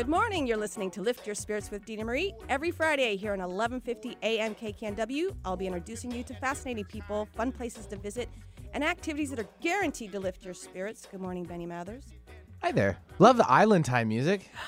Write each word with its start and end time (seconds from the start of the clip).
Good 0.00 0.08
morning. 0.08 0.46
You're 0.46 0.56
listening 0.56 0.90
to 0.92 1.02
Lift 1.02 1.26
Your 1.26 1.34
Spirits 1.34 1.70
with 1.70 1.84
Dina 1.84 2.06
Marie 2.06 2.32
every 2.48 2.70
Friday 2.70 3.16
here 3.16 3.34
on 3.34 3.40
1150 3.40 4.16
AM 4.22 4.54
KKNW. 4.54 5.36
I'll 5.44 5.58
be 5.58 5.66
introducing 5.66 6.10
you 6.10 6.22
to 6.22 6.32
fascinating 6.36 6.86
people, 6.86 7.28
fun 7.36 7.52
places 7.52 7.84
to 7.88 7.96
visit, 7.96 8.30
and 8.72 8.82
activities 8.82 9.28
that 9.28 9.38
are 9.38 9.48
guaranteed 9.60 10.12
to 10.12 10.18
lift 10.18 10.42
your 10.42 10.54
spirits. 10.54 11.06
Good 11.10 11.20
morning, 11.20 11.44
Benny 11.44 11.66
Mathers. 11.66 12.04
Hi 12.62 12.72
there. 12.72 12.96
Love 13.18 13.36
the 13.36 13.46
Island 13.46 13.84
Time 13.84 14.08
music. 14.08 14.50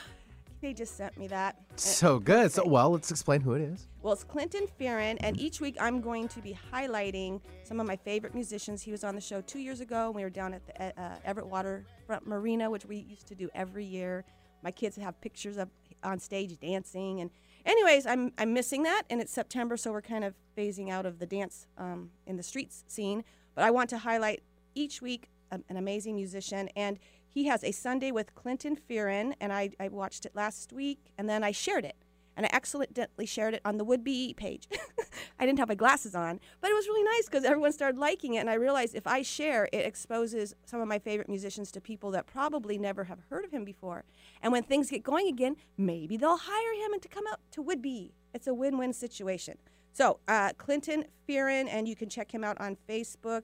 They 0.60 0.72
just 0.72 0.96
sent 0.96 1.18
me 1.18 1.26
that. 1.26 1.56
So 1.74 2.20
good. 2.20 2.52
So 2.52 2.64
well, 2.64 2.90
let's 2.90 3.10
explain 3.10 3.40
who 3.40 3.54
it 3.54 3.62
is. 3.62 3.88
Well, 4.00 4.12
it's 4.12 4.22
Clinton 4.22 4.66
Fearon, 4.80 5.16
and 5.18 5.36
each 5.40 5.60
week 5.60 5.76
I'm 5.80 6.00
going 6.00 6.28
to 6.28 6.40
be 6.40 6.56
highlighting 6.72 7.40
some 7.64 7.80
of 7.80 7.86
my 7.88 7.96
favorite 7.96 8.32
musicians. 8.32 8.80
He 8.80 8.92
was 8.92 9.02
on 9.02 9.16
the 9.16 9.20
show 9.20 9.40
two 9.40 9.58
years 9.58 9.80
ago. 9.80 10.12
We 10.12 10.22
were 10.22 10.30
down 10.30 10.54
at 10.54 10.64
the 10.64 11.02
uh, 11.02 11.16
Everett 11.24 11.48
Waterfront 11.48 12.28
Marina, 12.28 12.70
which 12.70 12.86
we 12.86 12.98
used 13.08 13.26
to 13.26 13.34
do 13.34 13.50
every 13.56 13.84
year. 13.84 14.24
My 14.62 14.70
kids 14.70 14.96
have 14.96 15.20
pictures 15.20 15.56
of 15.56 15.68
on 16.04 16.18
stage 16.18 16.58
dancing, 16.58 17.20
and 17.20 17.30
anyways, 17.64 18.06
I'm 18.06 18.32
I'm 18.38 18.52
missing 18.52 18.82
that, 18.84 19.02
and 19.10 19.20
it's 19.20 19.32
September, 19.32 19.76
so 19.76 19.92
we're 19.92 20.02
kind 20.02 20.24
of 20.24 20.34
phasing 20.56 20.90
out 20.90 21.06
of 21.06 21.18
the 21.18 21.26
dance 21.26 21.66
um, 21.78 22.10
in 22.26 22.36
the 22.36 22.42
streets 22.42 22.84
scene. 22.88 23.24
But 23.54 23.64
I 23.64 23.70
want 23.70 23.90
to 23.90 23.98
highlight 23.98 24.42
each 24.74 25.02
week 25.02 25.28
um, 25.50 25.64
an 25.68 25.76
amazing 25.76 26.16
musician, 26.16 26.68
and 26.74 26.98
he 27.28 27.46
has 27.46 27.64
a 27.64 27.72
Sunday 27.72 28.10
with 28.10 28.34
Clinton 28.34 28.76
Fearon, 28.76 29.34
and 29.40 29.52
I, 29.52 29.70
I 29.80 29.88
watched 29.88 30.26
it 30.26 30.34
last 30.34 30.72
week, 30.72 31.12
and 31.16 31.28
then 31.28 31.42
I 31.42 31.50
shared 31.50 31.84
it 31.84 31.96
and 32.36 32.46
I 32.46 32.50
accidentally 32.52 33.26
shared 33.26 33.54
it 33.54 33.62
on 33.64 33.76
the 33.76 33.84
Whidbey 33.84 34.36
page. 34.36 34.68
I 35.38 35.46
didn't 35.46 35.58
have 35.58 35.68
my 35.68 35.74
glasses 35.74 36.14
on, 36.14 36.40
but 36.60 36.70
it 36.70 36.74
was 36.74 36.86
really 36.86 37.04
nice 37.04 37.26
because 37.26 37.44
everyone 37.44 37.72
started 37.72 37.98
liking 37.98 38.34
it, 38.34 38.38
and 38.38 38.50
I 38.50 38.54
realized 38.54 38.94
if 38.94 39.06
I 39.06 39.22
share, 39.22 39.68
it 39.72 39.86
exposes 39.86 40.54
some 40.64 40.80
of 40.80 40.88
my 40.88 40.98
favorite 40.98 41.28
musicians 41.28 41.70
to 41.72 41.80
people 41.80 42.10
that 42.12 42.26
probably 42.26 42.78
never 42.78 43.04
have 43.04 43.18
heard 43.30 43.44
of 43.44 43.50
him 43.50 43.64
before. 43.64 44.04
And 44.42 44.52
when 44.52 44.62
things 44.62 44.90
get 44.90 45.02
going 45.02 45.28
again, 45.28 45.56
maybe 45.76 46.16
they'll 46.16 46.38
hire 46.38 46.74
him 46.74 46.92
and 46.92 47.02
to 47.02 47.08
come 47.08 47.24
out 47.30 47.40
to 47.52 47.62
Whidbey. 47.62 48.12
It's 48.34 48.46
a 48.46 48.54
win-win 48.54 48.92
situation. 48.92 49.58
So 49.92 50.20
uh, 50.26 50.52
Clinton 50.56 51.04
Fearon, 51.28 51.68
and 51.68 51.86
you 51.86 51.94
can 51.94 52.08
check 52.08 52.32
him 52.32 52.44
out 52.44 52.60
on 52.60 52.76
Facebook. 52.88 53.42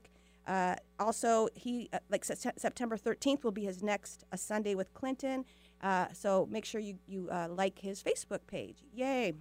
Uh, 0.49 0.75
also, 0.99 1.47
he 1.53 1.89
uh, 1.93 1.99
like 2.09 2.25
September 2.25 2.97
13th 2.97 3.43
will 3.43 3.51
be 3.51 3.65
his 3.65 3.83
next 3.83 4.23
a 4.31 4.37
Sunday 4.37 4.73
with 4.73 4.91
Clinton. 4.95 5.45
Uh, 5.81 6.07
so 6.11 6.47
make 6.49 6.65
sure 6.65 6.81
you, 6.81 6.97
you 7.07 7.29
uh, 7.31 7.47
like 7.49 7.77
his 7.77 8.01
Facebook 8.01 8.39
page. 8.47 8.77
Yay. 8.91 9.33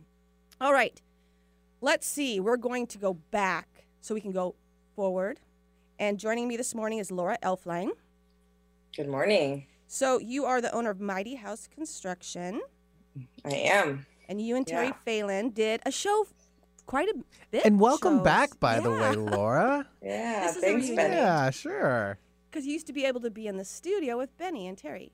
All 0.61 0.73
right. 0.73 1.01
Let's 1.81 2.07
see. 2.07 2.41
We're 2.41 2.59
going 2.59 2.87
to 2.89 2.99
go 2.99 3.15
back 3.15 3.87
so 4.03 4.15
we 4.15 4.21
can 4.21 4.33
go 4.33 4.55
forward. 4.95 5.41
And 5.99 6.19
joining 6.19 6.47
me 6.47 6.59
this 6.59 6.75
morning 6.75 6.99
is 6.99 7.11
Laura 7.11 7.39
Elfline. 7.43 7.91
Good 8.95 9.09
morning. 9.09 9.67
So 9.87 10.19
you 10.19 10.45
are 10.45 10.61
the 10.61 10.71
owner 10.73 10.91
of 10.91 11.01
Mighty 11.01 11.37
House 11.37 11.67
Construction. 11.67 12.61
I 13.47 13.55
am. 13.55 14.05
And 14.29 14.43
you 14.43 14.57
and 14.57 14.67
Terry 14.67 14.89
yeah. 14.89 14.93
Phelan 15.07 15.51
did 15.51 15.81
a 15.87 15.91
show 15.91 16.27
quite 16.89 17.09
a 17.09 17.15
bit. 17.53 17.65
And 17.65 17.79
welcome 17.79 18.17
shows. 18.19 18.25
back, 18.25 18.59
by 18.59 18.77
yeah. 18.77 18.81
the 18.81 18.91
way, 18.91 19.15
Laura. 19.15 19.87
yeah, 20.03 20.51
thanks, 20.51 20.89
Benny. 20.89 21.15
Yeah, 21.15 21.51
sure. 21.51 22.19
Because 22.51 22.67
you 22.67 22.73
used 22.73 22.89
to 22.89 22.93
be 22.93 23.05
able 23.05 23.21
to 23.21 23.31
be 23.31 23.47
in 23.47 23.59
the 23.59 23.65
studio 23.65 24.17
with 24.17 24.37
Benny 24.39 24.67
and 24.67 24.77
Terry. 24.77 25.13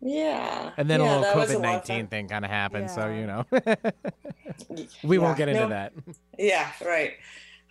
Yeah. 0.00 0.70
And 0.76 0.88
then 0.88 1.00
yeah, 1.00 1.18
a 1.18 1.20
little 1.20 1.42
COVID 1.42 1.60
nineteen 1.60 2.06
thing 2.06 2.28
kind 2.28 2.44
of 2.44 2.50
happened, 2.50 2.86
Yeah. 2.88 2.94
so 2.94 3.08
you 3.08 3.26
know, 3.26 3.44
we 5.02 5.16
Yeah, 5.16 5.22
won't 5.22 5.36
get 5.36 5.48
into 5.48 5.62
no. 5.62 5.68
that. 5.70 5.92
Yeah, 6.38 6.70
right. 6.84 7.14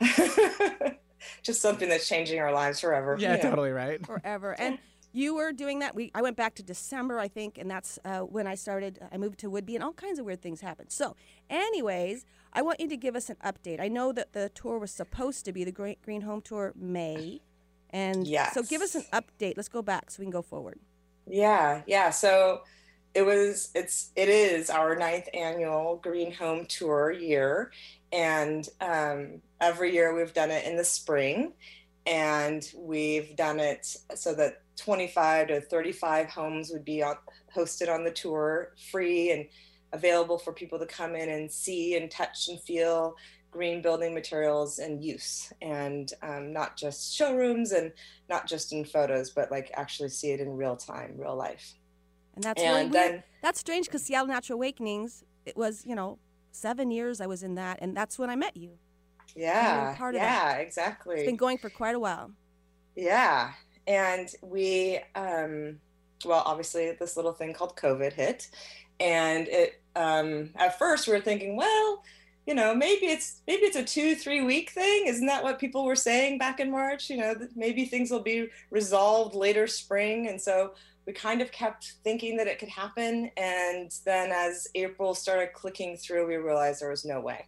Just 1.42 1.62
something 1.62 1.90
that's 1.90 2.08
changing 2.08 2.40
our 2.40 2.52
lives 2.52 2.82
forever. 2.82 3.16
Yeah, 3.20 3.38
you 3.38 3.42
totally 3.42 3.72
right. 3.72 4.06
forever. 4.06 4.52
And 4.60 4.78
you 5.16 5.36
were 5.36 5.54
doing 5.54 5.80
that. 5.80 5.96
We 5.96 6.12
I 6.14 6.22
went 6.22 6.36
back 6.36 6.56
to 6.56 6.64
December, 6.64 7.20
I 7.20 7.28
think, 7.28 7.58
and 7.58 7.72
that's 7.72 7.98
uh, 8.04 8.20
when 8.20 8.48
I 8.48 8.56
started. 8.56 9.00
I 9.12 9.18
moved 9.18 9.40
to 9.40 9.50
Whidbey, 9.50 9.76
and 9.76 9.84
all 9.84 9.94
kinds 9.94 10.20
of 10.20 10.26
weird 10.26 10.42
things 10.42 10.62
happened. 10.62 10.92
So, 10.92 11.16
anyways, 11.50 12.26
I 12.52 12.62
want 12.62 12.80
you 12.82 12.90
to 12.90 12.98
give 12.98 13.16
us 13.16 13.30
an 13.30 13.38
update. 13.44 13.80
I 13.80 13.88
know 13.88 14.12
that 14.12 14.34
the 14.34 14.50
tour 14.50 14.78
was 14.78 14.92
supposed 14.92 15.46
to 15.46 15.54
be 15.54 15.64
the 15.64 15.72
Great 15.72 16.02
Green 16.02 16.22
Home 16.22 16.42
Tour 16.42 16.74
May, 16.76 17.40
and 17.92 18.28
so 18.52 18.62
give 18.62 18.82
us 18.82 18.94
an 18.94 19.06
update. 19.14 19.54
Let's 19.56 19.70
go 19.70 19.82
back 19.82 20.12
so 20.12 20.20
we 20.20 20.26
can 20.26 20.32
go 20.32 20.42
forward. 20.42 20.80
Yeah, 21.28 21.82
yeah. 21.88 22.10
So 22.10 22.64
it 23.14 23.22
was 23.22 23.70
it's 23.74 24.12
it 24.18 24.28
is 24.28 24.70
our 24.70 24.98
ninth 24.98 25.30
annual 25.34 25.96
Green 26.04 26.34
Home 26.34 26.66
Tour 26.66 27.12
year, 27.12 27.72
and 28.12 28.68
um, 28.82 29.42
every 29.62 29.94
year 29.94 30.14
we've 30.14 30.34
done 30.34 30.52
it 30.52 30.66
in 30.66 30.76
the 30.76 30.84
spring, 30.84 31.54
and 32.06 32.70
we've 32.76 33.34
done 33.38 33.62
it 33.62 33.96
so 34.14 34.36
that 34.36 34.62
25 34.78 35.48
to 35.48 35.62
35 35.62 36.30
homes 36.30 36.72
would 36.72 36.86
be 36.86 37.02
on, 37.02 37.16
hosted 37.56 37.94
on 37.94 38.04
the 38.04 38.12
tour, 38.12 38.74
free 38.92 39.32
and 39.32 39.46
available 39.94 40.38
for 40.38 40.52
people 40.52 40.78
to 40.80 40.86
come 40.86 41.16
in 41.16 41.30
and 41.30 41.52
see 41.52 41.96
and 41.96 42.12
touch 42.12 42.48
and 42.50 42.60
feel 42.62 43.16
green 43.56 43.82
building 43.82 44.14
materials 44.14 44.80
and 44.80 45.02
use, 45.02 45.54
and 45.62 46.12
um, 46.22 46.52
not 46.52 46.76
just 46.76 47.16
showrooms 47.16 47.72
and 47.72 47.94
not 48.30 48.48
just 48.48 48.74
in 48.74 48.84
photos, 48.84 49.30
but 49.30 49.50
like 49.50 49.72
actually 49.76 50.10
see 50.10 50.32
it 50.32 50.42
in 50.42 50.58
real 50.58 50.76
time, 50.76 51.14
real 51.18 51.36
life. 51.36 51.74
And 52.36 52.44
that's 52.44 52.62
really 52.62 52.82
and 52.82 52.92
weird. 52.92 53.24
That's 53.42 53.60
strange 53.60 53.86
because 53.86 54.04
Seattle 54.04 54.28
Natural 54.28 54.58
Awakenings. 54.58 55.24
It 55.46 55.56
was 55.56 55.86
you 55.86 55.96
know 55.96 56.20
seven 56.52 56.92
years 56.92 57.22
I 57.22 57.28
was 57.28 57.44
in 57.44 57.56
that, 57.56 57.80
and 57.82 57.96
that's 57.96 58.20
when 58.20 58.30
I 58.30 58.36
met 58.36 58.58
you. 58.58 58.72
yeah, 59.36 59.96
part 59.98 60.16
of 60.16 60.22
yeah, 60.22 60.56
It's 60.56 60.78
exactly. 60.78 61.26
been 61.26 61.38
going 61.38 61.58
for 61.58 61.70
quite 61.70 61.96
a 61.96 62.00
while. 62.00 62.32
Yeah, 62.96 63.54
and 63.88 64.30
we, 64.42 65.00
um, 65.16 65.80
well, 66.26 66.44
obviously 66.46 66.92
this 67.00 67.16
little 67.16 67.34
thing 67.34 67.54
called 67.54 67.76
COVID 67.76 68.14
hit, 68.14 68.50
and 69.00 69.48
it. 69.48 69.82
Um, 69.98 70.50
at 70.56 70.78
first, 70.78 71.08
we 71.08 71.14
were 71.14 71.22
thinking, 71.22 71.56
well, 71.56 72.04
you 72.46 72.54
know, 72.54 72.76
maybe 72.76 73.08
it's 73.08 73.42
maybe 73.48 73.64
it's 73.64 73.76
a 73.76 73.84
two 73.84 74.16
three 74.16 74.42
week 74.42 74.70
thing. 74.70 75.08
Isn't 75.08 75.26
that 75.28 75.44
what 75.44 75.60
people 75.60 75.86
were 75.86 75.96
saying 75.96 76.38
back 76.38 76.60
in 76.60 76.70
March? 76.70 77.10
You 77.10 77.18
know, 77.18 77.36
maybe 77.56 77.86
things 77.86 78.12
will 78.12 78.22
be 78.22 78.50
resolved 78.70 79.36
later 79.36 79.68
spring, 79.68 80.28
and 80.28 80.40
so 80.40 80.74
we 81.08 81.14
kind 81.14 81.42
of 81.42 81.52
kept 81.52 81.94
thinking 82.04 82.38
that 82.38 82.48
it 82.48 82.60
could 82.60 82.70
happen. 82.70 83.32
And 83.38 83.92
then 84.06 84.32
as 84.32 84.68
April 84.76 85.16
started 85.16 85.54
clicking 85.54 85.98
through, 85.98 86.28
we 86.28 86.36
realized 86.36 86.82
there 86.82 86.90
was 86.90 87.06
no 87.06 87.20
way, 87.20 87.48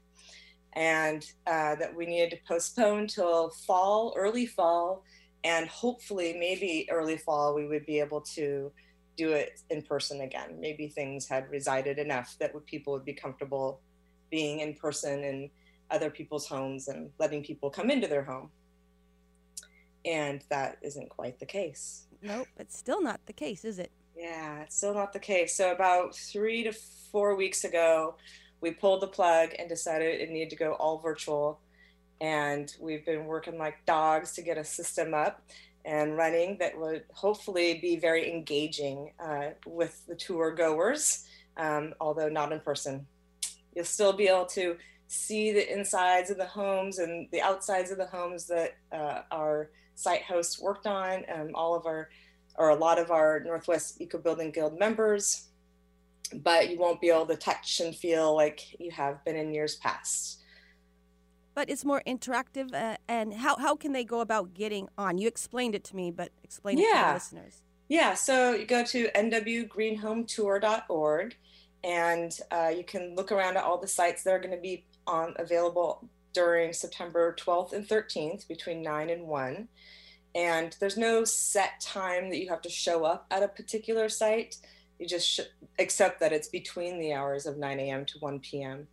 and 0.74 1.24
uh, 1.46 1.76
that 1.76 1.96
we 1.96 2.08
needed 2.08 2.32
to 2.32 2.38
postpone 2.48 3.08
till 3.08 3.50
fall, 3.50 4.14
early 4.18 4.48
fall, 4.48 5.04
and 5.48 5.70
hopefully 5.70 6.36
maybe 6.38 6.86
early 6.92 7.18
fall 7.18 7.56
we 7.56 7.66
would 7.66 7.86
be 7.86 8.00
able 8.02 8.20
to 8.20 8.70
do 9.16 9.32
it 9.32 9.62
in 9.70 9.82
person 9.82 10.22
again. 10.22 10.60
Maybe 10.60 10.90
things 10.90 11.28
had 11.28 11.50
resided 11.50 11.98
enough 11.98 12.36
that 12.40 12.54
people 12.66 12.94
would 12.94 13.06
be 13.06 13.14
comfortable 13.14 13.80
being 14.30 14.60
in 14.60 14.74
person 14.74 15.24
in 15.24 15.50
other 15.90 16.10
people's 16.10 16.48
homes 16.48 16.90
and 16.90 17.10
letting 17.18 17.44
people 17.44 17.70
come 17.70 17.90
into 17.90 18.08
their 18.08 18.24
home. 18.24 18.52
And 20.06 20.44
that 20.50 20.78
isn't 20.82 21.10
quite 21.10 21.40
the 21.40 21.46
case. 21.46 22.08
Nope, 22.22 22.48
it's 22.58 22.78
still 22.78 23.02
not 23.02 23.22
the 23.26 23.34
case, 23.34 23.64
is 23.64 23.80
it? 23.80 23.92
Yeah, 24.18 24.64
it's 24.64 24.76
still 24.76 24.94
not 24.94 25.14
the 25.14 25.20
case. 25.20 25.56
So 25.56 25.72
about 25.72 26.14
three 26.14 26.64
to 26.64 26.74
four 27.12 27.36
weeks 27.36 27.64
ago, 27.64 28.16
we 28.60 28.72
pulled 28.72 29.02
the 29.02 29.08
plug 29.08 29.52
and 29.58 29.70
decided 29.70 30.20
it 30.20 30.30
needed 30.30 30.50
to 30.50 30.56
go 30.58 30.74
all 30.74 31.00
virtual. 31.00 31.62
And 32.20 32.74
we've 32.80 33.06
been 33.06 33.26
working 33.26 33.58
like 33.58 33.86
dogs 33.86 34.34
to 34.34 34.42
get 34.42 34.58
a 34.58 34.64
system 34.64 35.14
up 35.14 35.42
and 35.86 36.18
running 36.18 36.58
that 36.60 36.78
would 36.78 37.04
hopefully 37.14 37.80
be 37.82 37.96
very 37.96 38.32
engaging 38.32 39.12
uh, 39.20 39.50
with 39.66 40.06
the 40.08 40.16
tour 40.16 40.52
goers, 40.52 41.26
um, 41.56 41.94
although 42.02 42.30
not 42.30 42.52
in 42.52 42.60
person. 42.60 43.06
You'll 43.74 43.86
still 43.86 44.14
be 44.14 44.28
able 44.28 44.48
to 44.48 44.78
see 45.08 45.54
the 45.54 45.74
insides 45.74 46.30
of 46.30 46.38
the 46.38 46.46
homes 46.46 47.00
and 47.00 47.28
the 47.32 47.42
outsides 47.42 47.92
of 47.92 47.98
the 47.98 48.06
homes 48.06 48.48
that 48.48 48.76
uh, 48.92 49.22
our 49.32 49.72
site 49.96 50.24
hosts 50.24 50.60
worked 50.60 50.88
on. 50.88 51.24
Um, 51.34 51.52
all 51.54 51.76
of 51.76 51.86
our 51.86 52.10
or 52.58 52.70
a 52.70 52.76
lot 52.76 53.00
of 53.00 53.12
our 53.12 53.40
Northwest 53.40 54.02
Eco 54.02 54.18
Building 54.18 54.52
Guild 54.52 54.78
members, 54.80 55.48
but 56.34 56.70
you 56.70 56.78
won't 56.78 57.00
be 57.00 57.10
able 57.10 57.28
to 57.28 57.36
touch 57.36 57.80
and 57.80 57.96
feel 57.96 58.36
like 58.36 58.80
you 58.80 58.92
have 58.92 59.24
been 59.24 59.36
in 59.36 59.54
years 59.54 59.76
past. 59.76 60.42
But 61.58 61.70
it's 61.72 61.84
more 61.84 62.04
interactive. 62.06 62.72
Uh, 62.72 62.98
and 63.08 63.34
how, 63.34 63.58
how 63.58 63.76
can 63.76 63.92
they 63.92 64.04
go 64.04 64.20
about 64.20 64.54
getting 64.54 64.90
on? 64.96 65.18
You 65.18 65.28
explained 65.28 65.74
it 65.74 65.84
to 65.86 65.96
me, 65.96 66.12
but 66.12 66.30
explain 66.44 66.78
it 66.78 66.84
to 66.84 66.88
Yeah. 66.88 67.08
the 67.08 67.14
listeners. 67.16 67.64
Yeah, 67.90 68.14
so 68.14 68.54
you 68.54 68.68
go 68.68 68.84
to 68.86 69.10
nwgreenhometour.org 69.16 71.36
and 71.84 72.40
uh, 72.52 72.72
you 72.78 72.84
can 72.84 73.16
look 73.16 73.32
around 73.32 73.58
at 73.58 73.64
all 73.64 73.80
the 73.80 73.88
sites 73.88 74.22
that 74.24 74.34
are 74.36 74.40
going 74.40 74.54
to 74.54 74.62
be 74.62 74.86
on 75.08 75.34
available 75.38 76.08
during 76.32 76.74
September 76.74 77.36
12th 77.40 77.74
and 77.74 77.88
13th 77.88 78.48
between 78.48 78.84
9 78.84 79.10
and 79.10 79.24
1. 79.24 79.68
And 80.36 80.78
there's 80.80 80.96
no 80.96 81.24
set 81.24 81.82
time 81.82 82.30
that 82.30 82.38
you 82.38 82.50
have 82.50 82.62
to 82.62 82.70
show 82.70 83.04
up 83.04 83.26
at 83.32 83.42
a 83.42 83.48
particular 83.48 84.10
site. 84.10 84.58
You 85.00 85.08
just 85.08 85.28
sh- 85.28 85.40
accept 85.80 86.20
that 86.20 86.32
it's 86.34 86.50
between 86.50 87.00
the 87.00 87.14
hours 87.14 87.48
of 87.48 87.58
9 87.58 87.80
a.m. 87.80 88.06
to 88.06 88.20
1 88.20 88.42
p.m. 88.42 88.88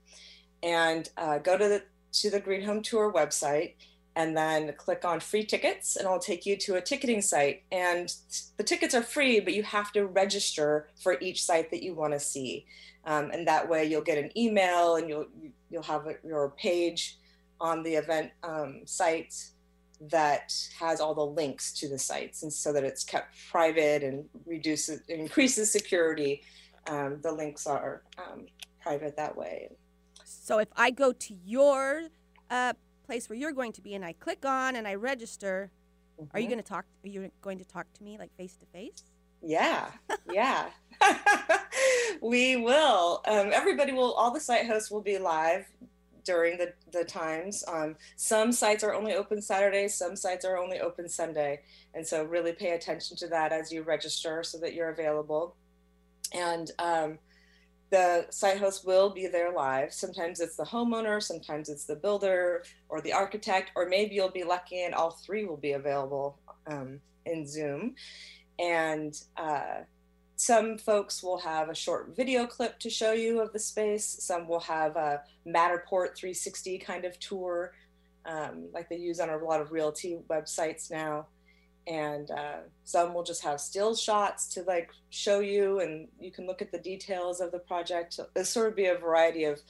And 0.63 1.11
uh, 1.19 1.37
go 1.37 1.59
to 1.59 1.69
the 1.69 1.83
to 2.21 2.31
the 2.31 2.41
Green 2.41 2.63
Home 2.63 2.83
Tour 2.83 3.13
website 3.13 3.75
and 4.17 4.37
then 4.37 4.73
click 4.77 5.05
on 5.05 5.19
free 5.21 5.45
tickets 5.45 5.97
and 5.97 6.07
it'll 6.07 6.19
take 6.19 6.47
you 6.47 6.57
to 6.57 6.77
a 6.77 6.81
ticketing 6.81 7.21
site. 7.21 7.63
And 7.73 8.15
the 8.57 8.63
tickets 8.63 8.95
are 8.95 9.03
free 9.03 9.41
but 9.41 9.55
you 9.55 9.63
have 9.65 9.93
to 9.93 10.07
register 10.07 10.89
for 11.03 11.19
each 11.21 11.43
site 11.45 11.71
that 11.71 11.83
you 11.83 11.95
want 11.95 12.13
to 12.13 12.21
see. 12.21 12.67
Um, 13.05 13.31
and 13.33 13.47
that 13.49 13.69
way 13.69 13.85
you'll 13.85 14.03
get 14.03 14.19
an 14.19 14.37
email 14.39 14.97
and 14.97 15.09
you'll 15.09 15.27
you'll 15.71 15.83
have 15.83 16.07
a, 16.07 16.15
your 16.25 16.51
page 16.51 17.19
on 17.61 17.83
the 17.83 17.95
event 17.95 18.31
um, 18.43 18.83
site 18.85 19.35
that 20.01 20.53
has 20.79 21.01
all 21.01 21.15
the 21.15 21.25
links 21.25 21.73
to 21.73 21.89
the 21.89 21.99
sites 21.99 22.43
and 22.43 22.53
so 22.53 22.73
that 22.73 22.85
it's 22.85 23.05
kept 23.05 23.35
private 23.51 24.03
and 24.03 24.25
reduces 24.47 25.01
increases 25.09 25.71
security. 25.71 26.43
Um, 26.87 27.19
the 27.23 27.33
links 27.33 27.67
are 27.67 28.03
um, 28.19 28.47
private 28.81 29.17
that 29.17 29.37
way 29.37 29.71
So 30.45 30.59
if 30.59 30.69
I 30.77 30.91
go 30.91 31.11
to 31.11 31.35
your 31.43 32.03
uh, 32.51 32.75
place 33.07 33.31
where 33.31 33.39
you're 33.39 33.53
going 33.53 33.73
to 33.73 33.81
be 33.81 33.95
and 33.95 34.05
I 34.05 34.13
click 34.13 34.45
on 34.45 34.77
and 34.77 34.87
I 34.87 34.95
register, 34.95 35.71
are 36.35 36.39
you 36.39 36.49
Mhm. 36.49 36.51
going 36.51 36.63
to 36.63 36.69
talk? 36.69 36.85
Are 37.03 37.09
you 37.09 37.31
going 37.41 37.57
to 37.57 37.65
talk 37.65 37.91
to 37.95 38.05
me 38.05 38.19
like 38.19 38.31
face 38.37 38.55
to 38.59 38.67
face? 38.67 39.05
Yeah, 39.41 39.91
yeah. 40.31 40.69
we 42.21 42.57
will. 42.57 43.23
Um, 43.27 43.53
everybody 43.55 43.93
will, 43.93 44.13
all 44.13 44.33
the 44.33 44.41
site 44.41 44.67
hosts 44.67 44.91
will 44.91 45.01
be 45.01 45.17
live 45.17 45.65
during 46.25 46.59
the, 46.59 46.75
the 46.93 47.05
times. 47.07 47.65
Um, 47.67 47.97
some 48.17 48.53
sites 48.53 48.85
are 48.85 48.93
only 48.93 49.15
open 49.15 49.41
Saturday, 49.41 49.89
some 49.89 50.15
sites 50.15 50.45
are 50.45 50.59
only 50.59 50.79
open 50.79 51.09
Sunday. 51.09 51.63
And 51.95 52.07
so 52.07 52.23
really 52.23 52.53
pay 52.53 52.73
attention 52.73 53.17
to 53.17 53.29
that 53.29 53.51
as 53.51 53.73
you 53.73 53.83
register 53.83 54.43
so 54.43 54.59
that 54.59 54.75
you're 54.75 54.91
available. 54.91 55.57
And 56.35 56.71
um, 56.79 57.19
the 57.95 58.27
site 58.31 58.59
host 58.59 58.85
will 58.85 59.11
be 59.11 59.29
there 59.29 59.53
live. 59.53 59.93
Sometimes 59.93 60.41
it's 60.41 60.57
the 60.57 60.65
homeowner, 60.65 61.23
sometimes 61.23 61.69
it's 61.69 61.85
the 61.85 61.95
builder 61.95 62.65
or 62.89 63.01
the 63.01 63.13
architect, 63.13 63.71
or 63.77 63.89
maybe 63.89 64.17
you'll 64.17 64.39
be 64.43 64.43
lucky 64.43 64.83
and 64.83 64.95
all 64.95 65.13
three 65.13 65.45
will 65.45 65.63
be 65.69 65.73
available 65.73 66.39
um, 66.67 67.01
in 67.25 67.47
Zoom 67.47 67.95
and 68.59 69.15
uh, 69.37 69.83
some 70.37 70.79
folks 70.79 71.23
will 71.23 71.39
have 71.39 71.69
a 71.69 71.75
short 71.75 72.15
video 72.17 72.47
clip 72.47 72.79
to 72.81 72.91
show 72.91 73.13
you 73.13 73.41
of 73.41 73.53
the 73.53 73.59
space. 73.59 74.17
Some 74.21 74.49
will 74.49 74.61
have 74.61 74.97
a 74.97 75.23
Matterport 75.47 76.17
360 76.17 76.79
kind 76.79 77.05
of 77.05 77.19
tour, 77.19 77.73
um, 78.27 78.69
like 78.73 78.89
they 78.89 78.97
use 78.97 79.21
on 79.21 79.31
a 79.31 79.37
lot 79.37 79.61
of 79.61 79.73
realty 79.73 80.19
websites 80.29 80.91
now. 80.91 81.27
And 81.87 82.31
uh, 82.31 82.61
some 82.85 83.13
will 83.13 83.25
just 83.25 83.43
have 83.45 83.61
still 83.61 83.95
shots 83.95 84.47
to 84.55 84.63
like 84.63 84.91
show 85.11 85.41
you, 85.41 85.81
and 85.81 86.09
you 86.19 86.31
can 86.31 86.47
look 86.47 86.63
at 86.63 86.73
the 86.73 86.79
details 86.79 87.41
of 87.41 87.53
the 87.53 87.59
project. 87.59 88.19
There'll 88.35 88.47
sort 88.47 88.69
of 88.69 88.77
be 88.77 88.87
a 88.87 88.97
variety 88.97 89.45
of 89.45 89.61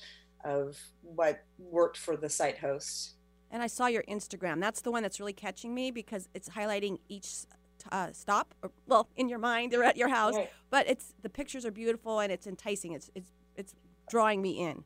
of 0.45 0.79
what 1.03 1.43
worked 1.59 1.97
for 1.97 2.17
the 2.17 2.29
site 2.29 2.59
host. 2.59 3.15
And 3.51 3.63
I 3.63 3.67
saw 3.67 3.87
your 3.87 4.03
Instagram. 4.05 4.61
That's 4.61 4.83
the 4.83 4.91
one 4.91 5.03
that's 5.03 5.19
really 5.19 5.33
catching 5.33 5.75
me 5.75 5.91
because 5.91 6.29
it's 6.35 6.49
highlighting 6.49 6.99
each 7.09 7.29
uh, 7.91 8.13
stop, 8.13 8.55
or, 8.63 8.71
well, 8.87 9.09
in 9.17 9.29
your 9.29 9.39
mind 9.39 9.75
or 9.75 9.83
at 9.85 9.97
your 9.97 10.09
house. 10.09 10.35
Right. 10.35 10.51
But 10.71 10.89
it's 10.89 11.15
the 11.23 11.29
pictures 11.29 11.65
are 11.65 11.71
beautiful 11.71 12.21
and 12.21 12.31
it's 12.31 12.47
enticing. 12.47 12.93
It's 12.93 13.11
it's 13.15 13.31
it's 13.57 13.75
drawing 14.09 14.43
me 14.43 14.61
in. 14.61 14.85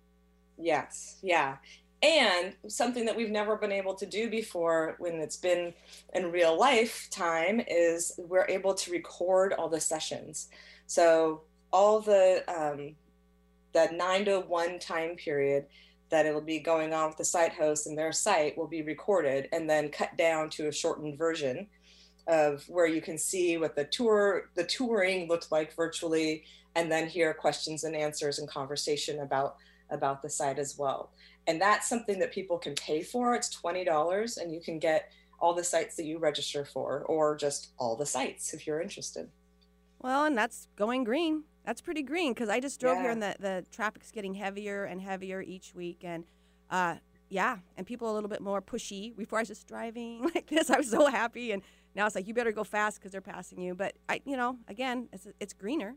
Yes, 0.59 1.19
yeah. 1.23 1.57
And 2.03 2.55
something 2.69 3.05
that 3.06 3.17
we've 3.17 3.31
never 3.31 3.56
been 3.56 3.73
able 3.73 3.95
to 3.95 4.06
do 4.06 4.31
before 4.31 4.95
when 4.99 5.15
it's 5.15 5.37
been 5.37 5.75
in 6.15 6.31
real 6.31 6.56
life 6.56 7.09
time 7.11 7.61
is 7.67 8.12
we're 8.19 8.47
able 8.49 8.75
to 8.75 8.93
record 8.93 9.53
all 9.53 9.69
the 9.69 9.81
sessions. 9.81 10.49
So 10.87 11.43
all 11.73 12.00
the 12.00 12.45
um, 12.49 12.95
the 13.73 13.91
nine 13.95 14.25
to 14.27 14.41
one 14.41 14.79
time 14.79 15.17
period 15.17 15.67
that 16.11 16.25
it'll 16.25 16.41
be 16.41 16.59
going 16.59 16.95
on 16.95 17.09
with 17.09 17.19
the 17.19 17.25
site 17.25 17.53
host 17.53 17.87
and 17.87 17.99
their 17.99 18.12
site 18.12 18.56
will 18.56 18.67
be 18.67 18.83
recorded 18.83 19.49
and 19.53 19.69
then 19.69 19.91
cut 19.91 20.17
down 20.17 20.49
to 20.49 20.69
a 20.69 20.73
shortened 20.73 21.19
version 21.19 21.67
of 22.27 22.65
where 22.69 22.87
you 22.87 23.00
can 23.00 23.19
see 23.19 23.56
what 23.56 23.75
the 23.75 23.85
tour 23.85 24.50
the 24.55 24.65
touring 24.65 25.29
looked 25.29 25.50
like 25.50 25.75
virtually 25.75 26.45
and 26.75 26.91
then 26.91 27.06
hear 27.06 27.35
questions 27.35 27.85
and 27.85 27.97
answers 27.97 28.39
and 28.39 28.49
conversation 28.49 29.21
about 29.21 29.56
about 29.91 30.23
the 30.23 30.31
site 30.31 30.59
as 30.59 30.77
well 30.79 31.11
and 31.49 31.61
that's 31.61 31.89
something 31.89 32.21
that 32.21 32.31
people 32.31 32.59
can 32.59 32.75
pay 32.77 33.03
for 33.03 33.35
it's 33.35 33.55
$20 33.56 34.37
and 34.37 34.53
you 34.53 34.61
can 34.61 34.79
get 34.79 35.11
all 35.41 35.55
the 35.55 35.65
sites 35.65 35.97
that 35.97 36.05
you 36.05 36.19
register 36.19 36.65
for 36.65 37.03
or 37.06 37.37
just 37.37 37.73
all 37.79 37.97
the 37.97 38.06
sites 38.06 38.55
if 38.55 38.67
you're 38.67 38.81
interested 38.81 39.29
Well, 40.00 40.25
and 40.25 40.37
that's 40.37 40.69
going 40.77 41.05
green. 41.05 41.45
That's 41.65 41.81
pretty 41.81 42.03
green 42.03 42.33
because 42.33 42.49
I 42.49 42.61
just 42.61 42.81
drove 42.81 42.99
here 42.99 43.11
and 43.11 43.23
the, 43.23 43.35
the 43.39 43.65
traffic's 43.71 44.11
getting 44.11 44.35
heavier 44.35 44.85
and 44.85 45.00
heavier 45.00 45.43
each 45.43 45.75
week. 45.75 45.99
And 46.03 46.25
uh, 46.71 46.97
yeah, 47.29 47.59
and 47.77 47.87
people 47.87 48.09
are 48.09 48.11
a 48.11 48.15
little 48.15 48.29
bit 48.29 48.41
more 48.41 48.62
pushy. 48.62 49.15
Before 49.15 49.39
I 49.39 49.43
was 49.43 49.49
just 49.49 49.67
driving 49.67 50.31
like 50.35 50.47
this, 50.47 50.71
I 50.71 50.79
was 50.79 50.91
so 50.91 51.06
happy. 51.06 51.53
And 51.53 51.62
now 51.95 52.06
it's 52.06 52.15
like, 52.15 52.27
you 52.27 52.33
better 52.33 52.53
go 52.53 52.65
fast 52.65 52.99
because 52.99 53.12
they're 53.12 53.21
passing 53.21 53.61
you. 53.61 53.75
But, 53.75 53.97
I, 54.09 54.21
you 54.25 54.37
know, 54.37 54.56
again, 54.69 55.09
it's, 55.12 55.27
it's 55.41 55.53
greener, 55.53 55.97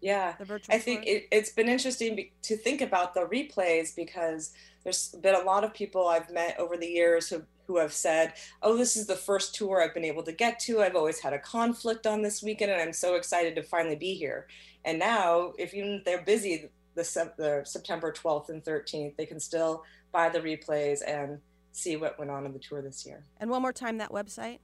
yeah 0.00 0.34
I 0.68 0.78
think 0.78 1.06
it, 1.06 1.26
it's 1.30 1.50
been 1.50 1.68
interesting 1.68 2.16
be- 2.16 2.32
to 2.42 2.56
think 2.56 2.80
about 2.80 3.14
the 3.14 3.20
replays 3.20 3.94
because 3.94 4.52
there's 4.86 5.08
been 5.20 5.34
a 5.34 5.40
lot 5.40 5.64
of 5.64 5.74
people 5.74 6.06
I've 6.06 6.30
met 6.30 6.60
over 6.60 6.76
the 6.76 6.86
years 6.86 7.28
who, 7.28 7.42
who 7.66 7.78
have 7.78 7.92
said, 7.92 8.34
Oh, 8.62 8.76
this 8.76 8.96
is 8.96 9.08
the 9.08 9.16
first 9.16 9.52
tour 9.56 9.82
I've 9.82 9.94
been 9.94 10.04
able 10.04 10.22
to 10.22 10.30
get 10.30 10.60
to. 10.60 10.80
I've 10.80 10.94
always 10.94 11.18
had 11.18 11.32
a 11.32 11.40
conflict 11.40 12.06
on 12.06 12.22
this 12.22 12.40
weekend 12.40 12.70
and 12.70 12.80
I'm 12.80 12.92
so 12.92 13.16
excited 13.16 13.56
to 13.56 13.64
finally 13.64 13.96
be 13.96 14.14
here. 14.14 14.46
And 14.84 15.00
now, 15.00 15.54
if 15.58 15.74
even 15.74 16.02
they're 16.04 16.22
busy 16.22 16.70
the, 16.94 17.32
the 17.36 17.62
September 17.64 18.12
12th 18.12 18.48
and 18.48 18.62
13th, 18.64 19.16
they 19.16 19.26
can 19.26 19.40
still 19.40 19.82
buy 20.12 20.28
the 20.28 20.38
replays 20.38 21.00
and 21.04 21.40
see 21.72 21.96
what 21.96 22.16
went 22.16 22.30
on 22.30 22.46
in 22.46 22.52
the 22.52 22.60
tour 22.60 22.80
this 22.80 23.04
year. 23.04 23.24
and 23.40 23.50
one 23.50 23.62
more 23.62 23.72
time, 23.72 23.98
that 23.98 24.12
website. 24.12 24.60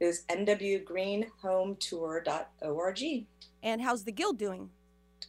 Is 0.00 0.24
nwgreenhometour.org. 0.28 3.26
And 3.62 3.82
how's 3.82 4.04
the 4.04 4.12
guild 4.12 4.38
doing? 4.38 4.70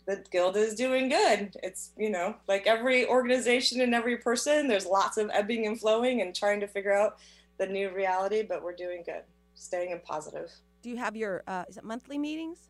the 0.10 0.24
guild 0.32 0.58
is 0.58 0.74
doing 0.74 1.08
good. 1.08 1.56
It's, 1.62 1.92
you 1.96 2.10
know, 2.10 2.36
like 2.48 2.66
every 2.66 3.06
organization 3.06 3.80
and 3.82 3.94
every 3.94 4.18
person, 4.18 4.68
there's 4.68 4.88
lots 4.88 5.18
of 5.18 5.30
ebbing 5.32 5.68
and 5.68 5.80
flowing 5.80 6.22
and 6.22 6.36
trying 6.36 6.60
to 6.62 6.68
figure 6.68 6.94
out 6.94 7.18
the 7.60 7.68
new 7.68 7.92
reality, 7.92 8.42
but 8.42 8.64
we're 8.64 8.76
doing 8.76 9.04
good, 9.06 9.22
staying 9.54 9.92
in 9.92 10.00
positive. 10.00 10.50
Do 10.82 10.90
you 10.90 10.98
have 10.98 11.16
your, 11.16 11.44
uh, 11.48 11.66
is 11.70 11.78
it 11.78 11.84
monthly 11.84 12.18
meetings? 12.18 12.70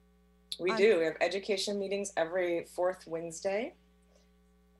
We 0.59 0.71
On- 0.71 0.77
do. 0.77 0.99
We 0.99 1.05
have 1.05 1.15
education 1.21 1.79
meetings 1.79 2.11
every 2.17 2.65
fourth 2.75 3.07
Wednesday. 3.07 3.73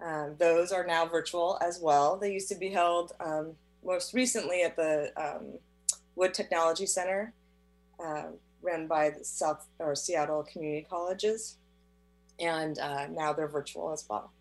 Um, 0.04 0.36
those 0.38 0.74
are 0.74 0.86
now 0.86 1.06
virtual 1.06 1.58
as 1.62 1.80
well. 1.82 2.18
They 2.18 2.34
used 2.34 2.50
to 2.50 2.56
be 2.56 2.70
held 2.70 3.14
um, 3.22 3.54
most 3.86 4.14
recently 4.14 4.64
at 4.64 4.76
the 4.76 5.14
um, 5.16 5.60
Wood 6.20 6.34
Technology 6.34 6.86
Center, 6.86 7.34
uh, 8.04 8.24
run 8.62 8.88
by 8.88 9.10
the 9.10 9.24
South 9.24 9.66
or 9.80 9.96
Seattle 9.96 10.44
Community 10.44 10.86
Colleges, 10.88 11.58
and 12.40 12.78
uh, 12.78 13.08
now 13.08 13.32
they're 13.32 13.48
virtual 13.48 13.94
as 13.94 14.06
well. 14.10 14.34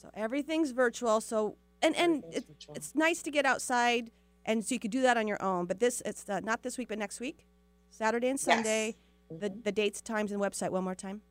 So 0.00 0.08
everything's 0.14 0.70
virtual. 0.70 1.20
So, 1.20 1.56
and, 1.82 1.94
and 1.94 2.24
it, 2.32 2.44
it's 2.74 2.94
nice 2.94 3.22
to 3.22 3.30
get 3.30 3.44
outside 3.44 4.10
and 4.46 4.64
so 4.64 4.74
you 4.74 4.78
could 4.78 4.90
do 4.90 5.00
that 5.02 5.16
on 5.16 5.26
your 5.26 5.42
own 5.42 5.64
but 5.64 5.80
this 5.80 6.02
it's 6.04 6.28
uh, 6.28 6.38
not 6.40 6.62
this 6.62 6.76
week 6.76 6.88
but 6.88 6.98
next 6.98 7.18
week 7.18 7.46
saturday 7.90 8.28
and 8.28 8.38
sunday 8.38 8.94
Yes. 9.30 9.40
the, 9.40 9.48
Mhm. 9.50 9.64
the 9.64 9.72
dates 9.72 10.02
times 10.02 10.32
and 10.32 10.40
website 10.40 10.68
one 10.70 10.84
more 10.84 10.94
time 10.94 11.22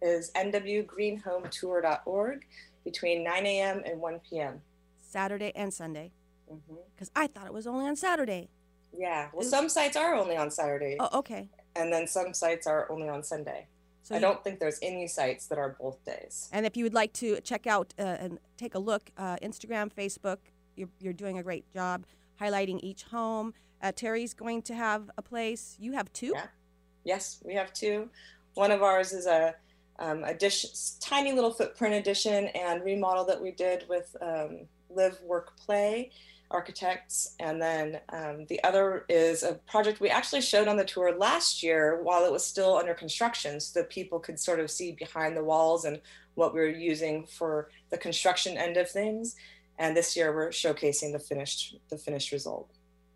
is 0.00 0.30
nwgreenhometour.org 0.32 2.46
between 2.84 3.22
9 3.22 3.46
a.m. 3.46 3.82
and 3.84 4.00
1 4.00 4.20
p.m. 4.30 4.62
saturday 4.98 5.52
and 5.54 5.74
sunday 5.74 6.10
because 6.94 7.10
i 7.14 7.26
thought 7.26 7.44
it 7.46 7.52
was 7.52 7.66
only 7.66 7.86
on 7.86 7.96
saturday 7.96 8.48
Yeah, 8.96 9.28
well, 9.32 9.44
some 9.44 9.68
sites 9.68 9.96
are 9.96 10.14
only 10.14 10.36
on 10.36 10.50
Saturday, 10.50 10.96
oh 11.00 11.18
okay 11.20 11.48
and 11.76 11.92
then 11.92 12.06
some 12.08 12.34
sites 12.34 12.66
are 12.66 12.90
only 12.90 13.08
on 13.08 13.22
Sunday. 13.22 13.66
so 14.02 14.14
I 14.14 14.18
you- 14.18 14.22
don't 14.22 14.42
think 14.42 14.58
there's 14.58 14.78
any 14.82 15.06
sites 15.06 15.46
that 15.46 15.58
are 15.58 15.76
both 15.80 16.04
days. 16.04 16.48
and 16.52 16.66
if 16.66 16.76
you 16.76 16.84
would 16.84 16.94
like 16.94 17.12
to 17.14 17.40
check 17.42 17.66
out 17.66 17.94
uh, 17.98 18.02
and 18.02 18.38
take 18.56 18.74
a 18.74 18.78
look 18.78 19.10
uh, 19.16 19.36
instagram 19.42 19.92
facebook 19.92 20.38
you're, 20.76 20.88
you're 21.00 21.12
doing 21.12 21.38
a 21.38 21.42
great 21.42 21.64
job 21.72 22.04
highlighting 22.40 22.80
each 22.82 23.02
home 23.04 23.52
uh, 23.82 23.92
terry's 23.94 24.34
going 24.34 24.62
to 24.62 24.74
have 24.74 25.10
a 25.18 25.22
place 25.22 25.76
you 25.78 25.92
have 25.92 26.12
two 26.12 26.32
Yeah. 26.34 26.46
Yes, 27.04 27.40
we 27.42 27.54
have 27.54 27.72
two. 27.72 28.10
One 28.54 28.70
of 28.70 28.82
ours 28.82 29.12
is 29.12 29.26
a 29.26 29.54
um, 29.98 30.24
addition, 30.24 30.68
tiny 31.00 31.32
little 31.32 31.52
footprint 31.52 31.94
addition 31.94 32.48
and 32.48 32.84
remodel 32.84 33.24
that 33.26 33.40
we 33.40 33.50
did 33.52 33.86
with 33.88 34.14
um, 34.20 34.66
Live 34.90 35.18
Work 35.22 35.56
Play 35.56 36.10
Architects, 36.50 37.34
and 37.40 37.60
then 37.60 38.00
um, 38.10 38.46
the 38.48 38.62
other 38.64 39.04
is 39.08 39.42
a 39.42 39.54
project 39.70 40.00
we 40.00 40.08
actually 40.08 40.40
showed 40.40 40.68
on 40.68 40.76
the 40.76 40.84
tour 40.84 41.16
last 41.16 41.62
year 41.62 42.02
while 42.02 42.24
it 42.24 42.32
was 42.32 42.44
still 42.44 42.76
under 42.76 42.94
construction, 42.94 43.60
so 43.60 43.80
that 43.80 43.90
people 43.90 44.18
could 44.18 44.40
sort 44.40 44.60
of 44.60 44.70
see 44.70 44.92
behind 44.92 45.36
the 45.36 45.44
walls 45.44 45.84
and 45.84 46.00
what 46.34 46.54
we 46.54 46.60
were 46.60 46.68
using 46.68 47.26
for 47.26 47.68
the 47.90 47.98
construction 47.98 48.56
end 48.56 48.76
of 48.76 48.90
things. 48.90 49.36
And 49.78 49.96
this 49.96 50.16
year 50.16 50.34
we're 50.34 50.48
showcasing 50.48 51.12
the 51.12 51.18
finished 51.18 51.76
the 51.90 51.98
finished 51.98 52.32
result. 52.32 52.70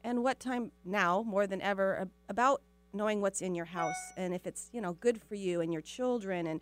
and 0.04 0.22
what 0.24 0.38
time 0.40 0.72
now 0.84 1.22
more 1.22 1.46
than 1.46 1.60
ever 1.62 2.08
about 2.28 2.60
knowing 2.92 3.20
what's 3.20 3.40
in 3.40 3.54
your 3.54 3.64
house 3.66 3.96
and 4.16 4.34
if 4.34 4.46
it's 4.46 4.68
you 4.72 4.80
know 4.80 4.92
good 4.94 5.20
for 5.22 5.34
you 5.36 5.60
and 5.60 5.72
your 5.72 5.80
children 5.82 6.46
and 6.46 6.60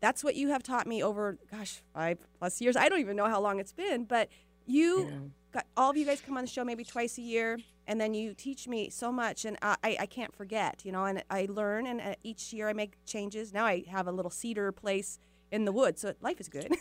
that's 0.00 0.24
what 0.24 0.34
you 0.34 0.48
have 0.48 0.62
taught 0.62 0.86
me 0.86 1.02
over 1.02 1.38
gosh 1.50 1.82
five 1.94 2.18
plus 2.38 2.60
years 2.60 2.74
i 2.76 2.88
don't 2.88 3.00
even 3.00 3.14
know 3.16 3.26
how 3.28 3.40
long 3.40 3.60
it's 3.60 3.72
been 3.72 4.04
but 4.04 4.28
you 4.66 5.30
got 5.52 5.66
all 5.76 5.90
of 5.90 5.96
you 5.96 6.04
guys 6.04 6.20
come 6.20 6.36
on 6.36 6.44
the 6.44 6.50
show 6.50 6.64
maybe 6.64 6.84
twice 6.84 7.18
a 7.18 7.22
year, 7.22 7.58
and 7.86 8.00
then 8.00 8.14
you 8.14 8.34
teach 8.34 8.68
me 8.68 8.90
so 8.90 9.10
much, 9.10 9.44
and 9.44 9.56
I, 9.62 9.76
I, 9.82 9.96
I 10.00 10.06
can't 10.06 10.34
forget, 10.34 10.82
you 10.84 10.92
know, 10.92 11.04
and 11.04 11.22
I 11.30 11.46
learn, 11.50 11.86
and 11.86 12.00
uh, 12.00 12.14
each 12.22 12.52
year 12.52 12.68
I 12.68 12.72
make 12.72 12.92
changes. 13.06 13.52
Now 13.52 13.64
I 13.66 13.84
have 13.90 14.06
a 14.06 14.12
little 14.12 14.30
cedar 14.30 14.70
place 14.72 15.18
in 15.50 15.64
the 15.64 15.72
woods, 15.72 16.02
so 16.02 16.14
life 16.20 16.40
is 16.40 16.48
good. 16.48 16.72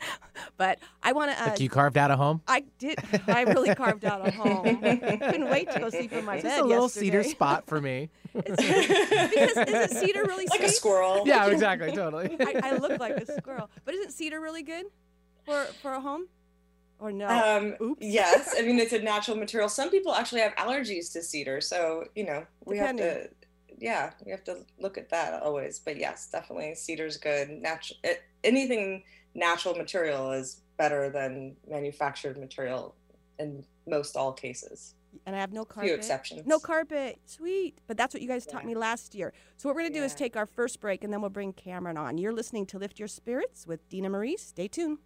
but 0.56 0.78
I 1.02 1.12
want 1.12 1.30
to. 1.32 1.42
Uh, 1.42 1.46
Like 1.48 1.60
you 1.60 1.68
carved 1.68 1.98
out 1.98 2.10
a 2.10 2.16
home? 2.16 2.40
I 2.48 2.64
did. 2.78 2.98
I 3.28 3.42
really 3.42 3.74
carved 3.74 4.04
out 4.06 4.26
a 4.26 4.30
home. 4.30 4.64
Couldn't 4.80 5.50
wait 5.50 5.70
to 5.72 5.80
go 5.80 5.90
sleep 5.90 6.12
in 6.12 6.24
my 6.24 6.36
Just 6.36 6.44
bed 6.46 6.60
a 6.60 6.64
little 6.64 6.84
yesterday. 6.84 7.06
cedar 7.06 7.24
spot 7.24 7.66
for 7.66 7.80
me. 7.82 8.08
because 8.34 8.58
isn't 8.58 9.90
cedar 10.00 10.24
really 10.24 10.46
like 10.46 10.62
a 10.62 10.68
squirrel. 10.68 11.22
yeah, 11.26 11.46
exactly, 11.46 11.92
totally. 11.92 12.34
I, 12.40 12.60
I 12.64 12.76
look 12.78 12.98
like 12.98 13.16
a 13.16 13.26
squirrel, 13.40 13.68
but 13.84 13.94
isn't 13.94 14.12
cedar 14.12 14.40
really 14.40 14.62
good 14.62 14.86
for 15.44 15.64
for 15.82 15.92
a 15.92 16.00
home? 16.00 16.26
Or 17.04 17.12
no? 17.12 17.28
Um, 17.28 17.74
Oops. 17.82 17.98
yes, 18.00 18.54
I 18.58 18.62
mean 18.62 18.78
it's 18.84 18.94
a 18.94 18.98
natural 18.98 19.36
material. 19.36 19.68
Some 19.68 19.90
people 19.90 20.14
actually 20.14 20.40
have 20.40 20.54
allergies 20.54 21.12
to 21.12 21.22
cedar, 21.22 21.60
so 21.60 22.04
you 22.14 22.24
know 22.24 22.46
we 22.64 22.78
have 22.78 22.96
to, 22.96 23.28
yeah, 23.78 24.12
we 24.24 24.30
have 24.30 24.42
to 24.44 24.64
look 24.78 24.96
at 24.96 25.10
that 25.10 25.42
always. 25.42 25.78
But 25.78 25.98
yes, 25.98 26.30
definitely 26.32 26.74
cedar's 26.74 27.18
good. 27.18 27.50
Natural, 27.50 27.98
anything 28.42 29.02
natural 29.34 29.74
material 29.74 30.32
is 30.32 30.62
better 30.78 31.10
than 31.10 31.56
manufactured 31.68 32.38
material 32.38 32.94
in 33.38 33.66
most 33.86 34.16
all 34.16 34.32
cases. 34.32 34.94
and 35.26 35.36
I 35.36 35.40
have 35.40 35.52
no 35.52 35.66
carpet. 35.66 35.90
few 35.90 35.94
exceptions. 35.94 36.46
No 36.46 36.58
carpet. 36.58 37.18
Sweet. 37.26 37.76
But 37.86 37.98
that's 37.98 38.14
what 38.14 38.22
you 38.22 38.28
guys 38.28 38.46
taught 38.46 38.64
me 38.64 38.74
last 38.74 39.14
year. 39.14 39.34
So 39.58 39.68
what 39.68 39.76
we're 39.76 39.82
going 39.82 39.92
to 39.92 39.98
do 39.98 40.04
is 40.04 40.14
take 40.14 40.36
our 40.36 40.46
first 40.46 40.80
break 40.80 41.04
and 41.04 41.12
then 41.12 41.20
we'll 41.20 41.28
bring 41.30 41.52
Cameron 41.52 41.98
on. 41.98 42.16
You're 42.16 42.32
listening 42.32 42.64
to 42.66 42.78
Lift 42.78 42.98
Your 42.98 43.08
Spirits 43.08 43.66
with 43.66 43.86
Dina 43.90 44.08
Marie. 44.08 44.38
Stay 44.38 44.68
tuned. 44.68 44.98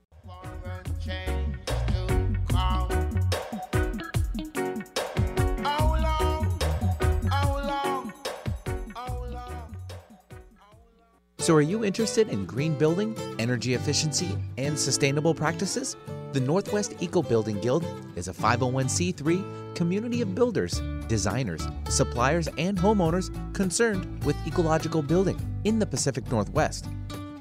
So, 11.49 11.55
are 11.55 11.63
you 11.63 11.83
interested 11.83 12.29
in 12.29 12.45
green 12.45 12.75
building, 12.75 13.17
energy 13.39 13.73
efficiency, 13.73 14.37
and 14.59 14.79
sustainable 14.79 15.33
practices? 15.33 15.97
The 16.35 16.41
Northwest 16.41 16.97
Eco 17.01 17.23
Building 17.23 17.59
Guild 17.61 17.87
is 18.17 18.29
a 18.29 18.35
501c3 18.35 19.75
community 19.75 20.21
of 20.21 20.35
builders, 20.35 20.83
designers, 21.07 21.67
suppliers, 21.89 22.49
and 22.59 22.77
homeowners 22.77 23.33
concerned 23.55 24.23
with 24.25 24.37
ecological 24.47 25.01
building 25.01 25.41
in 25.65 25.79
the 25.79 25.87
Pacific 25.87 26.31
Northwest. 26.31 26.87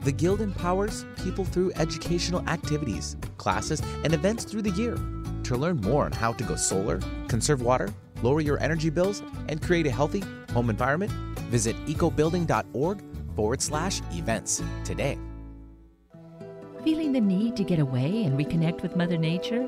The 0.02 0.12
Guild 0.12 0.42
empowers 0.42 1.06
people 1.24 1.46
through 1.46 1.74
educational 1.76 2.48
activities, 2.48 3.18
classes, 3.38 3.82
and 4.04 4.14
events 4.14 4.44
through 4.44 4.62
the 4.62 4.72
year. 4.72 4.98
To 5.44 5.58
learn 5.58 5.78
more 5.78 6.06
on 6.06 6.12
how 6.12 6.34
to 6.34 6.44
go 6.44 6.56
solar, 6.56 7.00
conserve 7.28 7.62
water, 7.62 7.90
lower 8.22 8.42
your 8.42 8.60
energy 8.60 8.90
bills, 8.90 9.22
and 9.48 9.62
create 9.62 9.88
a 9.88 9.92
healthy 9.92 10.24
home 10.54 10.70
environment, 10.70 11.12
visit 11.50 11.76
ecobuilding.org 11.86 13.02
forward 13.36 13.62
slash 13.62 14.02
events 14.12 14.62
today. 14.84 15.18
Feeling 16.84 17.12
the 17.12 17.22
need 17.22 17.56
to 17.58 17.64
get 17.64 17.80
away 17.80 18.24
and 18.24 18.40
reconnect 18.40 18.82
with 18.82 18.96
Mother 18.96 19.18
Nature? 19.18 19.68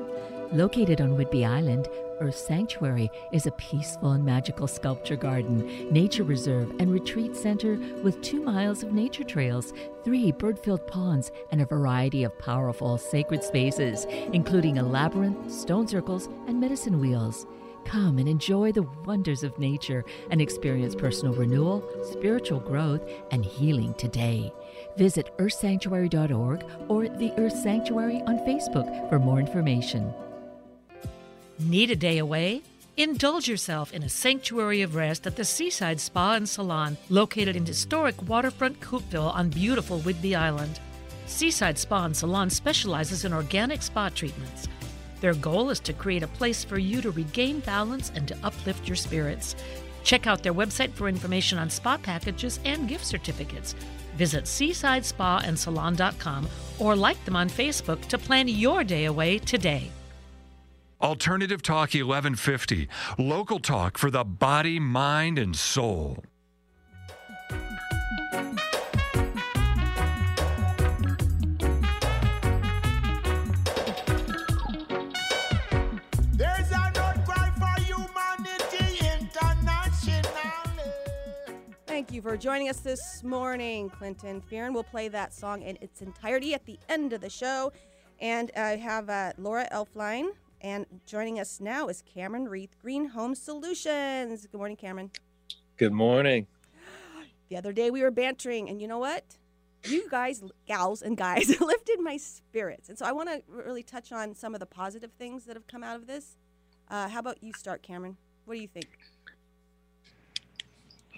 Located 0.52 1.00
on 1.00 1.16
Whidbey 1.16 1.46
Island, 1.46 1.86
Earth 2.20 2.36
Sanctuary 2.36 3.10
is 3.32 3.46
a 3.46 3.52
peaceful 3.52 4.12
and 4.12 4.22
magical 4.22 4.68
sculpture 4.68 5.16
garden, 5.16 5.90
nature 5.90 6.22
reserve, 6.22 6.70
and 6.78 6.92
retreat 6.92 7.34
center 7.34 7.78
with 8.02 8.20
two 8.20 8.42
miles 8.42 8.82
of 8.82 8.92
nature 8.92 9.24
trails, 9.24 9.72
three 10.04 10.30
bird 10.30 10.58
filled 10.58 10.86
ponds, 10.86 11.32
and 11.50 11.62
a 11.62 11.66
variety 11.66 12.24
of 12.24 12.38
powerful 12.38 12.98
sacred 12.98 13.42
spaces, 13.42 14.04
including 14.34 14.76
a 14.76 14.82
labyrinth, 14.82 15.50
stone 15.50 15.88
circles, 15.88 16.28
and 16.46 16.60
medicine 16.60 17.00
wheels. 17.00 17.46
Come 17.86 18.18
and 18.18 18.28
enjoy 18.28 18.72
the 18.72 18.86
wonders 19.06 19.42
of 19.42 19.58
nature 19.58 20.04
and 20.30 20.42
experience 20.42 20.94
personal 20.94 21.34
renewal, 21.34 21.82
spiritual 22.12 22.60
growth, 22.60 23.00
and 23.30 23.42
healing 23.42 23.94
today. 23.94 24.52
Visit 24.98 25.30
earthsanctuary.org 25.38 26.64
or 26.88 27.08
the 27.08 27.32
Earth 27.38 27.56
Sanctuary 27.56 28.20
on 28.26 28.38
Facebook 28.40 29.08
for 29.08 29.18
more 29.18 29.40
information. 29.40 30.12
Need 31.60 31.90
a 31.90 31.96
day 31.96 32.16
away? 32.16 32.62
Indulge 32.96 33.46
yourself 33.46 33.92
in 33.92 34.02
a 34.02 34.08
sanctuary 34.08 34.80
of 34.80 34.94
rest 34.94 35.26
at 35.26 35.36
the 35.36 35.44
Seaside 35.44 36.00
Spa 36.00 36.32
and 36.32 36.48
Salon, 36.48 36.96
located 37.10 37.54
in 37.54 37.66
historic 37.66 38.14
waterfront 38.26 38.80
Coupeville 38.80 39.34
on 39.34 39.50
beautiful 39.50 40.00
Whidbey 40.00 40.34
Island. 40.34 40.80
Seaside 41.26 41.78
Spa 41.78 42.06
and 42.06 42.16
Salon 42.16 42.48
specializes 42.48 43.26
in 43.26 43.34
organic 43.34 43.82
spa 43.82 44.08
treatments. 44.08 44.68
Their 45.20 45.34
goal 45.34 45.68
is 45.68 45.80
to 45.80 45.92
create 45.92 46.22
a 46.22 46.28
place 46.28 46.64
for 46.64 46.78
you 46.78 47.02
to 47.02 47.10
regain 47.10 47.60
balance 47.60 48.10
and 48.14 48.26
to 48.28 48.38
uplift 48.42 48.88
your 48.88 48.96
spirits. 48.96 49.54
Check 50.02 50.26
out 50.26 50.42
their 50.42 50.54
website 50.54 50.92
for 50.92 51.10
information 51.10 51.58
on 51.58 51.68
spa 51.68 51.98
packages 51.98 52.58
and 52.64 52.88
gift 52.88 53.04
certificates. 53.04 53.74
Visit 54.16 54.44
seasidespaandsalon.com 54.44 56.48
or 56.78 56.96
like 56.96 57.22
them 57.26 57.36
on 57.36 57.50
Facebook 57.50 58.00
to 58.06 58.16
plan 58.16 58.48
your 58.48 58.82
day 58.82 59.04
away 59.04 59.38
today. 59.38 59.92
Alternative 61.02 61.62
Talk 61.62 61.94
1150, 61.94 62.86
local 63.16 63.58
talk 63.58 63.96
for 63.96 64.10
the 64.10 64.22
body, 64.22 64.78
mind, 64.78 65.38
and 65.38 65.56
soul. 65.56 66.22
There's 76.34 76.70
an 76.70 76.92
outcry 76.96 77.50
for 77.58 77.80
humanity 77.80 78.98
internationally. 79.00 80.26
Thank 81.86 82.12
you 82.12 82.20
for 82.20 82.36
joining 82.36 82.68
us 82.68 82.80
this 82.80 83.24
morning, 83.24 83.88
Clinton 83.88 84.42
Fearon. 84.42 84.74
We'll 84.74 84.84
play 84.84 85.08
that 85.08 85.32
song 85.32 85.62
in 85.62 85.78
its 85.80 86.02
entirety 86.02 86.52
at 86.52 86.66
the 86.66 86.78
end 86.90 87.14
of 87.14 87.22
the 87.22 87.30
show. 87.30 87.72
And 88.20 88.50
I 88.54 88.76
have 88.76 89.08
uh, 89.08 89.32
Laura 89.38 89.66
Elfline, 89.72 90.32
and 90.60 90.86
joining 91.06 91.40
us 91.40 91.60
now 91.60 91.88
is 91.88 92.02
Cameron 92.02 92.48
Reith, 92.48 92.76
Green 92.80 93.08
Home 93.08 93.34
Solutions. 93.34 94.46
Good 94.46 94.58
morning, 94.58 94.76
Cameron. 94.76 95.10
Good 95.76 95.92
morning. 95.92 96.46
The 97.48 97.56
other 97.56 97.72
day 97.72 97.90
we 97.90 98.02
were 98.02 98.12
bantering, 98.12 98.68
and 98.68 98.80
you 98.80 98.86
know 98.86 99.00
what? 99.00 99.24
You 99.82 100.08
guys, 100.08 100.40
gals 100.68 101.02
and 101.02 101.16
guys, 101.16 101.48
lifted 101.60 101.98
my 101.98 102.16
spirits. 102.16 102.88
And 102.88 102.96
so 102.96 103.04
I 103.04 103.10
want 103.10 103.28
to 103.28 103.42
really 103.48 103.82
touch 103.82 104.12
on 104.12 104.36
some 104.36 104.54
of 104.54 104.60
the 104.60 104.66
positive 104.66 105.10
things 105.18 105.46
that 105.46 105.56
have 105.56 105.66
come 105.66 105.82
out 105.82 105.96
of 105.96 106.06
this. 106.06 106.36
Uh, 106.86 107.08
how 107.08 107.18
about 107.18 107.42
you 107.42 107.52
start, 107.52 107.82
Cameron? 107.82 108.16
What 108.44 108.54
do 108.54 108.60
you 108.60 108.68
think? 108.68 108.86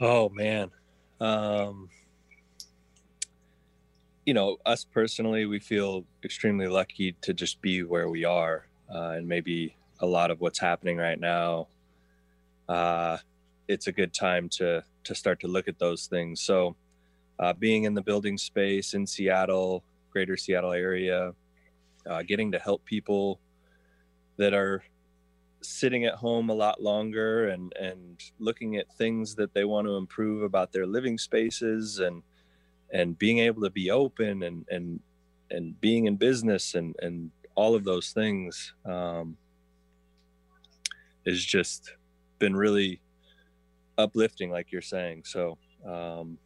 Oh 0.00 0.30
man. 0.30 0.70
Um 1.20 1.90
you 4.24 4.32
know, 4.32 4.56
us 4.64 4.84
personally, 4.84 5.46
we 5.46 5.58
feel 5.58 6.04
extremely 6.24 6.68
lucky 6.68 7.12
to 7.22 7.34
just 7.34 7.60
be 7.60 7.82
where 7.82 8.08
we 8.08 8.24
are. 8.24 8.66
Uh, 8.94 9.12
and 9.16 9.26
maybe 9.26 9.74
a 10.00 10.06
lot 10.06 10.30
of 10.30 10.40
what's 10.40 10.58
happening 10.58 10.96
right 10.96 11.18
now, 11.18 11.68
uh, 12.68 13.16
it's 13.68 13.86
a 13.86 13.92
good 13.92 14.12
time 14.12 14.48
to 14.48 14.84
to 15.04 15.14
start 15.14 15.40
to 15.40 15.48
look 15.48 15.68
at 15.68 15.78
those 15.78 16.06
things. 16.06 16.40
So, 16.40 16.76
uh, 17.38 17.52
being 17.54 17.84
in 17.84 17.94
the 17.94 18.02
building 18.02 18.38
space 18.38 18.94
in 18.94 19.06
Seattle, 19.06 19.82
greater 20.10 20.36
Seattle 20.36 20.72
area, 20.72 21.32
uh, 22.08 22.22
getting 22.22 22.52
to 22.52 22.58
help 22.58 22.84
people 22.84 23.40
that 24.36 24.54
are 24.54 24.82
sitting 25.60 26.04
at 26.04 26.14
home 26.14 26.50
a 26.50 26.54
lot 26.54 26.82
longer 26.82 27.48
and 27.48 27.72
and 27.80 28.20
looking 28.38 28.76
at 28.76 28.92
things 28.96 29.34
that 29.36 29.54
they 29.54 29.64
want 29.64 29.86
to 29.86 29.96
improve 29.96 30.42
about 30.42 30.72
their 30.72 30.86
living 30.86 31.16
spaces 31.18 31.98
and 32.00 32.22
and 32.92 33.18
being 33.18 33.38
able 33.38 33.62
to 33.62 33.70
be 33.70 33.90
open 33.90 34.42
and 34.42 34.66
and 34.70 35.00
and 35.50 35.80
being 35.80 36.06
in 36.06 36.16
business 36.16 36.74
and 36.74 36.96
and 37.00 37.30
all 37.54 37.74
of 37.74 37.84
those 37.84 38.10
things 38.10 38.74
um, 38.84 39.36
is 41.24 41.44
just 41.44 41.94
been 42.38 42.56
really 42.56 43.00
uplifting 43.98 44.50
like 44.50 44.72
you're 44.72 44.82
saying. 44.82 45.22
So 45.24 45.58
um, 45.86 46.38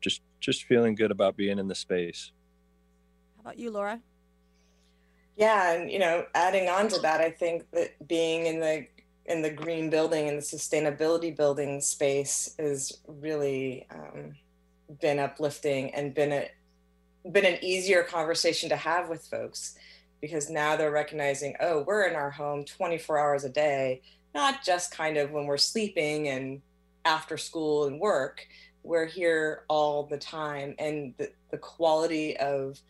just 0.00 0.22
just 0.40 0.64
feeling 0.64 0.94
good 0.94 1.10
about 1.10 1.36
being 1.36 1.58
in 1.58 1.68
the 1.68 1.74
space. 1.74 2.32
How 3.36 3.42
about 3.42 3.58
you, 3.58 3.70
Laura? 3.70 4.00
Yeah, 5.36 5.72
and 5.72 5.90
you 5.90 5.98
know, 5.98 6.24
adding 6.34 6.68
on 6.68 6.88
to 6.88 6.98
that, 7.00 7.20
I 7.20 7.30
think 7.30 7.64
that 7.72 8.06
being 8.06 8.46
in 8.46 8.60
the 8.60 8.86
in 9.26 9.42
the 9.42 9.50
green 9.50 9.90
building 9.90 10.28
and 10.28 10.38
the 10.38 10.42
sustainability 10.42 11.36
building 11.36 11.80
space 11.80 12.54
is 12.58 13.00
really 13.06 13.86
um, 13.90 14.34
been 15.00 15.18
uplifting 15.18 15.94
and 15.94 16.14
been 16.14 16.32
a 16.32 16.48
been 17.30 17.44
an 17.44 17.62
easier 17.62 18.02
conversation 18.02 18.68
to 18.70 18.76
have 18.76 19.08
with 19.08 19.26
folks 19.26 19.76
because 20.20 20.50
now 20.50 20.76
they're 20.76 20.90
recognizing, 20.90 21.56
oh, 21.60 21.84
we're 21.86 22.06
in 22.06 22.14
our 22.14 22.30
home 22.30 22.64
24 22.64 23.18
hours 23.18 23.44
a 23.44 23.48
day, 23.48 24.02
not 24.34 24.64
just 24.64 24.90
kind 24.90 25.16
of 25.16 25.30
when 25.30 25.46
we're 25.46 25.56
sleeping 25.56 26.28
and 26.28 26.60
after 27.04 27.38
school 27.38 27.86
and 27.86 27.98
work. 27.98 28.46
We're 28.82 29.06
here 29.06 29.64
all 29.68 30.04
the 30.04 30.18
time, 30.18 30.74
and 30.78 31.14
the, 31.18 31.30
the 31.50 31.58
quality 31.58 32.36
of 32.38 32.80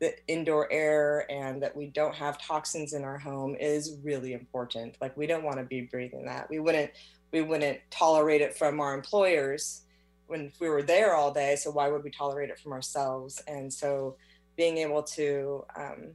the 0.00 0.14
indoor 0.28 0.70
air 0.72 1.30
and 1.30 1.62
that 1.62 1.76
we 1.76 1.86
don't 1.86 2.14
have 2.14 2.40
toxins 2.40 2.94
in 2.94 3.04
our 3.04 3.18
home 3.18 3.54
is 3.60 3.96
really 4.02 4.32
important. 4.32 4.96
Like 5.00 5.16
we 5.16 5.26
don't 5.26 5.44
want 5.44 5.58
to 5.58 5.64
be 5.64 5.82
breathing 5.82 6.24
that. 6.24 6.48
We 6.50 6.58
wouldn't 6.58 6.90
we 7.32 7.42
wouldn't 7.42 7.78
tolerate 7.90 8.40
it 8.40 8.56
from 8.56 8.80
our 8.80 8.94
employers 8.94 9.82
when 10.26 10.50
we 10.58 10.68
were 10.68 10.82
there 10.82 11.14
all 11.14 11.32
day. 11.32 11.54
So 11.56 11.70
why 11.70 11.88
would 11.88 12.02
we 12.02 12.10
tolerate 12.10 12.50
it 12.50 12.58
from 12.58 12.72
ourselves? 12.72 13.42
And 13.46 13.72
so 13.72 14.16
being 14.56 14.78
able 14.78 15.02
to 15.02 15.64
um, 15.76 16.08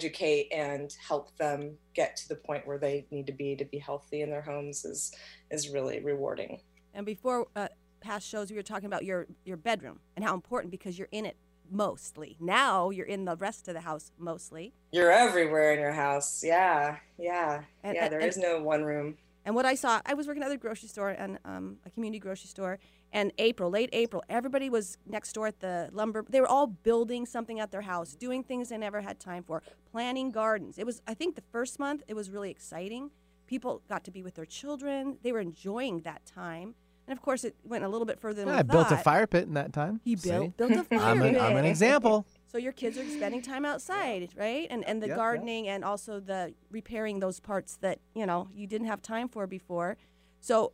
educate 0.00 0.48
and 0.52 0.94
help 1.06 1.36
them 1.36 1.76
get 1.94 2.16
to 2.16 2.28
the 2.28 2.36
point 2.36 2.66
where 2.66 2.78
they 2.78 3.06
need 3.10 3.26
to 3.26 3.32
be 3.32 3.56
to 3.56 3.64
be 3.64 3.78
healthy 3.78 4.22
in 4.22 4.30
their 4.30 4.42
homes 4.42 4.84
is 4.84 5.12
is 5.50 5.68
really 5.68 6.00
rewarding. 6.00 6.60
And 6.94 7.04
before 7.04 7.46
uh, 7.56 7.68
past 8.00 8.26
shows, 8.26 8.50
we 8.50 8.56
were 8.56 8.62
talking 8.62 8.86
about 8.86 9.04
your 9.04 9.26
your 9.44 9.56
bedroom 9.56 10.00
and 10.16 10.24
how 10.24 10.34
important 10.34 10.70
because 10.70 10.98
you're 10.98 11.08
in 11.12 11.26
it 11.26 11.36
mostly. 11.72 12.36
Now 12.40 12.90
you're 12.90 13.06
in 13.06 13.24
the 13.24 13.36
rest 13.36 13.68
of 13.68 13.74
the 13.74 13.80
house 13.80 14.12
mostly. 14.18 14.72
You're 14.92 15.12
everywhere 15.12 15.72
in 15.72 15.78
your 15.80 15.92
house. 15.92 16.42
Yeah, 16.42 16.96
yeah, 17.18 17.62
And- 17.84 17.94
yeah. 17.94 18.04
and- 18.04 18.12
There 18.12 18.20
and- 18.20 18.28
is 18.28 18.36
no 18.36 18.62
one 18.62 18.84
room. 18.84 19.16
And 19.46 19.54
what 19.54 19.64
I 19.64 19.74
saw, 19.74 20.00
I 20.04 20.12
was 20.14 20.26
working 20.28 20.42
at 20.42 20.50
a 20.50 20.56
grocery 20.58 20.88
store 20.88 21.10
and 21.10 21.38
um, 21.46 21.78
a 21.86 21.90
community 21.90 22.18
grocery 22.18 22.48
store. 22.48 22.78
And 23.12 23.32
April, 23.38 23.70
late 23.70 23.90
April, 23.92 24.22
everybody 24.28 24.70
was 24.70 24.96
next 25.06 25.32
door 25.32 25.48
at 25.48 25.60
the 25.60 25.88
lumber. 25.92 26.24
They 26.28 26.40
were 26.40 26.46
all 26.46 26.68
building 26.68 27.26
something 27.26 27.58
at 27.58 27.72
their 27.72 27.80
house, 27.80 28.14
doing 28.14 28.44
things 28.44 28.68
they 28.68 28.78
never 28.78 29.00
had 29.00 29.18
time 29.18 29.42
for, 29.42 29.62
planting 29.90 30.30
gardens. 30.30 30.78
It 30.78 30.86
was, 30.86 31.02
I 31.08 31.14
think, 31.14 31.34
the 31.34 31.42
first 31.50 31.78
month. 31.78 32.02
It 32.06 32.14
was 32.14 32.30
really 32.30 32.50
exciting. 32.50 33.10
People 33.46 33.82
got 33.88 34.04
to 34.04 34.12
be 34.12 34.22
with 34.22 34.34
their 34.36 34.44
children. 34.44 35.18
They 35.22 35.32
were 35.32 35.40
enjoying 35.40 36.02
that 36.02 36.24
time. 36.24 36.76
And 37.08 37.18
of 37.18 37.22
course, 37.22 37.42
it 37.42 37.56
went 37.64 37.82
a 37.82 37.88
little 37.88 38.06
bit 38.06 38.20
further 38.20 38.44
than 38.44 38.54
Yeah, 38.54 38.60
I 38.60 38.62
built 38.62 38.92
a 38.92 38.96
fire 38.96 39.26
pit 39.26 39.48
in 39.48 39.54
that 39.54 39.72
time. 39.72 40.00
He 40.04 40.14
built 40.14 40.56
built 40.56 40.70
a 40.70 40.84
fire 40.84 41.00
I'm 41.00 41.20
an, 41.22 41.36
I'm 41.36 41.56
an 41.56 41.64
example. 41.64 42.24
So 42.46 42.58
your 42.58 42.70
kids 42.72 42.96
are 42.98 43.08
spending 43.08 43.42
time 43.42 43.64
outside, 43.64 44.28
right? 44.36 44.68
And 44.70 44.84
and 44.84 45.02
the 45.02 45.08
Yep, 45.08 45.16
yep. 45.16 45.16
gardening 45.16 45.66
and 45.66 45.84
also 45.84 46.20
the 46.20 46.54
repairing 46.70 47.18
those 47.18 47.40
parts 47.40 47.76
that, 47.80 47.98
you 48.14 48.26
know, 48.26 48.48
you 48.54 48.68
didn't 48.68 48.86
have 48.86 49.02
time 49.02 49.28
for 49.28 49.48
before. 49.48 49.96
So 50.38 50.72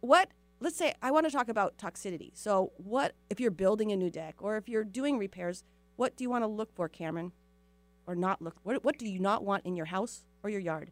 what 0.00 0.28
let's 0.60 0.76
say 0.76 0.94
I 1.02 1.10
want 1.10 1.26
to 1.26 1.32
talk 1.32 1.48
about 1.48 1.76
toxicity. 1.78 2.30
So 2.34 2.72
what 2.76 3.14
if 3.30 3.40
you're 3.40 3.50
building 3.50 3.92
a 3.92 3.96
new 3.96 4.10
deck 4.10 4.36
or 4.38 4.56
if 4.56 4.68
you're 4.68 4.84
doing 4.84 5.18
repairs, 5.18 5.64
what 5.96 6.16
do 6.16 6.24
you 6.24 6.30
want 6.30 6.44
to 6.44 6.48
look 6.48 6.74
for, 6.74 6.88
Cameron? 6.88 7.32
Or 8.06 8.14
not 8.14 8.40
look 8.40 8.56
what 8.62 8.84
what 8.84 8.98
do 8.98 9.08
you 9.08 9.18
not 9.18 9.44
want 9.44 9.66
in 9.66 9.76
your 9.76 9.86
house 9.86 10.24
or 10.42 10.50
your 10.50 10.60
yard? 10.60 10.90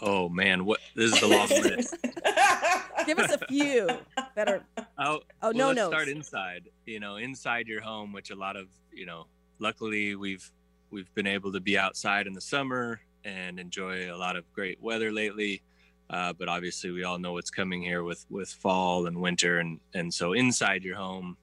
Oh 0.00 0.28
man, 0.28 0.64
what 0.64 0.80
this 0.94 1.12
is 1.12 1.20
the 1.20 1.28
long 1.28 1.48
list. 1.48 1.96
Give 3.06 3.18
us 3.18 3.30
a 3.30 3.46
few 3.46 3.88
that 4.34 4.48
are 4.48 4.62
Oh, 4.76 4.84
Oh, 4.98 5.20
well, 5.42 5.52
no 5.52 5.68
let's 5.68 5.86
start 5.86 6.08
inside. 6.08 6.68
You 6.84 6.98
know, 7.00 7.16
inside 7.16 7.68
your 7.68 7.80
home, 7.80 8.12
which 8.12 8.30
a 8.30 8.34
lot 8.36 8.56
of 8.56 8.68
you 8.92 9.06
know. 9.06 9.26
Luckily, 9.58 10.16
we've 10.16 10.50
we've 10.90 11.12
been 11.14 11.26
able 11.26 11.52
to 11.52 11.60
be 11.60 11.78
outside 11.78 12.26
in 12.26 12.32
the 12.32 12.40
summer 12.40 13.00
and 13.24 13.58
enjoy 13.58 14.12
a 14.12 14.16
lot 14.16 14.36
of 14.36 14.50
great 14.52 14.82
weather 14.82 15.12
lately. 15.12 15.62
Uh, 16.08 16.32
but 16.32 16.48
obviously, 16.48 16.90
we 16.90 17.04
all 17.04 17.18
know 17.18 17.32
what's 17.32 17.50
coming 17.50 17.82
here 17.82 18.04
with 18.04 18.24
with 18.30 18.48
fall 18.48 19.06
and 19.06 19.20
winter, 19.20 19.58
and 19.58 19.80
and 19.94 20.12
so 20.12 20.32
inside 20.32 20.84
your 20.84 20.96
home, 20.96 21.36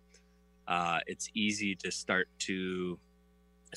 uh, 0.67 0.99
it's 1.05 1.29
easy 1.33 1.75
to 1.75 1.91
start 1.91 2.29
to 2.39 2.97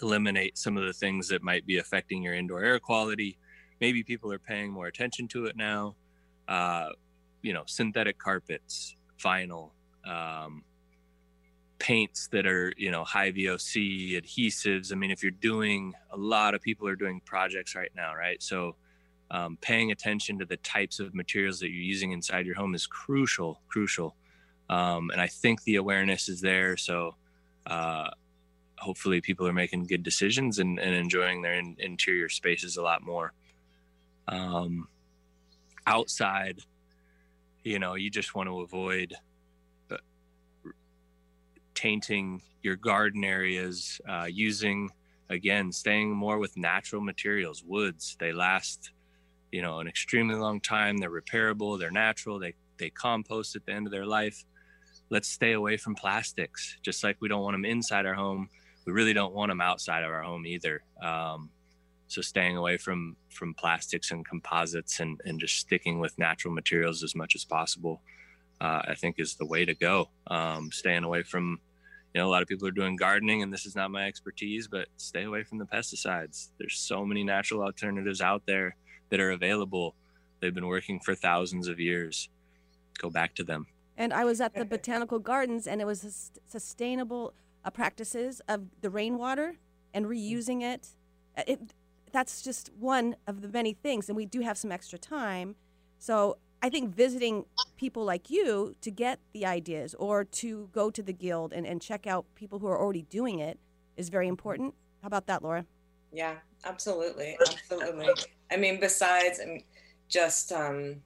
eliminate 0.02 0.58
some 0.58 0.76
of 0.76 0.84
the 0.84 0.92
things 0.92 1.28
that 1.28 1.42
might 1.42 1.66
be 1.66 1.78
affecting 1.78 2.22
your 2.22 2.34
indoor 2.34 2.62
air 2.62 2.78
quality. 2.78 3.38
Maybe 3.80 4.02
people 4.02 4.32
are 4.32 4.38
paying 4.38 4.70
more 4.70 4.86
attention 4.86 5.28
to 5.28 5.46
it 5.46 5.56
now. 5.56 5.96
Uh, 6.48 6.90
you 7.42 7.52
know, 7.52 7.64
synthetic 7.66 8.18
carpets, 8.18 8.96
vinyl, 9.22 9.70
um, 10.06 10.62
paints 11.78 12.28
that 12.28 12.46
are, 12.46 12.72
you 12.76 12.90
know, 12.90 13.04
high 13.04 13.32
VOC, 13.32 14.20
adhesives. 14.20 14.92
I 14.92 14.96
mean, 14.96 15.10
if 15.10 15.22
you're 15.22 15.30
doing, 15.30 15.92
a 16.10 16.16
lot 16.16 16.54
of 16.54 16.62
people 16.62 16.88
are 16.88 16.96
doing 16.96 17.20
projects 17.24 17.74
right 17.74 17.90
now, 17.94 18.14
right? 18.14 18.42
So, 18.42 18.76
um, 19.30 19.58
paying 19.60 19.90
attention 19.92 20.38
to 20.38 20.44
the 20.44 20.56
types 20.58 21.00
of 21.00 21.14
materials 21.14 21.60
that 21.60 21.70
you're 21.70 21.82
using 21.82 22.12
inside 22.12 22.46
your 22.46 22.54
home 22.54 22.74
is 22.74 22.86
crucial, 22.86 23.60
crucial. 23.68 24.16
Um, 24.68 25.10
and 25.10 25.20
I 25.20 25.26
think 25.26 25.62
the 25.62 25.76
awareness 25.76 26.28
is 26.28 26.40
there. 26.40 26.76
So, 26.76 27.14
uh, 27.66 28.10
hopefully, 28.78 29.20
people 29.20 29.46
are 29.46 29.52
making 29.52 29.84
good 29.86 30.02
decisions 30.02 30.58
and, 30.58 30.78
and 30.78 30.94
enjoying 30.94 31.42
their 31.42 31.54
in, 31.54 31.76
interior 31.78 32.28
spaces 32.28 32.76
a 32.76 32.82
lot 32.82 33.02
more. 33.02 33.32
Um, 34.28 34.88
outside, 35.86 36.60
you 37.62 37.78
know, 37.78 37.94
you 37.94 38.10
just 38.10 38.34
want 38.34 38.48
to 38.48 38.60
avoid 38.60 39.14
uh, 39.90 39.96
tainting 41.74 42.42
your 42.62 42.76
garden 42.76 43.24
areas, 43.24 44.00
uh, 44.08 44.26
using, 44.28 44.90
again, 45.30 45.72
staying 45.72 46.10
more 46.10 46.38
with 46.38 46.56
natural 46.56 47.00
materials, 47.00 47.62
woods. 47.64 48.16
They 48.18 48.32
last, 48.32 48.90
you 49.52 49.62
know, 49.62 49.80
an 49.80 49.88
extremely 49.88 50.34
long 50.34 50.60
time. 50.60 50.98
They're 50.98 51.10
repairable, 51.10 51.78
they're 51.78 51.90
natural, 51.90 52.38
they, 52.38 52.54
they 52.78 52.90
compost 52.90 53.56
at 53.56 53.64
the 53.66 53.72
end 53.72 53.86
of 53.86 53.92
their 53.92 54.06
life. 54.06 54.44
Let's 55.10 55.28
stay 55.28 55.52
away 55.52 55.76
from 55.76 55.94
plastics, 55.94 56.76
just 56.82 57.04
like 57.04 57.16
we 57.20 57.28
don't 57.28 57.42
want 57.42 57.54
them 57.54 57.64
inside 57.64 58.06
our 58.06 58.14
home. 58.14 58.48
We 58.86 58.92
really 58.92 59.12
don't 59.12 59.34
want 59.34 59.50
them 59.50 59.60
outside 59.60 60.04
of 60.04 60.10
our 60.10 60.22
home 60.22 60.46
either. 60.46 60.82
Um, 61.02 61.50
so 62.08 62.22
staying 62.22 62.56
away 62.56 62.76
from 62.76 63.16
from 63.30 63.54
plastics 63.54 64.10
and 64.10 64.26
composites 64.26 65.00
and, 65.00 65.20
and 65.24 65.40
just 65.40 65.56
sticking 65.56 65.98
with 65.98 66.18
natural 66.18 66.54
materials 66.54 67.02
as 67.02 67.14
much 67.14 67.34
as 67.34 67.44
possible 67.44 68.02
uh, 68.60 68.82
i 68.88 68.94
think 68.94 69.16
is 69.18 69.34
the 69.34 69.46
way 69.46 69.64
to 69.64 69.74
go 69.74 70.08
um, 70.28 70.70
staying 70.72 71.04
away 71.04 71.22
from 71.22 71.58
you 72.14 72.20
know 72.20 72.28
a 72.28 72.30
lot 72.30 72.42
of 72.42 72.48
people 72.48 72.66
are 72.66 72.72
doing 72.72 72.96
gardening 72.96 73.42
and 73.42 73.52
this 73.52 73.66
is 73.66 73.74
not 73.74 73.90
my 73.90 74.06
expertise 74.06 74.68
but 74.68 74.88
stay 74.96 75.24
away 75.24 75.42
from 75.42 75.58
the 75.58 75.66
pesticides 75.66 76.50
there's 76.58 76.78
so 76.78 77.04
many 77.04 77.24
natural 77.24 77.62
alternatives 77.62 78.20
out 78.20 78.42
there 78.46 78.76
that 79.10 79.20
are 79.20 79.30
available 79.30 79.94
they've 80.40 80.54
been 80.54 80.66
working 80.66 81.00
for 81.00 81.14
thousands 81.14 81.68
of 81.68 81.78
years 81.80 82.28
go 82.98 83.10
back 83.10 83.34
to 83.34 83.44
them 83.44 83.66
And 83.96 84.12
I 84.12 84.24
was 84.24 84.40
at 84.40 84.54
the 84.54 84.64
botanical 84.64 85.18
gardens, 85.18 85.66
and 85.66 85.80
it 85.80 85.86
was 85.86 86.00
sus- 86.02 86.30
sustainable 86.46 87.32
uh, 87.64 87.70
practices 87.70 88.42
of 88.46 88.66
the 88.82 88.90
rainwater 88.90 89.56
and 89.94 90.06
reusing 90.06 90.62
it. 90.62 90.88
Uh, 91.36 91.42
it. 91.46 91.60
That's 92.12 92.42
just 92.42 92.70
one 92.78 93.16
of 93.26 93.40
the 93.40 93.48
many 93.48 93.72
things, 93.72 94.08
and 94.08 94.16
we 94.16 94.26
do 94.26 94.40
have 94.40 94.56
some 94.58 94.70
extra 94.70 94.98
time. 94.98 95.56
So 95.98 96.36
I 96.62 96.68
think 96.68 96.94
visiting 96.94 97.44
people 97.76 98.04
like 98.04 98.30
you 98.30 98.74
to 98.80 98.90
get 98.90 99.18
the 99.32 99.44
ideas 99.44 99.94
or 99.98 100.24
to 100.24 100.68
go 100.72 100.90
to 100.90 101.02
the 101.02 101.12
guild 101.12 101.52
and, 101.52 101.66
and 101.66 101.80
check 101.82 102.06
out 102.06 102.24
people 102.34 102.58
who 102.58 102.66
are 102.66 102.80
already 102.80 103.02
doing 103.02 103.38
it 103.38 103.58
is 103.96 104.08
very 104.08 104.28
important. 104.28 104.74
How 105.02 105.06
about 105.06 105.26
that, 105.26 105.42
Laura? 105.42 105.66
Yeah, 106.12 106.36
absolutely, 106.64 107.36
absolutely. 107.40 108.08
I 108.50 108.56
mean, 108.56 108.80
besides, 108.80 109.40
I 109.42 109.46
mean, 109.46 109.64
just 110.08 110.52
um, 110.52 110.96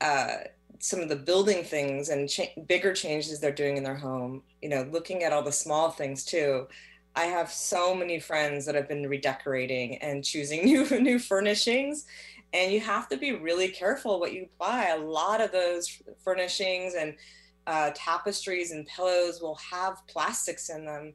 uh, 0.00 0.36
some 0.78 1.00
of 1.00 1.08
the 1.08 1.16
building 1.16 1.62
things 1.62 2.08
and 2.08 2.28
cha- 2.28 2.54
bigger 2.66 2.92
changes 2.92 3.40
they're 3.40 3.52
doing 3.52 3.76
in 3.76 3.84
their 3.84 3.96
home. 3.96 4.42
You 4.60 4.68
know, 4.68 4.88
looking 4.90 5.22
at 5.22 5.32
all 5.32 5.42
the 5.42 5.52
small 5.52 5.90
things 5.90 6.24
too. 6.24 6.66
I 7.14 7.24
have 7.24 7.52
so 7.52 7.94
many 7.94 8.18
friends 8.18 8.64
that 8.64 8.74
have 8.74 8.88
been 8.88 9.06
redecorating 9.06 9.98
and 9.98 10.24
choosing 10.24 10.64
new 10.64 10.88
new 11.00 11.18
furnishings, 11.18 12.06
and 12.52 12.72
you 12.72 12.80
have 12.80 13.08
to 13.10 13.16
be 13.16 13.32
really 13.32 13.68
careful 13.68 14.18
what 14.18 14.32
you 14.32 14.48
buy. 14.58 14.88
A 14.88 14.98
lot 14.98 15.40
of 15.40 15.52
those 15.52 16.00
furnishings 16.24 16.94
and 16.94 17.14
uh, 17.66 17.90
tapestries 17.94 18.72
and 18.72 18.86
pillows 18.86 19.40
will 19.40 19.58
have 19.70 19.98
plastics 20.08 20.68
in 20.68 20.84
them 20.84 21.14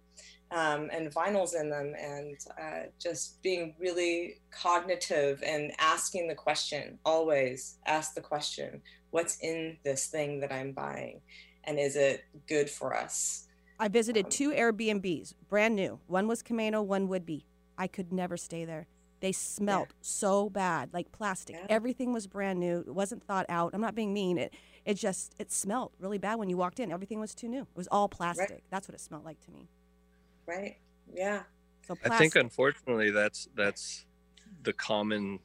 um, 0.51 0.89
and 0.91 1.13
vinyls 1.13 1.59
in 1.59 1.69
them, 1.69 1.93
and 1.99 2.37
uh, 2.61 2.87
just 2.99 3.41
being 3.41 3.75
really 3.79 4.35
cognitive 4.51 5.43
and 5.45 5.71
asking 5.79 6.27
the 6.27 6.35
question. 6.35 6.99
Always 7.05 7.77
ask 7.85 8.13
the 8.13 8.21
question: 8.21 8.81
What's 9.11 9.37
in 9.39 9.77
this 9.83 10.07
thing 10.07 10.39
that 10.41 10.51
I'm 10.51 10.71
buying, 10.71 11.21
and 11.63 11.79
is 11.79 11.95
it 11.95 12.23
good 12.47 12.69
for 12.69 12.95
us? 12.95 13.47
I 13.79 13.87
visited 13.89 14.31
two 14.31 14.51
Airbnbs, 14.51 15.33
brand 15.49 15.75
new. 15.75 15.99
One 16.07 16.27
was 16.27 16.41
Camano, 16.41 16.83
one 16.83 17.07
Whidbey. 17.07 17.43
I 17.77 17.87
could 17.87 18.11
never 18.11 18.35
stay 18.35 18.65
there. 18.65 18.87
They 19.19 19.31
smelt 19.31 19.89
so 20.01 20.49
bad, 20.49 20.93
like 20.93 21.11
plastic. 21.11 21.55
Yeah. 21.55 21.65
Everything 21.69 22.13
was 22.13 22.27
brand 22.27 22.59
new. 22.59 22.79
It 22.79 22.93
wasn't 22.93 23.23
thought 23.23 23.45
out. 23.49 23.71
I'm 23.73 23.81
not 23.81 23.95
being 23.95 24.13
mean. 24.13 24.37
It 24.37 24.53
it 24.85 24.93
just 24.95 25.33
it 25.39 25.51
smelled 25.51 25.91
really 25.99 26.17
bad 26.17 26.35
when 26.35 26.49
you 26.49 26.57
walked 26.57 26.79
in. 26.79 26.91
Everything 26.91 27.19
was 27.19 27.33
too 27.33 27.47
new. 27.47 27.61
It 27.61 27.75
was 27.75 27.87
all 27.87 28.07
plastic. 28.07 28.63
That's 28.69 28.87
what 28.87 28.95
it 28.95 29.01
smelled 29.01 29.25
like 29.25 29.39
to 29.41 29.51
me. 29.51 29.69
Right? 30.47 30.77
Yeah. 31.13 31.43
So 31.85 31.97
I 32.03 32.17
think 32.17 32.35
unfortunately 32.35 33.11
that's 33.11 33.47
that's 33.55 34.05
the 34.63 34.73
common, 34.73 35.39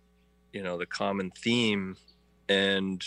you 0.53 0.63
know, 0.63 0.79
the 0.79 0.87
common 0.87 1.31
theme, 1.31 1.97
and 2.49 3.05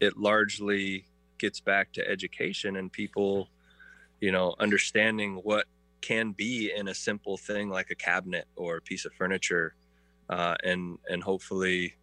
it 0.00 0.16
largely 0.16 1.06
gets 1.38 1.60
back 1.60 1.92
to 1.92 2.08
education 2.08 2.76
and 2.76 2.92
people, 2.92 3.48
you 4.20 4.32
know, 4.32 4.54
understanding 4.58 5.36
what 5.36 5.66
can 6.00 6.32
be 6.32 6.72
in 6.72 6.88
a 6.88 6.94
simple 6.94 7.36
thing 7.36 7.68
like 7.68 7.90
a 7.90 7.94
cabinet 7.96 8.46
or 8.56 8.76
a 8.76 8.82
piece 8.82 9.04
of 9.04 9.12
furniture, 9.12 9.74
uh, 10.28 10.54
and 10.62 10.98
and 11.08 11.22
hopefully, 11.22 11.94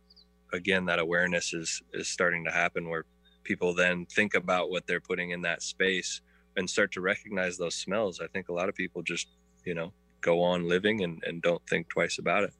again, 0.51 0.85
that 0.85 0.99
awareness 0.99 1.53
is 1.53 1.81
is 1.93 2.07
starting 2.07 2.43
to 2.45 2.51
happen 2.51 2.89
where 2.89 3.05
people 3.43 3.73
then 3.73 4.05
think 4.05 4.33
about 4.33 4.69
what 4.69 4.87
they're 4.87 4.99
putting 4.99 5.29
in 5.29 5.41
that 5.43 5.61
space 5.61 6.21
and 6.57 6.69
start 6.69 6.91
to 6.93 7.01
recognize 7.01 7.57
those 7.57 7.75
smells. 7.75 8.19
I 8.19 8.27
think 8.27 8.49
a 8.49 8.53
lot 8.53 8.69
of 8.69 8.75
people 8.75 9.01
just 9.01 9.27
you 9.65 9.73
know, 9.73 9.91
go 10.21 10.41
on 10.41 10.67
living 10.67 11.03
and, 11.03 11.21
and 11.25 11.41
don't 11.41 11.61
think 11.67 11.89
twice 11.89 12.19
about 12.19 12.43
it. 12.43 12.53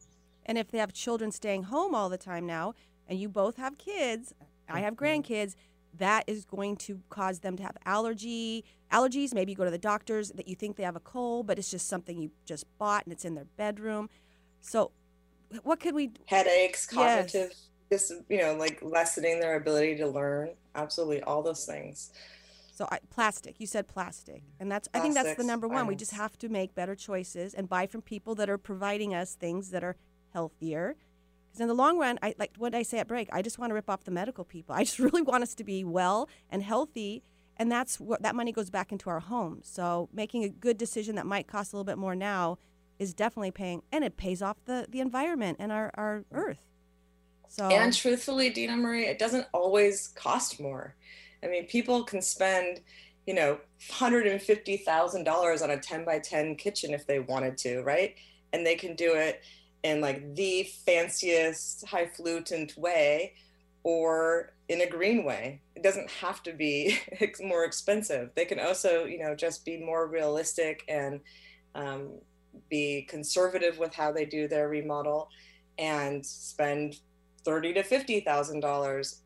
And 0.45 0.58
if 0.58 0.69
they 0.69 0.79
have 0.79 0.91
children 0.91 1.31
staying 1.31 1.63
home 1.63 1.95
all 1.95 2.10
the 2.10 2.17
time 2.17 2.45
now, 2.45 2.73
and 3.08 3.19
you 3.19 3.29
both 3.29 3.55
have 3.58 3.77
kids, 3.77 4.34
I 4.67 4.81
have 4.81 4.95
mm-hmm. 4.95 5.05
grandkids, 5.05 5.55
that 5.97 6.25
is 6.27 6.43
going 6.43 6.75
to 6.75 6.99
cause 7.10 7.39
them 7.39 7.55
to 7.55 7.63
have 7.63 7.77
allergy 7.86 8.65
allergies. 8.91 9.34
Maybe 9.34 9.53
you 9.53 9.55
go 9.55 9.63
to 9.63 9.71
the 9.71 9.77
doctors 9.77 10.29
that 10.31 10.47
you 10.47 10.55
think 10.55 10.75
they 10.75 10.84
have 10.84 10.97
a 10.97 11.01
cold, 11.01 11.47
but 11.47 11.58
it's 11.58 11.71
just 11.71 11.88
something 11.88 12.19
you 12.19 12.31
just 12.45 12.65
bought 12.77 13.05
and 13.05 13.13
it's 13.13 13.23
in 13.23 13.36
their 13.36 13.47
bedroom. 13.55 14.10
So, 14.60 14.91
what 15.63 15.79
could 15.79 15.95
we? 15.95 16.12
Headaches, 16.25 16.88
Yes. 16.91 17.31
cognitive, 17.31 17.53
just 17.89 18.12
you 18.27 18.39
know, 18.39 18.55
like 18.55 18.79
lessening 18.81 19.39
their 19.39 19.55
ability 19.55 19.95
to 19.97 20.08
learn. 20.08 20.49
Absolutely, 20.75 21.23
all 21.23 21.41
those 21.41 21.65
things. 21.65 22.12
So 22.75 22.85
I, 22.91 22.99
plastic. 23.09 23.55
You 23.57 23.67
said 23.67 23.88
plastic, 23.88 24.43
and 24.59 24.69
that's 24.69 24.89
I 24.93 24.99
think 24.99 25.13
that's 25.13 25.35
the 25.35 25.45
number 25.45 25.65
one. 25.65 25.88
We 25.88 25.95
just 25.95 26.11
have 26.11 26.38
to 26.39 26.49
make 26.49 26.75
better 26.75 26.93
choices 26.93 27.53
and 27.53 27.69
buy 27.69 27.88
from 27.88 28.01
people 28.01 28.35
that 28.35 28.49
are 28.49 28.57
providing 28.57 29.15
us 29.15 29.33
things 29.33 29.69
that 29.69 29.81
are 29.81 29.95
healthier. 30.33 30.97
Because 31.47 31.61
in 31.61 31.69
the 31.69 31.73
long 31.73 31.97
run, 31.97 32.19
I 32.21 32.35
like 32.38 32.51
what 32.57 32.75
I 32.75 32.83
say 32.83 32.97
at 32.99 33.07
break. 33.07 33.29
I 33.31 33.41
just 33.41 33.57
want 33.57 33.69
to 33.69 33.75
rip 33.75 33.89
off 33.89 34.03
the 34.03 34.11
medical 34.11 34.43
people. 34.43 34.75
I 34.75 34.83
just 34.83 34.99
really 35.05 35.21
want 35.21 35.41
us 35.41 35.55
to 35.55 35.63
be 35.63 35.85
well 35.85 36.27
and 36.49 36.61
healthy, 36.61 37.23
and 37.55 37.71
that's 37.71 37.97
what 37.97 38.21
that 38.23 38.35
money 38.35 38.51
goes 38.51 38.69
back 38.69 38.91
into 38.91 39.09
our 39.09 39.21
homes. 39.21 39.69
So 39.69 40.09
making 40.11 40.43
a 40.43 40.49
good 40.49 40.77
decision 40.77 41.15
that 41.15 41.25
might 41.25 41.47
cost 41.47 41.71
a 41.71 41.77
little 41.77 41.85
bit 41.85 41.97
more 41.97 42.13
now 42.13 42.57
is 42.99 43.13
definitely 43.13 43.51
paying, 43.51 43.83
and 43.93 44.03
it 44.03 44.17
pays 44.17 44.41
off 44.41 44.57
the 44.65 44.85
the 44.89 44.99
environment 44.99 45.59
and 45.61 45.71
our 45.71 45.91
our 45.93 46.25
earth. 46.33 46.59
So 47.47 47.69
And 47.69 47.93
truthfully, 47.93 48.49
Dina 48.49 48.75
Marie, 48.75 49.05
it 49.05 49.17
doesn't 49.17 49.47
always 49.53 50.07
cost 50.09 50.59
more. 50.59 50.93
I 51.43 51.48
mean, 51.48 51.65
people 51.67 52.04
can 52.04 52.21
spend, 52.21 52.82
you 53.26 53.34
know, 53.34 53.60
$150,000 53.91 55.63
on 55.63 55.69
a 55.69 55.78
10 55.78 56.06
by 56.06 56.19
10 56.19 56.56
kitchen 56.56 56.93
if 56.93 57.06
they 57.08 57.19
wanted 57.19 57.58
to, 57.60 57.82
right? 57.82 58.15
And 58.54 58.65
they 58.65 58.76
can 58.76 58.95
do 58.95 59.13
it 59.13 59.41
in 59.84 60.02
like 60.02 60.36
the 60.36 60.63
fanciest, 60.86 61.86
highfalutin 61.88 62.69
way 62.78 63.34
or 63.84 64.54
in 64.67 64.82
a 64.82 64.89
green 64.89 65.24
way. 65.24 65.62
It 65.76 65.84
doesn't 65.84 66.10
have 66.10 66.41
to 66.43 66.54
be 66.54 66.98
more 67.41 67.65
expensive. 67.65 68.32
They 68.36 68.45
can 68.45 68.60
also, 68.60 69.06
you 69.06 69.19
know, 69.19 69.36
just 69.36 69.63
be 69.63 69.78
more 69.78 70.08
realistic 70.08 70.84
and 70.88 71.19
um, 71.76 72.19
be 72.69 73.04
conservative 73.04 73.78
with 73.78 73.93
how 73.93 74.12
they 74.12 74.26
do 74.26 74.48
their 74.48 74.69
remodel 74.69 75.30
and 75.78 76.26
spend 76.26 76.95
thirty 77.43 77.74
to 77.74 77.84
fifty 77.84 78.21
thousand 78.21 78.62
dollars 78.62 79.21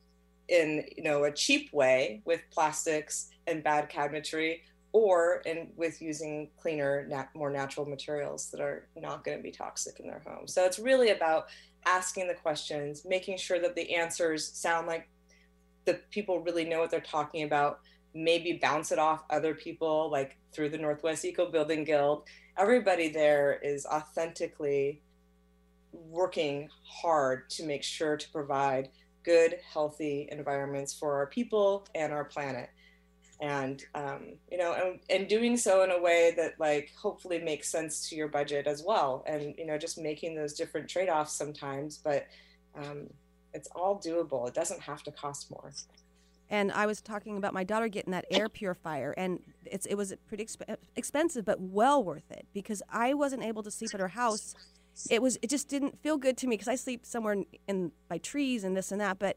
in 0.49 0.85
you 0.95 1.03
know 1.03 1.23
a 1.23 1.31
cheap 1.31 1.71
way 1.73 2.21
with 2.25 2.41
plastics 2.51 3.29
and 3.47 3.63
bad 3.63 3.89
cabinetry 3.89 4.59
or 4.91 5.41
in 5.45 5.69
with 5.75 6.01
using 6.01 6.49
cleaner 6.59 7.05
nat- 7.07 7.29
more 7.35 7.51
natural 7.51 7.85
materials 7.85 8.49
that 8.49 8.59
are 8.59 8.87
not 8.95 9.23
going 9.23 9.37
to 9.37 9.43
be 9.43 9.51
toxic 9.51 9.99
in 9.99 10.07
their 10.07 10.23
home. 10.25 10.47
So 10.47 10.65
it's 10.65 10.79
really 10.79 11.11
about 11.11 11.45
asking 11.85 12.27
the 12.27 12.33
questions 12.33 13.05
making 13.05 13.37
sure 13.37 13.59
that 13.59 13.75
the 13.75 13.95
answers 13.95 14.51
sound 14.51 14.87
like 14.87 15.07
the 15.85 15.99
people 16.11 16.41
really 16.41 16.65
know 16.65 16.79
what 16.79 16.91
they're 16.91 16.99
talking 16.99 17.43
about 17.43 17.79
maybe 18.13 18.59
bounce 18.61 18.91
it 18.91 18.99
off 18.99 19.23
other 19.29 19.53
people 19.53 20.09
like 20.11 20.37
through 20.51 20.69
the 20.69 20.77
northwest 20.77 21.23
eco 21.23 21.49
building 21.49 21.83
guild. 21.83 22.23
Everybody 22.57 23.09
there 23.09 23.59
is 23.63 23.85
authentically 23.85 25.01
working 25.91 26.69
hard 26.83 27.49
to 27.51 27.65
make 27.65 27.83
sure 27.83 28.17
to 28.17 28.31
provide 28.31 28.89
good, 29.23 29.55
healthy 29.71 30.27
environments 30.31 30.93
for 30.93 31.15
our 31.15 31.27
people 31.27 31.87
and 31.95 32.13
our 32.13 32.25
planet. 32.25 32.69
And 33.41 33.81
um, 33.95 34.33
you 34.51 34.57
know, 34.57 34.73
and, 34.73 34.99
and 35.09 35.29
doing 35.29 35.55
so 35.55 35.83
in 35.83 35.91
a 35.91 36.01
way 36.01 36.33
that 36.35 36.59
like 36.59 36.91
hopefully 37.01 37.39
makes 37.39 37.71
sense 37.71 38.09
to 38.09 38.15
your 38.15 38.27
budget 38.27 38.67
as 38.67 38.83
well. 38.85 39.23
And 39.27 39.55
you 39.57 39.65
know, 39.65 39.77
just 39.77 39.97
making 39.97 40.35
those 40.35 40.53
different 40.53 40.89
trade-offs 40.89 41.33
sometimes, 41.33 41.97
but 41.97 42.27
um, 42.75 43.07
it's 43.53 43.69
all 43.75 43.99
doable. 43.99 44.47
It 44.47 44.53
doesn't 44.53 44.81
have 44.81 45.03
to 45.03 45.11
cost 45.11 45.49
more. 45.51 45.71
and 46.49 46.71
I 46.71 46.85
was 46.85 46.99
talking 46.99 47.37
about 47.37 47.53
my 47.53 47.63
daughter 47.63 47.87
getting 47.87 48.11
that 48.11 48.25
air 48.31 48.49
purifier, 48.49 49.13
and 49.13 49.39
it's 49.65 49.85
it 49.85 49.95
was 49.95 50.13
pretty 50.27 50.43
exp- 50.43 50.77
expensive, 50.97 51.45
but 51.45 51.61
well 51.61 52.03
worth 52.03 52.29
it 52.31 52.45
because 52.53 52.81
I 52.91 53.13
wasn't 53.13 53.43
able 53.43 53.63
to 53.63 53.71
sleep 53.71 53.91
at 53.93 53.99
her 53.99 54.09
house. 54.09 54.53
It 55.09 55.21
was 55.21 55.37
it 55.41 55.49
just 55.49 55.67
didn't 55.69 56.01
feel 56.01 56.17
good 56.17 56.37
to 56.37 56.47
me 56.47 56.55
because 56.55 56.67
I 56.67 56.75
sleep 56.75 57.05
somewhere 57.05 57.33
in, 57.33 57.45
in 57.67 57.91
by 58.07 58.17
trees 58.17 58.63
and 58.63 58.75
this 58.75 58.91
and 58.91 58.99
that, 59.01 59.19
but. 59.19 59.35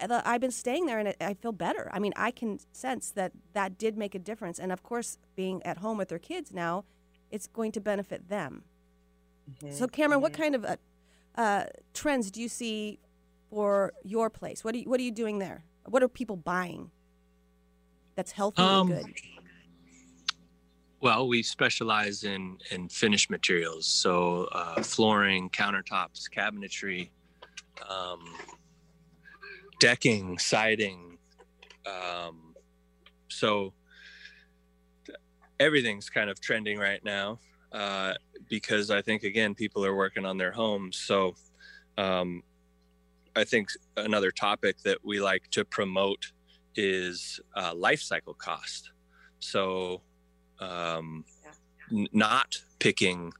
I, 0.00 0.06
the- 0.06 0.26
I've 0.26 0.40
been 0.40 0.50
staying 0.50 0.86
there 0.86 0.98
and 0.98 1.08
it, 1.08 1.16
I 1.20 1.34
feel 1.34 1.52
better. 1.52 1.90
I 1.92 1.98
mean, 1.98 2.14
I 2.16 2.30
can 2.30 2.58
sense 2.72 3.10
that 3.10 3.32
that 3.52 3.76
did 3.76 3.98
make 3.98 4.14
a 4.14 4.18
difference. 4.18 4.58
And 4.58 4.72
of 4.72 4.82
course, 4.82 5.18
being 5.36 5.62
at 5.62 5.76
home 5.76 5.98
with 5.98 6.08
their 6.08 6.18
kids 6.18 6.54
now, 6.54 6.84
it's 7.30 7.46
going 7.46 7.70
to 7.72 7.82
benefit 7.82 8.30
them. 8.30 8.62
So, 9.70 9.86
Cameron, 9.86 10.22
what 10.22 10.32
kind 10.32 10.54
of 10.54 10.64
uh, 10.64 10.76
uh, 11.36 11.64
trends 11.92 12.30
do 12.30 12.40
you 12.40 12.48
see 12.48 12.98
for 13.50 13.92
your 14.02 14.30
place? 14.30 14.64
What 14.64 14.74
are 14.74 14.78
you, 14.78 14.88
what 14.88 14.98
are 15.00 15.02
you 15.02 15.12
doing 15.12 15.38
there? 15.38 15.64
What 15.84 16.02
are 16.02 16.08
people 16.08 16.36
buying 16.36 16.90
that's 18.14 18.32
healthy 18.32 18.62
Um, 18.62 18.90
and 18.90 19.04
good? 19.04 19.14
Well, 21.00 21.28
we 21.28 21.42
specialize 21.42 22.24
in 22.24 22.58
in 22.70 22.88
finished 22.88 23.30
materials, 23.30 23.86
so 23.86 24.48
uh, 24.52 24.82
flooring, 24.82 25.50
countertops, 25.50 26.30
cabinetry, 26.34 27.10
um, 27.88 28.24
decking, 29.80 30.38
siding. 30.38 31.18
Um, 31.86 32.54
so 33.28 33.74
everything's 35.60 36.08
kind 36.08 36.30
of 36.30 36.40
trending 36.40 36.78
right 36.78 37.04
now 37.04 37.38
uh, 37.72 38.14
because 38.48 38.90
I 38.90 39.02
think 39.02 39.24
again 39.24 39.54
people 39.54 39.84
are 39.84 39.94
working 39.94 40.24
on 40.24 40.38
their 40.38 40.52
homes. 40.52 40.96
So 40.96 41.34
um, 41.98 42.42
I 43.36 43.44
think 43.44 43.68
another 43.96 44.30
topic 44.30 44.78
that 44.84 45.04
we 45.04 45.20
like 45.20 45.50
to 45.50 45.64
promote 45.64 46.32
is 46.76 47.40
uh, 47.56 47.74
life 47.74 48.00
cycle 48.00 48.34
cost. 48.34 48.92
So 49.40 50.02
um, 50.64 51.24
n- 51.92 52.08
not 52.12 52.56
picking 52.78 53.32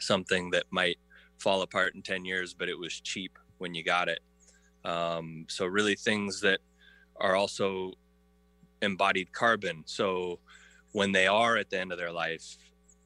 something 0.00 0.50
that 0.50 0.64
might 0.70 0.98
fall 1.38 1.62
apart 1.62 1.94
in 1.94 2.02
10 2.02 2.24
years, 2.24 2.54
but 2.54 2.68
it 2.68 2.78
was 2.78 3.00
cheap 3.00 3.38
when 3.58 3.74
you 3.74 3.82
got 3.82 4.08
it. 4.08 4.20
Um, 4.84 5.46
so, 5.48 5.66
really, 5.66 5.96
things 5.96 6.40
that 6.42 6.60
are 7.16 7.34
also 7.34 7.92
embodied 8.80 9.32
carbon. 9.32 9.82
So, 9.86 10.38
when 10.92 11.12
they 11.12 11.26
are 11.26 11.56
at 11.56 11.70
the 11.70 11.80
end 11.80 11.92
of 11.92 11.98
their 11.98 12.12
life, 12.12 12.56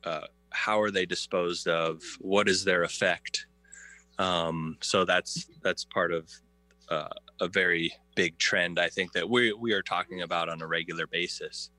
uh, 0.04 0.26
how 0.50 0.80
are 0.80 0.90
they 0.90 1.06
disposed 1.06 1.66
of? 1.66 2.02
What 2.20 2.48
is 2.48 2.64
their 2.64 2.82
effect? 2.82 3.46
Um, 4.18 4.76
so 4.80 5.04
that's 5.04 5.46
that's 5.62 5.84
part 5.84 6.12
of 6.12 6.28
uh, 6.90 7.08
a 7.40 7.48
very 7.48 7.92
big 8.14 8.38
trend 8.38 8.78
I 8.78 8.88
think 8.88 9.12
that 9.12 9.28
we 9.28 9.52
we 9.52 9.72
are 9.72 9.82
talking 9.82 10.22
about 10.22 10.48
on 10.48 10.60
a 10.62 10.66
regular 10.66 11.06
basis. 11.06 11.70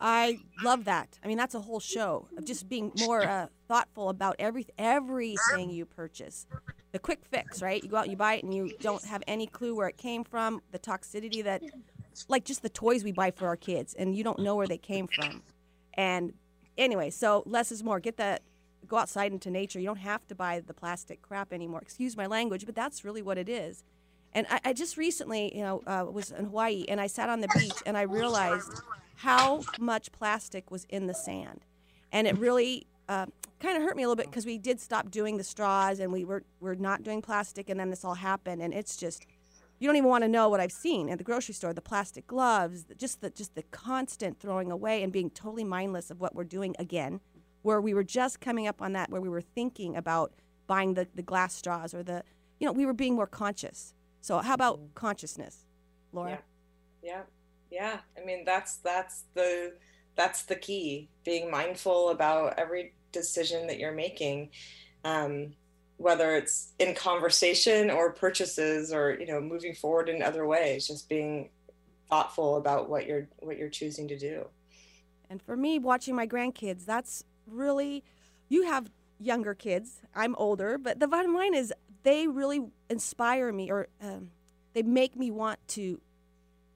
I 0.00 0.38
love 0.62 0.84
that. 0.84 1.18
I 1.24 1.28
mean, 1.28 1.36
that's 1.36 1.54
a 1.54 1.60
whole 1.60 1.80
show 1.80 2.28
of 2.36 2.44
just 2.44 2.68
being 2.68 2.92
more 3.00 3.22
uh, 3.22 3.46
thoughtful 3.66 4.10
about 4.10 4.36
every 4.38 4.66
everything 4.78 5.70
you 5.70 5.86
purchase. 5.86 6.46
The 6.92 6.98
quick 6.98 7.20
fix, 7.24 7.60
right? 7.60 7.82
You 7.82 7.90
go 7.90 7.96
out 7.96 8.04
and 8.04 8.12
you 8.12 8.16
buy 8.16 8.34
it, 8.34 8.44
and 8.44 8.54
you 8.54 8.72
don't 8.80 9.04
have 9.04 9.22
any 9.26 9.46
clue 9.46 9.74
where 9.74 9.88
it 9.88 9.96
came 9.96 10.24
from, 10.24 10.62
the 10.70 10.78
toxicity 10.78 11.42
that, 11.44 11.62
like 12.28 12.44
just 12.44 12.62
the 12.62 12.68
toys 12.68 13.04
we 13.04 13.12
buy 13.12 13.30
for 13.30 13.46
our 13.46 13.56
kids, 13.56 13.94
and 13.94 14.16
you 14.16 14.24
don't 14.24 14.38
know 14.38 14.54
where 14.56 14.66
they 14.66 14.78
came 14.78 15.08
from. 15.08 15.42
And 15.94 16.32
anyway, 16.76 17.10
so 17.10 17.42
less 17.44 17.72
is 17.72 17.82
more. 17.82 18.00
Get 18.00 18.16
that. 18.18 18.42
Go 18.86 18.96
outside 18.96 19.32
into 19.32 19.50
nature. 19.50 19.80
You 19.80 19.86
don't 19.86 19.96
have 19.96 20.26
to 20.28 20.34
buy 20.34 20.60
the 20.60 20.72
plastic 20.72 21.20
crap 21.20 21.52
anymore. 21.52 21.80
Excuse 21.82 22.16
my 22.16 22.26
language, 22.26 22.64
but 22.64 22.74
that's 22.74 23.04
really 23.04 23.20
what 23.20 23.36
it 23.36 23.48
is. 23.48 23.84
And 24.34 24.46
I, 24.50 24.60
I 24.66 24.72
just 24.72 24.96
recently, 24.96 25.56
you 25.56 25.62
know, 25.62 25.82
uh, 25.86 26.04
was 26.10 26.30
in 26.30 26.46
Hawaii, 26.46 26.84
and 26.88 27.00
I 27.00 27.06
sat 27.06 27.28
on 27.28 27.40
the 27.40 27.48
beach, 27.58 27.72
and 27.86 27.96
I 27.96 28.02
realized 28.02 28.72
how 29.16 29.62
much 29.80 30.12
plastic 30.12 30.70
was 30.70 30.84
in 30.88 31.06
the 31.06 31.14
sand, 31.14 31.64
and 32.12 32.26
it 32.26 32.38
really 32.38 32.86
uh, 33.08 33.26
kind 33.58 33.76
of 33.76 33.82
hurt 33.82 33.96
me 33.96 34.02
a 34.02 34.06
little 34.06 34.16
bit 34.16 34.26
because 34.26 34.46
we 34.46 34.58
did 34.58 34.80
stop 34.80 35.10
doing 35.10 35.38
the 35.38 35.44
straws, 35.44 35.98
and 35.98 36.12
we 36.12 36.24
were 36.24 36.44
we're 36.60 36.74
not 36.74 37.02
doing 37.02 37.22
plastic, 37.22 37.70
and 37.70 37.80
then 37.80 37.90
this 37.90 38.04
all 38.04 38.14
happened, 38.14 38.62
and 38.62 38.74
it's 38.74 38.96
just 38.96 39.26
you 39.78 39.88
don't 39.88 39.96
even 39.96 40.08
want 40.08 40.24
to 40.24 40.28
know 40.28 40.48
what 40.48 40.60
I've 40.60 40.72
seen 40.72 41.08
at 41.08 41.18
the 41.18 41.24
grocery 41.24 41.54
store: 41.54 41.72
the 41.72 41.80
plastic 41.80 42.26
gloves, 42.26 42.84
just 42.96 43.20
the 43.20 43.30
just 43.30 43.54
the 43.54 43.62
constant 43.70 44.38
throwing 44.40 44.70
away 44.70 45.02
and 45.02 45.12
being 45.12 45.30
totally 45.30 45.64
mindless 45.64 46.10
of 46.10 46.20
what 46.20 46.34
we're 46.34 46.44
doing 46.44 46.76
again. 46.78 47.20
Where 47.62 47.80
we 47.80 47.92
were 47.92 48.04
just 48.04 48.40
coming 48.40 48.68
up 48.68 48.80
on 48.80 48.92
that, 48.92 49.10
where 49.10 49.20
we 49.20 49.28
were 49.28 49.40
thinking 49.40 49.96
about 49.96 50.32
buying 50.68 50.94
the, 50.94 51.08
the 51.14 51.22
glass 51.22 51.54
straws 51.54 51.92
or 51.92 52.04
the, 52.04 52.22
you 52.60 52.66
know, 52.66 52.72
we 52.72 52.86
were 52.86 52.92
being 52.92 53.16
more 53.16 53.26
conscious. 53.26 53.94
So 54.20 54.38
how 54.38 54.54
about 54.54 54.80
consciousness, 54.94 55.64
Laura? 56.12 56.40
Yeah. 57.02 57.22
Yeah. 57.70 57.98
I 58.16 58.24
mean, 58.24 58.44
that's 58.44 58.76
that's 58.76 59.24
the 59.34 59.74
that's 60.16 60.42
the 60.42 60.56
key. 60.56 61.08
Being 61.24 61.50
mindful 61.50 62.10
about 62.10 62.58
every 62.58 62.94
decision 63.12 63.66
that 63.68 63.78
you're 63.78 63.92
making, 63.92 64.50
um, 65.04 65.54
whether 65.96 66.36
it's 66.36 66.72
in 66.78 66.94
conversation 66.94 67.90
or 67.90 68.12
purchases 68.12 68.92
or 68.92 69.16
you 69.18 69.26
know 69.26 69.40
moving 69.40 69.74
forward 69.74 70.08
in 70.08 70.22
other 70.22 70.46
ways. 70.46 70.86
Just 70.86 71.08
being 71.08 71.50
thoughtful 72.08 72.56
about 72.56 72.88
what 72.88 73.06
you're 73.06 73.28
what 73.38 73.58
you're 73.58 73.68
choosing 73.68 74.08
to 74.08 74.18
do. 74.18 74.46
And 75.30 75.42
for 75.42 75.56
me, 75.56 75.78
watching 75.78 76.14
my 76.14 76.26
grandkids, 76.26 76.84
that's 76.84 77.22
really, 77.46 78.02
you 78.48 78.62
have 78.64 78.90
younger 79.18 79.54
kids. 79.54 80.00
I'm 80.14 80.34
older, 80.36 80.78
but 80.78 81.00
the 81.00 81.08
bottom 81.08 81.34
line 81.34 81.54
is 81.54 81.72
they 82.02 82.28
really 82.28 82.66
inspire 82.88 83.52
me 83.52 83.70
or 83.70 83.88
um, 84.00 84.30
they 84.74 84.82
make 84.82 85.16
me 85.16 85.30
want 85.30 85.58
to 85.68 86.00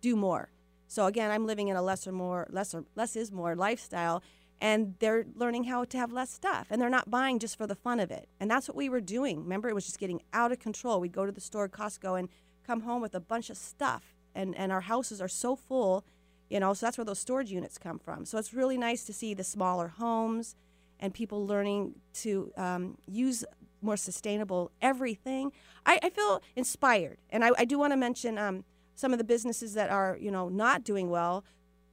do 0.01 0.17
more. 0.17 0.51
So 0.89 1.07
again, 1.07 1.31
I'm 1.31 1.47
living 1.47 1.69
in 1.69 1.77
a 1.77 1.83
lesser, 1.83 2.13
more, 2.13 2.47
lesser, 2.51 2.85
less 2.95 3.17
is 3.17 3.33
more 3.33 3.57
lifestyle, 3.57 4.23
and 4.61 4.95
they're 4.99 5.25
learning 5.35 5.65
how 5.65 5.85
to 5.85 5.97
have 5.97 6.13
less 6.13 6.31
stuff, 6.31 6.67
and 6.71 6.81
they're 6.81 6.91
not 6.91 7.11
buying 7.11 7.39
just 7.39 7.57
for 7.57 7.67
the 7.67 7.75
fun 7.75 7.99
of 7.99 8.11
it. 8.11 8.29
And 8.39 8.51
that's 8.51 8.69
what 8.69 8.77
we 8.77 8.89
were 8.89 9.01
doing. 9.01 9.43
Remember, 9.43 9.69
it 9.69 9.75
was 9.75 9.87
just 9.87 9.99
getting 9.99 10.21
out 10.33 10.53
of 10.53 10.59
control. 10.59 11.01
We'd 11.01 11.13
go 11.13 11.25
to 11.25 11.33
the 11.33 11.41
store, 11.41 11.69
Costco, 11.69 12.19
and 12.19 12.29
come 12.67 12.83
home 12.83 13.01
with 13.01 13.15
a 13.15 13.21
bunch 13.21 13.49
of 13.51 13.57
stuff, 13.57 14.15
and 14.35 14.55
and 14.57 14.71
our 14.71 14.83
houses 14.83 15.21
are 15.21 15.29
so 15.29 15.57
full, 15.57 16.05
you 16.49 16.61
know. 16.61 16.75
So 16.75 16.87
that's 16.87 16.99
where 16.99 17.05
those 17.05 17.19
storage 17.19 17.51
units 17.51 17.79
come 17.79 17.99
from. 17.99 18.25
So 18.25 18.39
it's 18.39 18.53
really 18.53 18.77
nice 18.77 19.05
to 19.05 19.13
see 19.13 19.35
the 19.35 19.45
smaller 19.45 19.89
homes 19.89 20.55
and 21.01 21.13
people 21.13 21.47
learning 21.47 21.95
to 22.15 22.53
um, 22.57 22.99
use 23.07 23.45
more 23.83 23.97
sustainable 23.97 24.71
everything. 24.81 25.53
I, 25.85 25.99
I 26.03 26.11
feel 26.11 26.43
inspired, 26.57 27.19
and 27.31 27.45
I, 27.45 27.51
I 27.59 27.65
do 27.65 27.79
want 27.79 27.93
to 27.93 27.97
mention 27.97 28.39
um, 28.39 28.65
some 28.95 29.13
of 29.13 29.19
the 29.19 29.25
businesses 29.25 29.75
that 29.75 29.91
are 29.91 30.17
you 30.21 30.31
know 30.31 30.49
not 30.49 30.85
doing 30.85 31.11
well. 31.11 31.45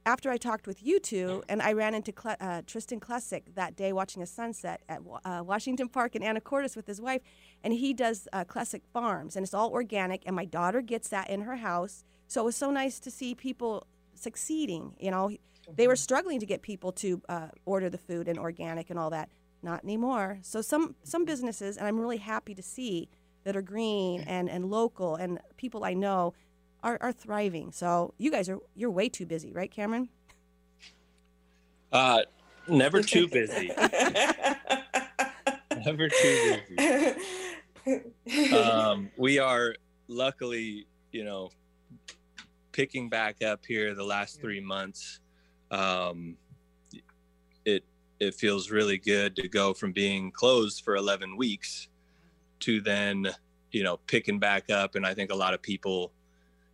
After 0.06 0.30
I 0.30 0.38
talked 0.38 0.66
with 0.66 0.82
you 0.82 0.98
two, 0.98 1.42
and 1.46 1.60
I 1.60 1.74
ran 1.74 1.94
into 1.94 2.10
Cle- 2.10 2.36
uh, 2.40 2.62
Tristan 2.66 3.00
Klesick 3.00 3.54
that 3.54 3.76
day 3.76 3.92
watching 3.92 4.22
a 4.22 4.26
sunset 4.26 4.80
at 4.88 5.00
uh, 5.24 5.42
Washington 5.44 5.90
Park 5.90 6.16
in 6.16 6.22
Anacortes 6.22 6.74
with 6.74 6.86
his 6.86 7.02
wife, 7.02 7.20
and 7.62 7.74
he 7.74 7.92
does 7.92 8.26
uh, 8.32 8.44
Klesick 8.44 8.80
Farms, 8.94 9.36
and 9.36 9.44
it's 9.44 9.52
all 9.52 9.70
organic. 9.70 10.22
And 10.24 10.34
my 10.34 10.46
daughter 10.46 10.80
gets 10.80 11.08
that 11.10 11.28
in 11.28 11.42
her 11.42 11.56
house, 11.56 12.02
so 12.28 12.40
it 12.40 12.44
was 12.44 12.56
so 12.56 12.70
nice 12.70 12.98
to 13.00 13.10
see 13.10 13.34
people 13.34 13.86
succeeding. 14.14 14.94
You 14.98 15.10
know, 15.10 15.30
they 15.76 15.86
were 15.86 15.96
struggling 15.96 16.40
to 16.40 16.46
get 16.46 16.62
people 16.62 16.92
to 16.92 17.20
uh, 17.28 17.48
order 17.64 17.90
the 17.90 17.98
food 17.98 18.28
and 18.28 18.38
organic 18.38 18.90
and 18.90 18.98
all 18.98 19.10
that. 19.10 19.28
Not 19.62 19.84
anymore. 19.84 20.38
So 20.42 20.62
some 20.62 20.94
some 21.02 21.24
businesses, 21.24 21.76
and 21.76 21.86
I'm 21.86 21.98
really 21.98 22.16
happy 22.16 22.54
to 22.54 22.62
see 22.62 23.08
that 23.44 23.56
are 23.56 23.62
green 23.62 24.22
and, 24.22 24.50
and 24.50 24.70
local 24.70 25.16
and 25.16 25.38
people 25.56 25.84
I 25.84 25.94
know 25.94 26.34
are, 26.82 26.98
are 27.00 27.12
thriving. 27.12 27.72
So 27.72 28.14
you 28.18 28.30
guys 28.30 28.48
are 28.48 28.58
you're 28.74 28.90
way 28.90 29.08
too 29.08 29.26
busy, 29.26 29.52
right, 29.52 29.70
Cameron? 29.70 30.08
Uh, 31.92 32.22
never 32.68 33.02
too 33.02 33.28
busy. 33.28 33.70
never 35.84 36.08
too 36.08 36.56
busy. 36.76 38.54
Um, 38.54 39.10
we 39.16 39.38
are 39.38 39.74
luckily, 40.08 40.86
you 41.12 41.24
know, 41.24 41.50
picking 42.72 43.08
back 43.08 43.42
up 43.42 43.64
here 43.66 43.94
the 43.94 44.04
last 44.04 44.40
three 44.40 44.60
months. 44.60 45.20
Um, 45.70 46.36
it 46.49 46.49
it 48.20 48.34
feels 48.34 48.70
really 48.70 48.98
good 48.98 49.34
to 49.36 49.48
go 49.48 49.72
from 49.72 49.92
being 49.92 50.30
closed 50.30 50.84
for 50.84 50.94
11 50.94 51.36
weeks 51.36 51.88
to 52.60 52.80
then, 52.82 53.28
you 53.72 53.82
know, 53.82 53.96
picking 54.06 54.38
back 54.38 54.68
up. 54.70 54.94
And 54.94 55.06
I 55.06 55.14
think 55.14 55.32
a 55.32 55.34
lot 55.34 55.54
of 55.54 55.62
people, 55.62 56.12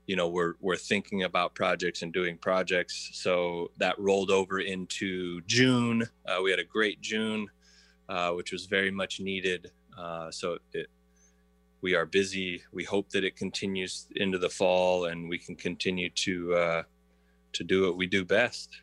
you 0.06 0.16
know, 0.16 0.28
were 0.28 0.56
were 0.60 0.76
thinking 0.76 1.22
about 1.22 1.54
projects 1.54 2.02
and 2.02 2.12
doing 2.12 2.36
projects. 2.36 3.10
So 3.14 3.70
that 3.78 3.98
rolled 3.98 4.30
over 4.30 4.58
into 4.58 5.40
June. 5.42 6.02
Uh, 6.26 6.40
we 6.42 6.50
had 6.50 6.58
a 6.58 6.64
great 6.64 7.00
June, 7.00 7.46
uh, 8.08 8.32
which 8.32 8.50
was 8.50 8.66
very 8.66 8.90
much 8.90 9.20
needed. 9.20 9.70
Uh, 9.96 10.30
so 10.32 10.58
it, 10.72 10.88
we 11.80 11.94
are 11.94 12.06
busy. 12.06 12.62
We 12.72 12.82
hope 12.82 13.10
that 13.10 13.22
it 13.22 13.36
continues 13.36 14.08
into 14.16 14.38
the 14.38 14.50
fall 14.50 15.06
and 15.06 15.28
we 15.28 15.38
can 15.38 15.54
continue 15.54 16.10
to 16.10 16.54
uh, 16.54 16.82
to 17.52 17.64
do 17.64 17.82
what 17.82 17.96
we 17.96 18.08
do 18.08 18.24
best. 18.24 18.80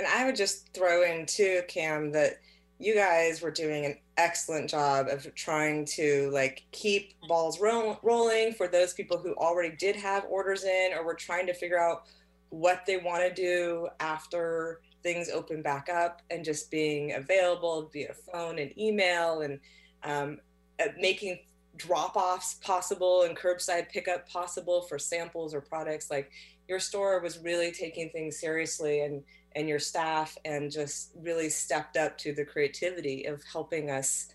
And 0.00 0.08
I 0.08 0.24
would 0.24 0.34
just 0.34 0.72
throw 0.72 1.02
in 1.02 1.26
too, 1.26 1.60
Cam, 1.68 2.10
that 2.12 2.38
you 2.78 2.94
guys 2.94 3.42
were 3.42 3.50
doing 3.50 3.84
an 3.84 3.98
excellent 4.16 4.70
job 4.70 5.08
of 5.08 5.34
trying 5.34 5.84
to 5.96 6.30
like 6.32 6.62
keep 6.72 7.12
balls 7.28 7.60
roll- 7.60 7.98
rolling 8.02 8.54
for 8.54 8.66
those 8.66 8.94
people 8.94 9.18
who 9.18 9.34
already 9.34 9.76
did 9.76 9.94
have 9.96 10.24
orders 10.30 10.64
in 10.64 10.92
or 10.94 11.04
were 11.04 11.12
trying 11.12 11.46
to 11.48 11.52
figure 11.52 11.78
out 11.78 12.04
what 12.48 12.86
they 12.86 12.96
want 12.96 13.22
to 13.22 13.34
do 13.34 13.88
after 14.00 14.80
things 15.02 15.28
open 15.28 15.60
back 15.60 15.90
up 15.90 16.22
and 16.30 16.46
just 16.46 16.70
being 16.70 17.12
available 17.12 17.90
via 17.92 18.14
phone 18.32 18.58
and 18.58 18.72
email 18.78 19.42
and 19.42 19.60
um, 20.02 20.38
uh, 20.82 20.86
making 20.98 21.38
drop 21.76 22.16
offs 22.16 22.54
possible 22.54 23.24
and 23.24 23.36
curbside 23.36 23.90
pickup 23.90 24.26
possible 24.30 24.80
for 24.80 24.98
samples 24.98 25.52
or 25.52 25.60
products. 25.60 26.10
Like 26.10 26.30
your 26.68 26.80
store 26.80 27.20
was 27.20 27.38
really 27.40 27.70
taking 27.70 28.08
things 28.08 28.40
seriously 28.40 29.02
and 29.02 29.22
and 29.56 29.68
your 29.68 29.78
staff 29.78 30.36
and 30.44 30.70
just 30.70 31.12
really 31.16 31.48
stepped 31.48 31.96
up 31.96 32.16
to 32.18 32.32
the 32.32 32.44
creativity 32.44 33.24
of 33.24 33.42
helping 33.52 33.90
us 33.90 34.28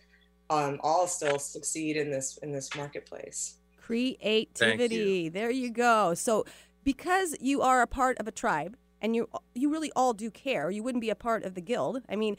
um, 0.50 0.80
all 0.84 1.08
still 1.08 1.40
succeed 1.40 1.98
in 1.98 2.12
this 2.12 2.38
in 2.44 2.52
this 2.52 2.76
marketplace 2.76 3.56
Creativity. 3.86 5.30
There 5.30 5.52
you 5.52 5.70
go. 5.70 6.16
So 6.16 6.46
because 6.84 7.36
you 7.40 7.62
are 7.62 7.84
a 7.84 7.88
part 7.88 8.18
of 8.18 8.28
a 8.28 8.32
tribe 8.32 8.76
and 9.00 9.16
you 9.16 9.30
you 9.54 9.72
really 9.72 9.92
all 9.96 10.14
do 10.14 10.32
care, 10.32 10.72
you 10.72 10.82
wouldn't 10.82 11.02
be 11.02 11.12
a 11.12 11.16
part 11.16 11.44
of 11.44 11.54
the 11.54 11.62
guild. 11.62 12.02
I 12.10 12.16
mean, 12.16 12.36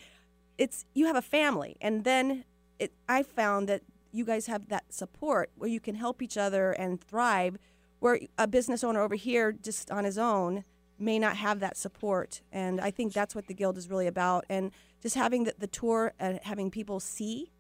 it's 0.58 0.84
you 0.92 1.06
have 1.06 1.14
a 1.14 1.22
family 1.22 1.76
and 1.80 2.02
then 2.02 2.44
it 2.80 2.92
I 3.08 3.22
found 3.22 3.68
that 3.68 3.82
you 4.10 4.24
guys 4.24 4.46
have 4.46 4.68
that 4.68 4.92
support 4.92 5.50
where 5.56 5.70
you 5.70 5.78
can 5.78 5.94
help 5.94 6.20
each 6.20 6.36
other 6.36 6.72
and 6.72 7.00
thrive 7.00 7.58
where 8.00 8.18
a 8.36 8.46
business 8.46 8.82
owner 8.82 9.00
over 9.00 9.14
here 9.14 9.52
just 9.52 9.90
on 9.90 10.04
his 10.04 10.18
own 10.18 10.64
may 10.98 11.18
not 11.18 11.36
have 11.36 11.60
that 11.60 11.76
support. 11.76 12.40
And 12.52 12.80
i 12.80 12.90
think 12.90 13.12
that's 13.12 13.34
what 13.34 13.46
the 13.46 13.54
guild 13.54 13.76
is 13.76 13.88
really 13.90 14.06
about. 14.06 14.44
And 14.48 14.70
just 15.02 15.14
having 15.14 15.44
the, 15.44 15.54
the 15.58 15.66
tour 15.66 16.12
and 16.18 16.40
having 16.42 16.70
people 16.70 17.00
see 17.00 17.52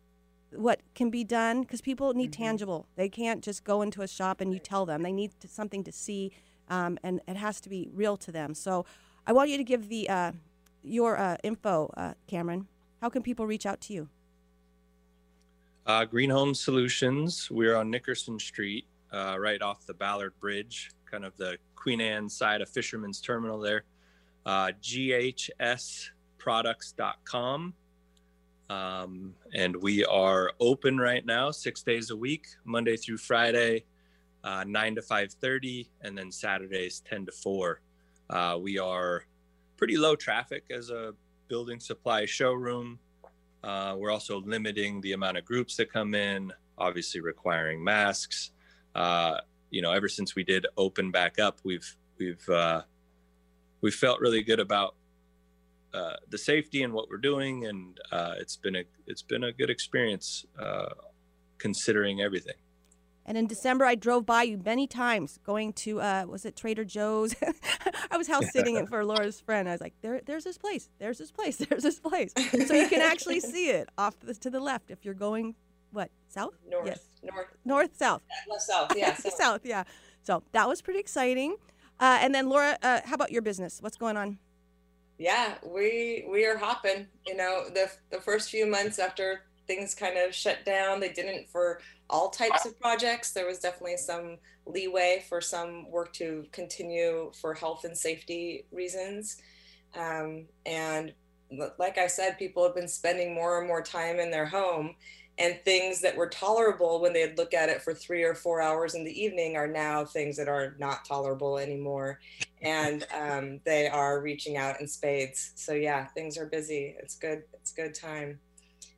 what 0.52 0.80
can 0.94 1.10
be 1.10 1.24
done 1.24 1.62
because 1.62 1.80
people 1.80 2.14
need 2.14 2.32
tangible. 2.32 2.86
They 2.96 3.08
can't 3.08 3.42
just 3.42 3.64
go 3.64 3.82
into 3.82 4.02
a 4.02 4.08
shop 4.08 4.40
and 4.40 4.52
you 4.52 4.58
tell 4.58 4.86
them. 4.86 5.02
They 5.02 5.12
need 5.12 5.38
to, 5.40 5.48
something 5.48 5.84
to 5.84 5.92
see 5.92 6.32
um, 6.68 6.98
and 7.02 7.20
it 7.28 7.36
has 7.36 7.60
to 7.62 7.68
be 7.68 7.88
real 7.92 8.16
to 8.18 8.32
them. 8.32 8.54
So 8.54 8.84
i 9.26 9.32
want 9.32 9.50
you 9.50 9.56
to 9.56 9.64
give 9.64 9.88
the 9.88 10.08
uh, 10.08 10.32
your 10.82 11.18
uh, 11.18 11.36
info 11.42 11.92
uh, 11.96 12.14
cameron. 12.26 12.68
How 13.00 13.08
can 13.08 13.22
people 13.22 13.46
reach 13.46 13.66
out 13.66 13.80
to 13.82 13.92
you? 13.92 14.08
Uh, 15.84 16.04
Green 16.04 16.30
Home 16.30 16.54
Solutions. 16.54 17.50
We're 17.50 17.76
on 17.76 17.90
Nickerson 17.90 18.38
Street, 18.38 18.86
uh, 19.12 19.36
right 19.38 19.62
off 19.62 19.86
the 19.86 19.94
Ballard 19.94 20.32
Bridge, 20.40 20.90
kind 21.10 21.24
of 21.24 21.36
the 21.36 21.56
Queen 21.74 22.00
Anne 22.00 22.28
side 22.28 22.60
of 22.60 22.68
Fisherman's 22.68 23.20
Terminal 23.20 23.58
there. 23.58 23.82
Uh, 24.44 24.70
GHSproducts.com. 24.82 27.74
Um, 28.68 29.34
and 29.54 29.76
we 29.76 30.04
are 30.04 30.52
open 30.58 30.98
right 30.98 31.24
now, 31.24 31.52
six 31.52 31.82
days 31.82 32.10
a 32.10 32.16
week, 32.16 32.46
Monday 32.64 32.96
through 32.96 33.18
Friday, 33.18 33.84
uh, 34.42 34.64
nine 34.66 34.96
to 34.96 35.02
five 35.02 35.32
thirty, 35.32 35.88
and 36.02 36.18
then 36.18 36.32
Saturdays 36.32 37.00
ten 37.08 37.24
to 37.26 37.32
four. 37.32 37.80
Uh, 38.28 38.58
we 38.60 38.78
are 38.78 39.24
pretty 39.76 39.96
low 39.96 40.16
traffic 40.16 40.64
as 40.70 40.90
a 40.90 41.14
building 41.48 41.78
supply 41.78 42.26
showroom. 42.26 42.98
Uh, 43.62 43.94
we're 43.96 44.10
also 44.10 44.40
limiting 44.40 45.00
the 45.00 45.12
amount 45.12 45.36
of 45.36 45.44
groups 45.44 45.76
that 45.76 45.92
come 45.92 46.14
in, 46.14 46.52
obviously 46.78 47.20
requiring 47.20 47.82
masks. 47.82 48.52
You 49.76 49.82
know, 49.82 49.92
ever 49.92 50.08
since 50.08 50.34
we 50.34 50.42
did 50.42 50.66
open 50.78 51.10
back 51.10 51.38
up, 51.38 51.58
we've 51.62 51.94
we've 52.16 52.48
uh, 52.48 52.80
we 53.82 53.90
felt 53.90 54.20
really 54.20 54.42
good 54.42 54.58
about 54.58 54.94
uh, 55.92 56.14
the 56.30 56.38
safety 56.38 56.82
and 56.82 56.94
what 56.94 57.10
we're 57.10 57.18
doing, 57.18 57.66
and 57.66 58.00
uh, 58.10 58.36
it's 58.38 58.56
been 58.56 58.76
a 58.76 58.84
it's 59.06 59.20
been 59.20 59.44
a 59.44 59.52
good 59.52 59.68
experience 59.68 60.46
uh, 60.58 60.94
considering 61.58 62.22
everything. 62.22 62.54
And 63.26 63.36
in 63.36 63.46
December, 63.46 63.84
I 63.84 63.96
drove 63.96 64.24
by 64.24 64.44
you 64.44 64.56
many 64.64 64.86
times 64.86 65.40
going 65.44 65.74
to, 65.84 66.00
uh, 66.00 66.24
was 66.28 66.44
it 66.46 66.54
Trader 66.56 66.84
Joe's? 66.84 67.34
I 68.10 68.16
was 68.16 68.28
house 68.28 68.52
sitting 68.52 68.76
in 68.76 68.86
for 68.86 69.04
Laura's 69.04 69.40
friend. 69.40 69.68
I 69.68 69.72
was 69.72 69.80
like, 69.80 69.94
there, 70.00 70.20
there's 70.24 70.44
this 70.44 70.56
place, 70.56 70.88
there's 71.00 71.18
this 71.18 71.32
place, 71.32 71.56
there's 71.68 71.82
this 71.82 71.98
place. 71.98 72.32
So 72.36 72.72
you 72.72 72.88
can 72.88 73.00
actually 73.00 73.40
see 73.54 73.70
it 73.70 73.88
off 73.98 74.18
the, 74.20 74.32
to 74.34 74.48
the 74.48 74.60
left 74.60 74.92
if 74.92 75.04
you're 75.04 75.12
going, 75.12 75.56
what, 75.96 76.10
south? 76.28 76.54
north 76.68 76.86
Yes. 76.86 77.00
north 77.22 77.46
North, 77.64 77.96
south. 77.96 78.22
south 78.58 78.92
yeah 78.96 79.14
south. 79.16 79.32
south. 79.34 79.60
yeah. 79.64 79.84
So 80.22 80.42
that 80.52 80.68
was 80.68 80.80
pretty 80.82 81.00
exciting. 81.00 81.56
Uh, 81.98 82.18
and 82.20 82.34
then 82.34 82.48
Laura, 82.48 82.76
uh, 82.82 83.00
how 83.04 83.14
about 83.14 83.32
your 83.32 83.42
business? 83.42 83.80
What's 83.80 83.96
going 83.96 84.16
on? 84.16 84.38
yeah 85.18 85.54
we 85.64 86.26
we 86.30 86.44
are 86.44 86.58
hopping 86.58 87.06
you 87.26 87.34
know 87.34 87.70
the 87.72 87.90
the 88.10 88.20
first 88.20 88.50
few 88.50 88.66
months 88.66 88.98
after 88.98 89.40
things 89.66 89.94
kind 89.94 90.18
of 90.18 90.34
shut 90.34 90.62
down 90.66 91.00
they 91.00 91.08
didn't 91.10 91.48
for 91.48 91.80
all 92.10 92.28
types 92.28 92.66
of 92.66 92.78
projects 92.78 93.32
there 93.32 93.46
was 93.46 93.58
definitely 93.58 93.96
some 93.96 94.36
leeway 94.66 95.24
for 95.26 95.40
some 95.40 95.90
work 95.90 96.12
to 96.12 96.44
continue 96.52 97.32
for 97.40 97.54
health 97.54 97.86
and 97.86 97.96
safety 97.96 98.66
reasons 98.70 99.38
um, 99.98 100.44
and 100.66 101.14
like 101.78 101.96
i 101.96 102.06
said 102.06 102.36
people 102.38 102.62
have 102.62 102.74
been 102.74 102.86
spending 102.86 103.34
more 103.34 103.58
and 103.58 103.66
more 103.66 103.80
time 103.80 104.20
in 104.20 104.30
their 104.30 104.44
home 104.46 104.94
and 105.38 105.60
things 105.64 106.00
that 106.00 106.16
were 106.16 106.28
tolerable 106.28 107.00
when 107.00 107.12
they'd 107.12 107.36
look 107.36 107.52
at 107.52 107.68
it 107.68 107.82
for 107.82 107.92
three 107.92 108.22
or 108.22 108.34
four 108.34 108.62
hours 108.62 108.94
in 108.94 109.04
the 109.04 109.22
evening 109.22 109.56
are 109.56 109.66
now 109.66 110.04
things 110.04 110.36
that 110.36 110.48
are 110.48 110.74
not 110.78 111.04
tolerable 111.04 111.58
anymore. 111.58 112.20
And 112.62 113.06
um, 113.14 113.60
they 113.64 113.86
are 113.86 114.20
reaching 114.20 114.56
out 114.56 114.80
in 114.80 114.88
spades. 114.88 115.52
So 115.54 115.74
yeah 115.74 116.06
things 116.06 116.38
are 116.38 116.46
busy. 116.46 116.96
It's 116.98 117.16
good 117.16 117.42
it's 117.52 117.72
good 117.72 117.94
time. 117.94 118.38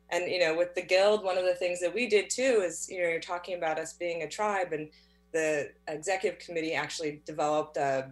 And 0.09 0.31
you 0.31 0.39
know 0.39 0.55
with 0.55 0.75
the 0.75 0.81
guild 0.81 1.23
one 1.23 1.37
of 1.37 1.45
the 1.45 1.55
things 1.55 1.81
that 1.81 1.93
we 1.93 2.07
did 2.07 2.29
too 2.29 2.63
is 2.65 2.87
you 2.89 3.01
know 3.01 3.09
you're 3.09 3.19
talking 3.19 3.57
about 3.57 3.77
us 3.77 3.93
being 3.93 4.23
a 4.23 4.29
tribe 4.29 4.71
and 4.71 4.89
the 5.31 5.71
executive 5.87 6.39
committee 6.39 6.73
actually 6.73 7.21
developed 7.25 7.77
a, 7.77 8.09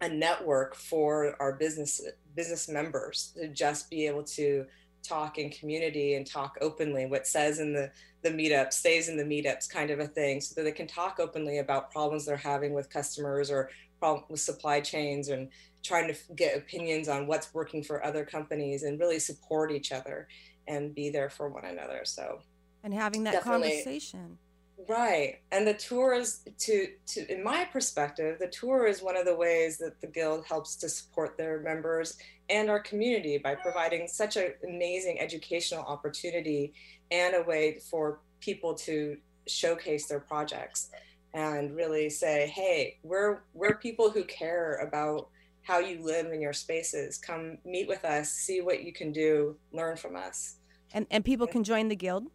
a 0.00 0.08
network 0.08 0.74
for 0.74 1.36
our 1.40 1.52
business 1.52 2.00
business 2.34 2.68
members 2.68 3.32
to 3.36 3.48
just 3.48 3.90
be 3.90 4.06
able 4.06 4.24
to 4.24 4.64
talk 5.02 5.38
in 5.38 5.50
community 5.50 6.14
and 6.14 6.26
talk 6.26 6.56
openly 6.60 7.06
what 7.06 7.26
says 7.26 7.58
in 7.58 7.72
the 7.72 7.90
the 8.22 8.30
meetup 8.30 8.72
stays 8.72 9.08
in 9.08 9.16
the 9.16 9.24
meetups 9.24 9.68
kind 9.68 9.90
of 9.90 9.98
a 9.98 10.06
thing 10.06 10.40
so 10.40 10.54
that 10.54 10.62
they 10.62 10.72
can 10.72 10.86
talk 10.86 11.18
openly 11.18 11.58
about 11.58 11.90
problems 11.90 12.26
they're 12.26 12.36
having 12.36 12.74
with 12.74 12.90
customers 12.90 13.50
or 13.50 13.70
problem 13.98 14.24
with 14.28 14.40
supply 14.40 14.80
chains 14.80 15.28
and 15.28 15.48
trying 15.82 16.06
to 16.06 16.34
get 16.34 16.56
opinions 16.56 17.08
on 17.08 17.26
what's 17.26 17.54
working 17.54 17.82
for 17.82 18.04
other 18.04 18.24
companies 18.24 18.82
and 18.82 19.00
really 19.00 19.18
support 19.18 19.72
each 19.72 19.90
other 19.90 20.28
and 20.68 20.94
be 20.94 21.08
there 21.10 21.30
for 21.30 21.48
one 21.48 21.64
another 21.64 22.02
so 22.04 22.40
and 22.82 22.94
having 22.94 23.24
that 23.24 23.32
Definitely. 23.32 23.70
conversation. 23.70 24.38
Right. 24.88 25.40
And 25.52 25.66
the 25.66 25.74
tour 25.74 26.14
is 26.14 26.40
to 26.58 26.88
to 27.08 27.32
in 27.32 27.42
my 27.42 27.64
perspective, 27.64 28.38
the 28.38 28.48
tour 28.48 28.86
is 28.86 29.02
one 29.02 29.16
of 29.16 29.26
the 29.26 29.34
ways 29.34 29.78
that 29.78 30.00
the 30.00 30.06
guild 30.06 30.44
helps 30.46 30.76
to 30.76 30.88
support 30.88 31.36
their 31.36 31.60
members 31.60 32.16
and 32.48 32.70
our 32.70 32.80
community 32.80 33.38
by 33.38 33.54
providing 33.54 34.08
such 34.08 34.36
an 34.36 34.54
amazing 34.66 35.20
educational 35.20 35.84
opportunity 35.84 36.72
and 37.10 37.34
a 37.34 37.42
way 37.42 37.78
for 37.90 38.20
people 38.40 38.74
to 38.74 39.16
showcase 39.46 40.06
their 40.06 40.20
projects 40.20 40.90
and 41.34 41.76
really 41.76 42.08
say, 42.08 42.46
"Hey, 42.48 42.98
we're 43.02 43.42
we're 43.52 43.74
people 43.74 44.10
who 44.10 44.24
care 44.24 44.76
about 44.76 45.28
how 45.62 45.78
you 45.78 46.02
live 46.02 46.32
in 46.32 46.40
your 46.40 46.54
spaces. 46.54 47.18
Come 47.18 47.58
meet 47.64 47.86
with 47.86 48.04
us, 48.04 48.32
see 48.32 48.60
what 48.60 48.82
you 48.82 48.92
can 48.92 49.12
do, 49.12 49.56
learn 49.72 49.96
from 49.96 50.16
us." 50.16 50.56
And 50.92 51.06
and 51.10 51.24
people 51.24 51.46
can 51.46 51.64
join 51.64 51.88
the 51.88 51.96
guild. 51.96 52.30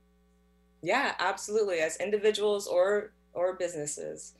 Yeah, 0.85 1.13
absolutely, 1.19 1.79
as 1.79 1.97
individuals 1.97 2.67
or 2.67 3.11
or 3.33 3.53
businesses. 3.53 4.33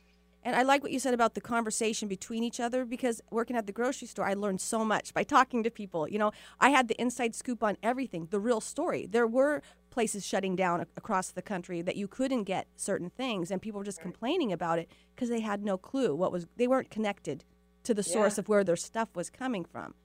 And 0.43 0.55
I 0.55 0.61
like 0.61 0.83
what 0.83 0.91
you 0.91 0.99
said 0.99 1.15
about 1.15 1.33
the 1.33 1.41
conversation 1.41 2.07
between 2.07 2.43
each 2.43 2.59
other 2.59 2.85
because 2.85 3.19
working 3.31 3.55
at 3.55 3.65
the 3.65 3.71
grocery 3.73 4.07
store, 4.07 4.25
I 4.27 4.35
learned 4.35 4.61
so 4.61 4.85
much 4.85 5.11
by 5.11 5.23
talking 5.23 5.63
to 5.63 5.71
people. 5.71 6.07
You 6.07 6.19
know, 6.19 6.31
I 6.59 6.69
had 6.69 6.87
the 6.87 7.01
inside 7.01 7.33
scoop 7.33 7.63
on 7.63 7.77
everything, 7.81 8.27
the 8.29 8.39
real 8.39 8.61
story. 8.61 9.07
There 9.07 9.25
were 9.25 9.63
places 9.89 10.23
shutting 10.23 10.55
down 10.55 10.85
across 10.95 11.31
the 11.31 11.41
country 11.41 11.81
that 11.81 11.95
you 11.95 12.07
couldn't 12.07 12.43
get 12.43 12.67
certain 12.75 13.09
things, 13.09 13.49
and 13.49 13.59
people 13.59 13.79
were 13.79 13.85
just 13.91 14.01
complaining 14.01 14.53
about 14.53 14.77
it 14.77 14.87
because 15.15 15.29
they 15.29 15.39
had 15.39 15.63
no 15.63 15.77
clue 15.79 16.13
what 16.13 16.31
was, 16.31 16.45
they 16.57 16.67
weren't 16.67 16.91
connected 16.91 17.43
to 17.83 17.95
the 17.95 18.03
source 18.03 18.37
Yeah. 18.37 18.41
of 18.41 18.47
where 18.49 18.63
their 18.63 18.75
stuff 18.75 19.09
was 19.15 19.31
coming 19.31 19.65
from. 19.65 19.95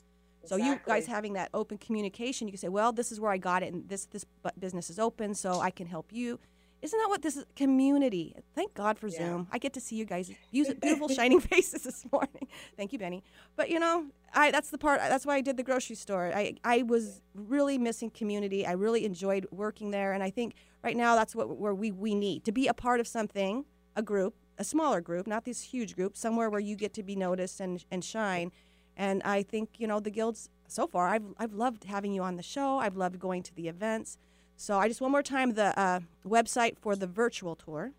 So 0.44 0.56
you 0.56 0.80
guys 0.86 1.06
having 1.06 1.34
that 1.34 1.50
open 1.54 1.78
communication, 1.78 2.48
you 2.48 2.52
can 2.52 2.58
say, 2.58 2.68
"Well, 2.68 2.92
this 2.92 3.12
is 3.12 3.20
where 3.20 3.30
I 3.30 3.38
got 3.38 3.62
it, 3.62 3.72
and 3.72 3.88
this 3.88 4.06
this 4.06 4.24
business 4.58 4.90
is 4.90 4.98
open, 4.98 5.34
so 5.34 5.60
I 5.60 5.70
can 5.70 5.86
help 5.86 6.12
you." 6.12 6.38
Isn't 6.82 6.98
that 6.98 7.08
what 7.10 7.20
this 7.20 7.36
is? 7.36 7.44
Community. 7.56 8.34
Thank 8.54 8.72
God 8.72 8.98
for 8.98 9.08
Yeah. 9.08 9.18
Zoom. 9.18 9.48
I 9.52 9.58
get 9.58 9.74
to 9.74 9.80
see 9.80 9.96
you 9.96 10.06
guys 10.06 10.30
use 10.50 10.72
beautiful 10.80 11.08
shining 11.08 11.40
faces 11.52 11.82
this 11.82 12.06
morning. 12.10 12.48
Thank 12.76 12.92
you, 12.94 12.98
Benny. 12.98 13.22
But 13.54 13.68
you 13.68 13.78
know, 13.78 14.06
I 14.32 14.50
that's 14.50 14.70
the 14.70 14.78
part. 14.78 15.00
That's 15.00 15.26
why 15.26 15.36
I 15.36 15.40
did 15.42 15.56
the 15.58 15.62
grocery 15.62 15.96
store. 15.96 16.32
I 16.34 16.54
I 16.64 16.82
was 16.82 17.20
really 17.34 17.76
missing 17.76 18.10
community. 18.10 18.66
I 18.66 18.72
really 18.72 19.04
enjoyed 19.04 19.46
working 19.50 19.90
there, 19.90 20.12
and 20.14 20.22
I 20.22 20.30
think 20.30 20.54
right 20.82 20.96
now 20.96 21.16
that's 21.16 21.34
what 21.34 21.58
where 21.58 21.74
we 21.74 21.90
we 21.92 22.14
need 22.14 22.44
to 22.44 22.52
be 22.52 22.66
a 22.66 22.74
part 22.74 22.98
of 23.00 23.06
something, 23.06 23.66
a 23.94 24.02
group, 24.02 24.34
a 24.56 24.64
smaller 24.64 25.02
group, 25.02 25.26
not 25.26 25.44
this 25.44 25.60
huge 25.60 25.94
group, 25.96 26.16
somewhere 26.16 26.48
where 26.48 26.60
you 26.60 26.76
get 26.76 26.94
to 26.94 27.02
be 27.02 27.14
noticed 27.14 27.60
and 27.60 27.84
and 27.90 28.02
shine. 28.02 28.52
And 29.00 29.22
I 29.24 29.42
think 29.42 29.70
you 29.78 29.86
know 29.86 29.98
the 29.98 30.10
guilds 30.10 30.50
so 30.68 30.86
far. 30.86 31.08
I've 31.08 31.24
I've 31.38 31.54
loved 31.54 31.84
having 31.84 32.12
you 32.12 32.22
on 32.22 32.36
the 32.36 32.42
show. 32.42 32.76
I've 32.76 32.96
loved 32.96 33.18
going 33.18 33.42
to 33.44 33.54
the 33.54 33.66
events. 33.66 34.18
So 34.56 34.78
I 34.78 34.88
just 34.88 35.00
one 35.00 35.10
more 35.10 35.22
time 35.22 35.54
the 35.54 35.72
uh, 35.80 36.00
website 36.26 36.76
for 36.78 36.94
the 36.94 37.06
virtual 37.06 37.56
tour. 37.56 37.92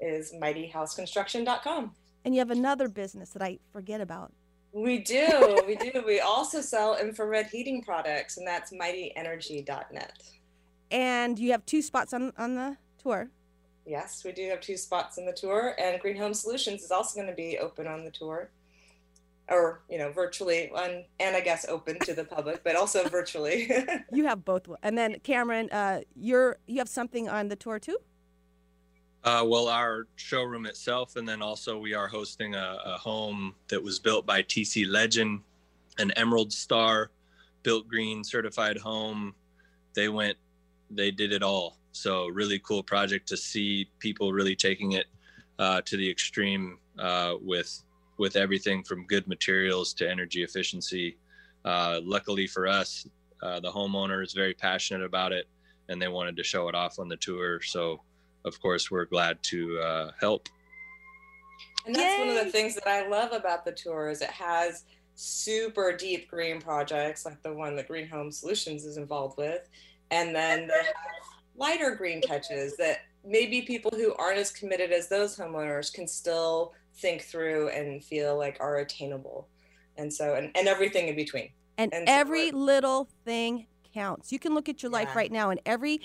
is 0.00 0.32
mightyhouseconstruction.com 0.32 1.92
And 2.24 2.34
you 2.34 2.38
have 2.38 2.50
another 2.50 2.88
business 2.88 3.28
that 3.34 3.42
I 3.42 3.58
forget 3.74 4.00
about. 4.00 4.32
we 4.72 5.00
do 5.00 5.62
we 5.66 5.76
do 5.76 6.02
we 6.06 6.20
also 6.32 6.62
sell 6.62 6.96
infrared 6.96 7.48
heating 7.48 7.82
products 7.82 8.38
and 8.38 8.46
that's 8.46 8.72
mightyenergy.net 8.72 10.22
And 10.90 11.38
you 11.38 11.50
have 11.50 11.66
two 11.66 11.82
spots 11.82 12.14
on 12.14 12.32
on 12.38 12.54
the 12.54 12.78
tour. 13.08 13.30
yes 13.86 14.22
we 14.24 14.32
do 14.32 14.48
have 14.48 14.60
two 14.60 14.76
spots 14.76 15.18
in 15.18 15.26
the 15.26 15.32
tour 15.32 15.74
and 15.78 16.00
green 16.00 16.16
home 16.16 16.34
solutions 16.34 16.82
is 16.82 16.90
also 16.90 17.14
going 17.14 17.28
to 17.28 17.34
be 17.34 17.58
open 17.58 17.86
on 17.86 18.04
the 18.04 18.10
tour 18.10 18.50
or 19.48 19.80
you 19.88 19.96
know 19.96 20.12
virtually 20.12 20.70
and, 20.76 21.04
and 21.20 21.34
i 21.34 21.40
guess 21.40 21.64
open 21.68 21.98
to 22.00 22.12
the 22.12 22.24
public 22.24 22.62
but 22.62 22.76
also 22.76 23.08
virtually 23.18 23.70
You 24.12 24.26
have 24.26 24.44
both. 24.44 24.68
And 24.82 24.96
then 24.96 25.20
Cameron, 25.20 25.70
uh, 25.70 26.00
you're 26.16 26.58
you 26.66 26.78
have 26.78 26.88
something 26.88 27.28
on 27.28 27.48
the 27.48 27.56
tour 27.56 27.78
too. 27.78 27.98
Uh, 29.24 29.44
well, 29.46 29.68
our 29.68 30.06
showroom 30.16 30.64
itself, 30.64 31.16
and 31.16 31.28
then 31.28 31.42
also 31.42 31.76
we 31.78 31.92
are 31.92 32.08
hosting 32.08 32.54
a, 32.54 32.78
a 32.84 32.96
home 32.96 33.54
that 33.68 33.82
was 33.82 33.98
built 33.98 34.24
by 34.24 34.42
TC 34.42 34.88
Legend, 34.88 35.40
an 35.98 36.12
Emerald 36.12 36.52
Star, 36.52 37.10
built 37.62 37.88
green 37.88 38.22
certified 38.24 38.78
home. 38.78 39.34
They 39.94 40.08
went, 40.08 40.38
they 40.90 41.10
did 41.10 41.32
it 41.32 41.42
all. 41.42 41.78
So 41.98 42.28
really 42.28 42.60
cool 42.60 42.82
project 42.82 43.26
to 43.28 43.36
see 43.36 43.90
people 43.98 44.32
really 44.32 44.54
taking 44.54 44.92
it 44.92 45.06
uh, 45.58 45.80
to 45.84 45.96
the 45.96 46.08
extreme 46.08 46.78
uh, 46.98 47.34
with 47.40 47.82
with 48.18 48.36
everything 48.36 48.84
from 48.84 49.04
good 49.06 49.26
materials 49.26 49.92
to 49.94 50.08
energy 50.08 50.42
efficiency. 50.44 51.16
Uh, 51.64 52.00
luckily 52.02 52.46
for 52.46 52.66
us, 52.66 53.06
uh, 53.42 53.60
the 53.60 53.70
homeowner 53.70 54.24
is 54.24 54.32
very 54.32 54.54
passionate 54.54 55.04
about 55.04 55.32
it, 55.32 55.48
and 55.88 56.00
they 56.00 56.08
wanted 56.08 56.36
to 56.36 56.44
show 56.44 56.68
it 56.68 56.74
off 56.74 57.00
on 57.00 57.08
the 57.08 57.16
tour. 57.16 57.60
So 57.62 58.00
of 58.44 58.60
course, 58.60 58.90
we're 58.92 59.04
glad 59.04 59.42
to 59.44 59.80
uh, 59.80 60.10
help. 60.20 60.48
And 61.84 61.94
that's 61.94 62.18
one 62.18 62.28
of 62.28 62.44
the 62.44 62.52
things 62.52 62.76
that 62.76 62.86
I 62.86 63.08
love 63.08 63.32
about 63.32 63.64
the 63.64 63.72
tour 63.72 64.08
is 64.08 64.22
it 64.22 64.30
has 64.30 64.84
super 65.16 65.96
deep 65.96 66.30
green 66.30 66.60
projects 66.60 67.24
like 67.26 67.42
the 67.42 67.52
one 67.52 67.74
that 67.74 67.88
Green 67.88 68.06
Home 68.08 68.30
Solutions 68.30 68.84
is 68.84 68.98
involved 68.98 69.36
with, 69.36 69.68
and 70.12 70.32
then 70.32 70.68
they 70.68 70.74
have 70.74 71.37
lighter 71.58 71.94
green 71.94 72.20
touches 72.20 72.76
that 72.76 73.00
maybe 73.24 73.62
people 73.62 73.90
who 73.90 74.14
aren't 74.14 74.38
as 74.38 74.50
committed 74.50 74.92
as 74.92 75.08
those 75.08 75.36
homeowners 75.36 75.92
can 75.92 76.06
still 76.06 76.72
think 76.94 77.22
through 77.22 77.68
and 77.70 78.02
feel 78.02 78.36
like 78.36 78.56
are 78.60 78.78
attainable. 78.78 79.48
And 79.96 80.12
so, 80.12 80.34
and, 80.34 80.50
and 80.56 80.68
everything 80.68 81.08
in 81.08 81.16
between. 81.16 81.50
And, 81.76 81.92
And 81.92 82.08
every 82.08 82.50
little 82.50 83.08
thing 83.24 83.66
counts. 83.92 84.32
You 84.32 84.38
can 84.38 84.54
look 84.54 84.68
at 84.68 84.82
your 84.82 84.90
life 84.90 85.14
right 85.14 85.30
now, 85.30 85.50
and 85.50 85.60
every 85.66 86.00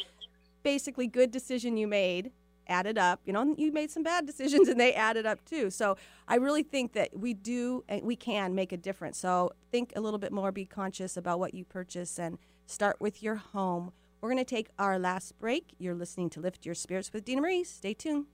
basically 0.63 1.07
good 1.07 1.31
decision 1.31 1.77
you 1.77 1.87
made 1.87 2.31
added 2.67 2.97
up. 2.97 3.21
You 3.25 3.33
know, 3.33 3.55
you 3.57 3.71
made 3.71 3.91
some 3.91 4.03
bad 4.03 4.25
decisions, 4.25 4.67
and 4.67 4.79
they 4.79 4.93
added 4.93 5.25
up 5.25 5.43
too. 5.45 5.69
So 5.69 5.97
I 6.27 6.35
really 6.35 6.63
think 6.63 6.93
that 6.93 7.09
we 7.17 7.33
do 7.33 7.83
and 7.89 8.03
we 8.03 8.15
can 8.15 8.55
make 8.55 8.71
a 8.71 8.77
difference. 8.77 9.17
So 9.17 9.51
think 9.71 9.93
a 9.95 10.01
little 10.01 10.19
bit 10.19 10.31
more, 10.31 10.51
be 10.51 10.65
conscious 10.65 11.17
about 11.17 11.39
what 11.39 11.53
you 11.53 11.65
purchase, 11.65 12.17
and 12.19 12.37
start 12.65 12.97
with 12.99 13.21
your 13.21 13.35
home. 13.35 13.91
We're 14.23 14.29
going 14.29 14.37
to 14.37 14.45
take 14.45 14.69
our 14.79 14.97
last 14.97 15.37
break. 15.37 15.73
You're 15.79 15.95
listening 15.95 16.29
to 16.29 16.39
Lift 16.39 16.65
Your 16.65 16.75
Spirits 16.75 17.11
with 17.11 17.25
Dina 17.25 17.41
Marie. 17.41 17.65
Stay 17.65 17.93
tuned. 17.93 18.27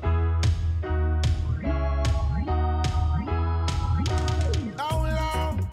How 0.00 0.16
long? 5.04 5.68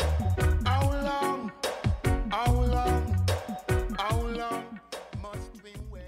How 0.65 0.91
long? 0.91 1.51
How 2.29 2.51
long? 2.51 3.25
How 3.97 4.19
long 4.19 4.79
must 5.21 5.49
we 5.63 5.71
wait? 5.89 6.03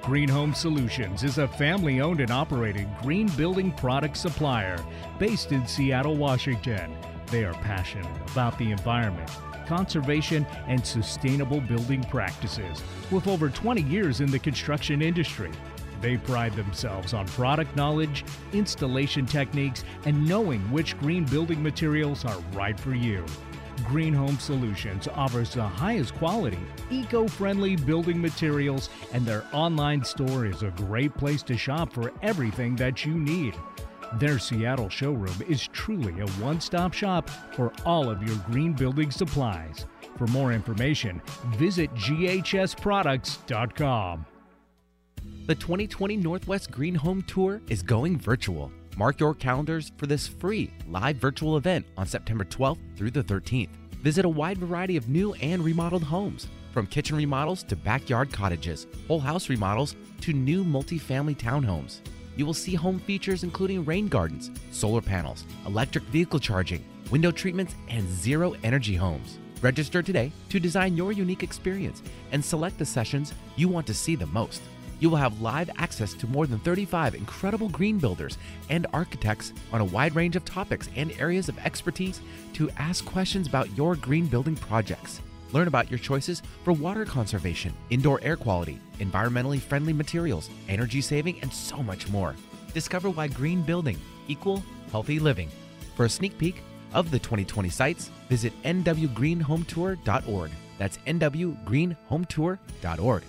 Green 0.00 0.30
Home 0.30 0.54
Solutions 0.54 1.24
is 1.24 1.36
a 1.36 1.46
family 1.46 2.00
owned 2.00 2.22
and 2.22 2.30
operated 2.30 2.88
green 3.02 3.28
building 3.36 3.72
product 3.72 4.16
supplier 4.16 4.82
based 5.18 5.52
in 5.52 5.66
Seattle, 5.68 6.16
Washington. 6.16 6.96
They 7.26 7.44
are 7.44 7.52
passionate 7.52 8.06
about 8.30 8.56
the 8.56 8.70
environment, 8.70 9.30
conservation, 9.68 10.44
and 10.66 10.84
sustainable 10.84 11.60
building 11.60 12.02
practices. 12.04 12.82
With 13.12 13.28
over 13.28 13.50
20 13.50 13.82
years 13.82 14.20
in 14.20 14.30
the 14.30 14.38
construction 14.38 15.02
industry, 15.02 15.52
they 16.00 16.16
pride 16.16 16.54
themselves 16.54 17.12
on 17.12 17.26
product 17.28 17.76
knowledge, 17.76 18.24
installation 18.52 19.26
techniques, 19.26 19.84
and 20.04 20.26
knowing 20.26 20.60
which 20.72 20.98
green 20.98 21.24
building 21.24 21.62
materials 21.62 22.24
are 22.24 22.38
right 22.52 22.78
for 22.78 22.94
you. 22.94 23.24
Green 23.84 24.12
Home 24.14 24.38
Solutions 24.38 25.06
offers 25.08 25.54
the 25.54 25.62
highest 25.62 26.14
quality, 26.14 26.58
eco 26.90 27.28
friendly 27.28 27.76
building 27.76 28.20
materials, 28.20 28.90
and 29.12 29.24
their 29.24 29.44
online 29.52 30.04
store 30.04 30.46
is 30.46 30.62
a 30.62 30.70
great 30.70 31.14
place 31.14 31.42
to 31.44 31.56
shop 31.56 31.92
for 31.92 32.12
everything 32.22 32.74
that 32.76 33.04
you 33.04 33.14
need. 33.14 33.54
Their 34.14 34.38
Seattle 34.38 34.88
showroom 34.88 35.34
is 35.46 35.68
truly 35.68 36.18
a 36.20 36.26
one 36.42 36.58
stop 36.60 36.94
shop 36.94 37.28
for 37.52 37.72
all 37.84 38.08
of 38.08 38.22
your 38.22 38.36
green 38.50 38.72
building 38.72 39.10
supplies. 39.10 39.84
For 40.16 40.26
more 40.28 40.52
information, 40.52 41.20
visit 41.56 41.92
ghsproducts.com. 41.94 44.26
The 45.46 45.54
2020 45.54 46.16
Northwest 46.16 46.70
Green 46.70 46.94
Home 46.94 47.20
Tour 47.22 47.60
is 47.68 47.82
going 47.82 48.18
virtual. 48.18 48.72
Mark 48.96 49.20
your 49.20 49.34
calendars 49.34 49.92
for 49.96 50.06
this 50.06 50.26
free 50.26 50.72
live 50.88 51.16
virtual 51.16 51.58
event 51.58 51.84
on 51.96 52.06
September 52.06 52.44
12th 52.44 52.78
through 52.96 53.10
the 53.10 53.22
13th. 53.22 53.68
Visit 54.02 54.24
a 54.24 54.28
wide 54.28 54.58
variety 54.58 54.96
of 54.96 55.08
new 55.08 55.34
and 55.34 55.64
remodeled 55.64 56.02
homes, 56.02 56.48
from 56.72 56.86
kitchen 56.86 57.16
remodels 57.16 57.62
to 57.64 57.76
backyard 57.76 58.32
cottages, 58.32 58.86
whole 59.06 59.20
house 59.20 59.48
remodels 59.48 59.94
to 60.22 60.32
new 60.32 60.64
multi-family 60.64 61.34
townhomes. 61.34 62.00
You 62.38 62.46
will 62.46 62.54
see 62.54 62.76
home 62.76 63.00
features 63.00 63.42
including 63.42 63.84
rain 63.84 64.06
gardens, 64.06 64.52
solar 64.70 65.00
panels, 65.00 65.44
electric 65.66 66.04
vehicle 66.04 66.38
charging, 66.38 66.84
window 67.10 67.32
treatments, 67.32 67.74
and 67.88 68.08
zero 68.08 68.54
energy 68.62 68.94
homes. 68.94 69.38
Register 69.60 70.04
today 70.04 70.30
to 70.50 70.60
design 70.60 70.96
your 70.96 71.10
unique 71.10 71.42
experience 71.42 72.00
and 72.30 72.42
select 72.42 72.78
the 72.78 72.86
sessions 72.86 73.34
you 73.56 73.66
want 73.66 73.88
to 73.88 73.92
see 73.92 74.14
the 74.14 74.26
most. 74.26 74.62
You 75.00 75.10
will 75.10 75.16
have 75.16 75.40
live 75.40 75.68
access 75.78 76.14
to 76.14 76.28
more 76.28 76.46
than 76.46 76.60
35 76.60 77.16
incredible 77.16 77.70
green 77.70 77.98
builders 77.98 78.38
and 78.70 78.86
architects 78.92 79.52
on 79.72 79.80
a 79.80 79.86
wide 79.86 80.14
range 80.14 80.36
of 80.36 80.44
topics 80.44 80.88
and 80.94 81.10
areas 81.18 81.48
of 81.48 81.58
expertise 81.58 82.20
to 82.52 82.70
ask 82.78 83.04
questions 83.04 83.48
about 83.48 83.76
your 83.76 83.96
green 83.96 84.28
building 84.28 84.54
projects. 84.54 85.22
Learn 85.52 85.68
about 85.68 85.90
your 85.90 85.98
choices 85.98 86.42
for 86.64 86.72
water 86.72 87.04
conservation, 87.04 87.74
indoor 87.90 88.20
air 88.22 88.36
quality, 88.36 88.80
environmentally 88.98 89.60
friendly 89.60 89.92
materials, 89.92 90.48
energy 90.68 91.00
saving, 91.00 91.40
and 91.40 91.52
so 91.52 91.82
much 91.82 92.08
more. 92.08 92.34
Discover 92.74 93.10
why 93.10 93.28
green 93.28 93.62
building 93.62 93.98
equal 94.28 94.62
healthy 94.90 95.18
living. 95.18 95.48
For 95.96 96.04
a 96.04 96.08
sneak 96.08 96.38
peek 96.38 96.62
of 96.92 97.10
the 97.10 97.18
2020 97.18 97.68
sites, 97.68 98.10
visit 98.28 98.52
nwgreenhometour.org. 98.62 100.50
That's 100.78 100.98
nwgreenhometour.org. 100.98 103.22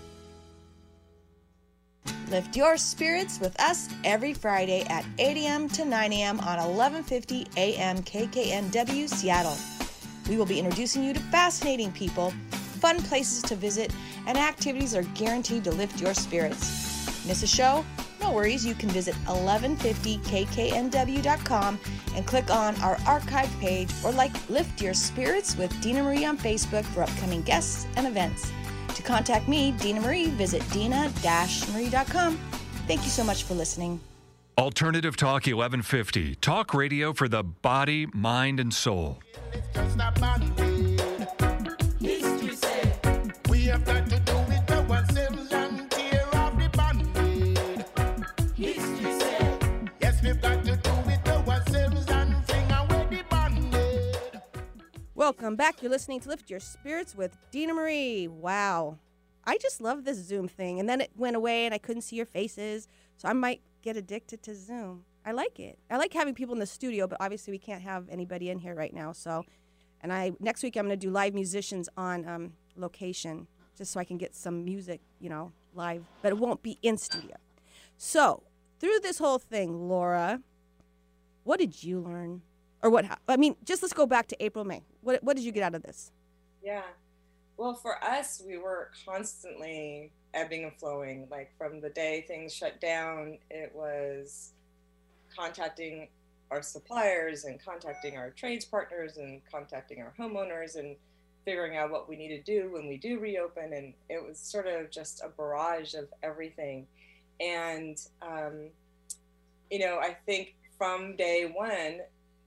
Lift 2.30 2.56
your 2.56 2.78
spirits 2.78 3.40
with 3.40 3.60
us 3.60 3.90
every 4.04 4.36
Friday 4.36 4.86
at 4.90 5.04
8 5.18 5.38
a.m. 5.38 5.68
to 5.70 5.84
9 5.84 6.14
a.m. 6.14 6.40
on 6.42 6.58
1150 6.58 7.48
a.m. 7.58 7.98
KKNW 8.04 9.10
Seattle. 9.10 9.58
We 10.30 10.38
will 10.38 10.46
be 10.46 10.60
introducing 10.60 11.04
you 11.04 11.14
to 11.14 11.20
fascinating 11.20 11.92
people, 11.92 12.32
fun 12.52 13.02
places 13.02 13.42
to 13.44 13.56
visit, 13.56 13.94
and 14.28 14.38
activities 14.38 14.94
are 14.96 15.04
guaranteed 15.16 15.64
to 15.64 15.72
lift 15.72 16.00
your 16.00 16.14
spirits. 16.14 17.26
Miss 17.26 17.42
a 17.44 17.48
show? 17.48 17.84
No 18.22 18.32
worries, 18.32 18.66
you 18.66 18.76
can 18.76 18.88
visit 18.90 19.16
1150kknw.com 19.26 21.80
and 22.16 22.28
click 22.28 22.50
on 22.52 22.76
our 22.82 22.98
archive 23.08 23.50
page 23.60 23.90
or 24.04 24.12
like 24.12 24.32
Lift 24.50 24.82
Your 24.82 24.94
Spirits 24.94 25.56
with 25.58 25.82
Dina 25.82 26.04
Marie 26.04 26.26
on 26.26 26.38
Facebook 26.38 26.84
for 26.86 27.04
upcoming 27.04 27.42
guests 27.42 27.88
and 27.96 28.06
events. 28.06 28.52
To 28.96 29.02
contact 29.02 29.48
me, 29.48 29.72
Dina 29.72 30.02
Marie, 30.02 30.30
visit 30.32 30.62
dina-marie.com. 30.72 32.38
Thank 32.88 33.04
you 33.04 33.10
so 33.10 33.24
much 33.24 33.44
for 33.44 33.54
listening. 33.54 34.02
Alternative 34.60 35.16
Talk 35.16 35.46
1150, 35.46 36.36
talk 36.36 36.74
radio 36.74 37.14
for 37.14 37.30
the 37.30 37.44
body, 37.44 38.08
mind, 38.08 38.60
and 38.60 38.74
soul. 38.74 39.20
Welcome 55.16 55.56
back. 55.56 55.82
You're 55.82 55.90
listening 55.90 56.20
to 56.20 56.28
Lift 56.28 56.50
Your 56.50 56.60
Spirits 56.60 57.16
with 57.16 57.38
Dina 57.52 57.74
Marie. 57.74 58.28
Wow. 58.28 58.98
I 59.46 59.58
just 59.58 59.80
love 59.80 60.04
this 60.04 60.18
Zoom 60.18 60.50
thing. 60.50 60.82
And 60.82 60.90
then 60.90 61.00
it 61.00 61.12
went 61.16 61.38
away 61.38 61.66
and 61.66 61.74
I 61.74 61.78
couldn't 61.78 62.02
see 62.02 62.18
your 62.18 62.26
faces. 62.26 62.90
So 63.16 63.30
I 63.30 63.34
might 63.34 63.62
get 63.82 63.98
addicted 63.98 64.44
to 64.44 64.56
Zoom. 64.56 65.06
I 65.26 65.32
like 65.32 65.60
it. 65.60 65.80
I 65.90 65.98
like 65.98 66.14
having 66.14 66.34
people 66.34 66.54
in 66.54 66.60
the 66.60 66.66
studio, 66.66 67.08
but 67.08 67.18
obviously 67.20 67.52
we 67.52 67.60
can't 67.60 67.82
have 67.82 68.08
anybody 68.10 68.50
in 68.50 68.60
here 68.60 68.76
right 68.76 68.94
now. 68.94 69.12
So, 69.12 69.44
and 70.02 70.14
I 70.14 70.32
next 70.40 70.64
week 70.64 70.76
I'm 70.76 70.88
going 70.88 70.98
to 70.98 71.06
do 71.08 71.12
live 71.12 71.34
musicians 71.34 71.90
on 71.98 72.28
um, 72.28 72.54
location 72.76 73.48
just 73.78 73.92
so 73.92 74.00
I 74.00 74.04
can 74.04 74.18
get 74.18 74.36
some 74.36 74.66
music, 74.66 75.02
you 75.20 75.30
know, 75.30 75.52
live, 75.74 76.04
but 76.22 76.30
it 76.30 76.38
won't 76.38 76.62
be 76.62 76.78
in 76.82 76.98
studio. 76.98 77.36
So, 77.98 78.44
through 78.80 79.00
this 79.02 79.18
whole 79.18 79.40
thing, 79.40 79.88
Laura, 79.88 80.42
what 81.44 81.60
did 81.60 81.84
you 81.84 82.00
learn? 82.00 82.42
Or 82.82 82.90
what? 82.90 83.06
I 83.28 83.38
mean, 83.38 83.56
just 83.66 83.82
let's 83.82 83.94
go 83.94 84.06
back 84.06 84.28
to 84.28 84.44
April, 84.44 84.64
May. 84.64 84.84
What 85.02 85.24
what 85.24 85.36
did 85.36 85.46
you 85.46 85.52
get 85.52 85.64
out 85.64 85.76
of 85.76 85.84
this? 85.84 86.12
Yeah. 86.64 86.84
Well, 87.60 87.74
for 87.74 88.02
us, 88.02 88.42
we 88.48 88.58
were 88.58 88.90
constantly 89.06 90.14
ebbing 90.34 90.64
and 90.64 90.72
flowing. 90.80 91.28
Like 91.30 91.52
from 91.58 91.82
the 91.82 91.90
day 91.90 92.24
things 92.26 92.54
shut 92.54 92.80
down, 92.80 93.38
it 93.52 93.76
was 93.76 94.54
contacting 95.36 96.08
our 96.52 96.62
suppliers 96.62 97.44
and 97.44 97.62
contacting 97.62 98.16
our 98.16 98.30
trades 98.30 98.64
partners 98.64 99.18
and 99.18 99.42
contacting 99.52 100.02
our 100.02 100.14
homeowners 100.18 100.78
and 100.78 100.96
figuring 101.44 101.76
out 101.76 101.92
what 101.92 102.08
we 102.08 102.16
need 102.16 102.30
to 102.30 102.42
do 102.42 102.72
when 102.72 102.88
we 102.88 102.96
do 102.96 103.20
reopen. 103.20 103.74
And 103.74 103.94
it 104.10 104.26
was 104.26 104.40
sort 104.40 104.66
of 104.66 104.90
just 104.90 105.22
a 105.22 105.28
barrage 105.28 105.96
of 105.96 106.08
everything. 106.24 106.88
And, 107.42 108.00
um, 108.22 108.70
you 109.70 109.80
know, 109.80 110.00
I 110.00 110.16
think 110.26 110.56
from 110.78 111.18
day 111.18 111.52
one, 111.54 112.00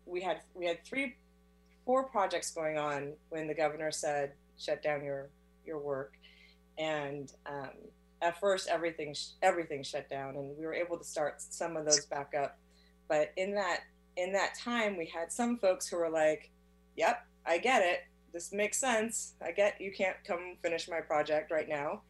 we 0.06 0.22
had 0.22 0.40
we 0.54 0.64
had 0.64 0.82
three, 0.86 1.16
four 1.84 2.04
projects 2.04 2.50
going 2.50 2.78
on 2.78 3.12
when 3.28 3.46
the 3.46 3.54
governor 3.54 3.90
said 3.90 4.32
shut 4.62 4.82
down 4.82 5.04
your 5.04 5.30
your 5.64 5.78
work, 5.78 6.14
and 6.78 7.32
um, 7.46 7.70
at 8.20 8.38
first 8.40 8.68
everything 8.68 9.14
everything 9.42 9.82
shut 9.82 10.08
down, 10.08 10.36
and 10.36 10.56
we 10.56 10.64
were 10.64 10.74
able 10.74 10.98
to 10.98 11.04
start 11.04 11.40
some 11.40 11.76
of 11.76 11.84
those 11.84 12.06
back 12.06 12.32
up. 12.38 12.58
But 13.08 13.32
in 13.36 13.54
that 13.54 13.80
in 14.16 14.32
that 14.32 14.54
time, 14.58 14.96
we 14.96 15.06
had 15.06 15.32
some 15.32 15.58
folks 15.58 15.88
who 15.88 15.96
were 15.96 16.10
like, 16.10 16.50
"Yep, 16.96 17.26
I 17.46 17.58
get 17.58 17.82
it. 17.82 18.00
This 18.32 18.52
makes 18.52 18.78
sense. 18.78 19.34
I 19.42 19.52
get 19.52 19.80
you 19.80 19.92
can't 19.92 20.16
come 20.24 20.56
finish 20.62 20.88
my 20.88 21.00
project 21.00 21.50
right 21.50 21.68
now," 21.68 22.02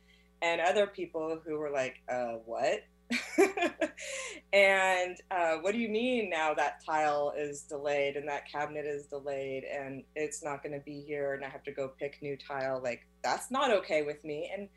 and 0.43 0.61
other 0.61 0.87
people 0.87 1.41
who 1.45 1.59
were 1.59 1.71
like, 1.71 2.03
"Uh, 2.09 2.35
what?" 2.45 2.85
and 4.53 5.17
uh, 5.53 5.59
what 5.59 5.73
do 5.73 5.79
you 5.79 5.89
mean 5.89 6.31
now 6.31 6.55
that 6.55 6.85
tile 6.85 7.33
is 7.37 7.63
delayed 7.63 8.17
and 8.17 8.29
that 8.29 8.51
cabinet 8.51 8.87
is 8.87 9.07
delayed 9.07 9.65
and 9.65 10.05
it's 10.15 10.43
not 10.43 10.63
going 10.63 10.73
to 10.73 10.85
be 10.85 11.01
here 11.01 11.35
and 11.35 11.45
I 11.45 11.49
have 11.49 11.63
to 11.65 11.73
go 11.73 11.89
pick 11.89 12.21
new 12.23 12.37
tile? 12.37 12.81
Like 12.83 13.07
that's 13.23 13.51
not 13.51 13.71
okay 13.71 14.03
with 14.03 14.25
me. 14.25 14.51
And 14.55 14.69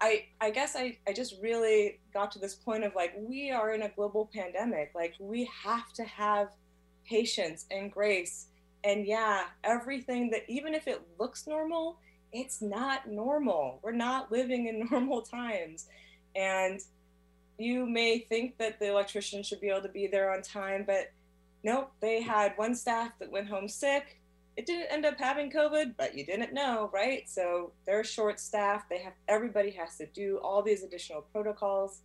I 0.00 0.26
I 0.40 0.50
guess 0.50 0.76
I 0.76 0.98
I 1.06 1.12
just 1.12 1.36
really 1.40 2.00
got 2.12 2.32
to 2.32 2.38
this 2.38 2.54
point 2.54 2.84
of 2.84 2.94
like 2.94 3.14
we 3.16 3.50
are 3.50 3.72
in 3.72 3.82
a 3.82 3.88
global 3.88 4.30
pandemic. 4.34 4.92
Like 4.94 5.14
we 5.18 5.48
have 5.64 5.92
to 5.94 6.04
have 6.04 6.48
patience 7.04 7.66
and 7.70 7.90
grace. 7.90 8.46
And 8.84 9.06
yeah, 9.06 9.44
everything 9.64 10.30
that 10.30 10.42
even 10.48 10.74
if 10.74 10.88
it 10.88 11.02
looks 11.18 11.46
normal, 11.46 11.98
it's 12.32 12.60
not 12.62 13.08
normal. 13.08 13.80
We're 13.82 13.92
not 13.92 14.32
living 14.32 14.66
in 14.66 14.86
normal 14.90 15.22
times. 15.22 15.86
And 16.34 16.80
you 17.62 17.86
may 17.86 18.18
think 18.18 18.58
that 18.58 18.78
the 18.78 18.88
electrician 18.88 19.42
should 19.42 19.60
be 19.60 19.68
able 19.68 19.82
to 19.82 19.88
be 19.88 20.06
there 20.06 20.32
on 20.32 20.42
time, 20.42 20.84
but 20.86 21.12
nope, 21.62 21.92
they 22.00 22.22
had 22.22 22.52
one 22.56 22.74
staff 22.74 23.12
that 23.20 23.30
went 23.30 23.48
home 23.48 23.68
sick. 23.68 24.20
It 24.56 24.66
didn't 24.66 24.92
end 24.92 25.06
up 25.06 25.18
having 25.18 25.50
COVID, 25.50 25.94
but 25.96 26.14
you 26.14 26.26
didn't 26.26 26.52
know, 26.52 26.90
right? 26.92 27.28
So 27.28 27.72
they're 27.86 28.04
short 28.04 28.38
staffed. 28.38 28.90
They 28.90 28.98
have 28.98 29.14
everybody 29.28 29.70
has 29.70 29.96
to 29.96 30.06
do 30.06 30.38
all 30.42 30.62
these 30.62 30.82
additional 30.82 31.22
protocols, 31.32 32.00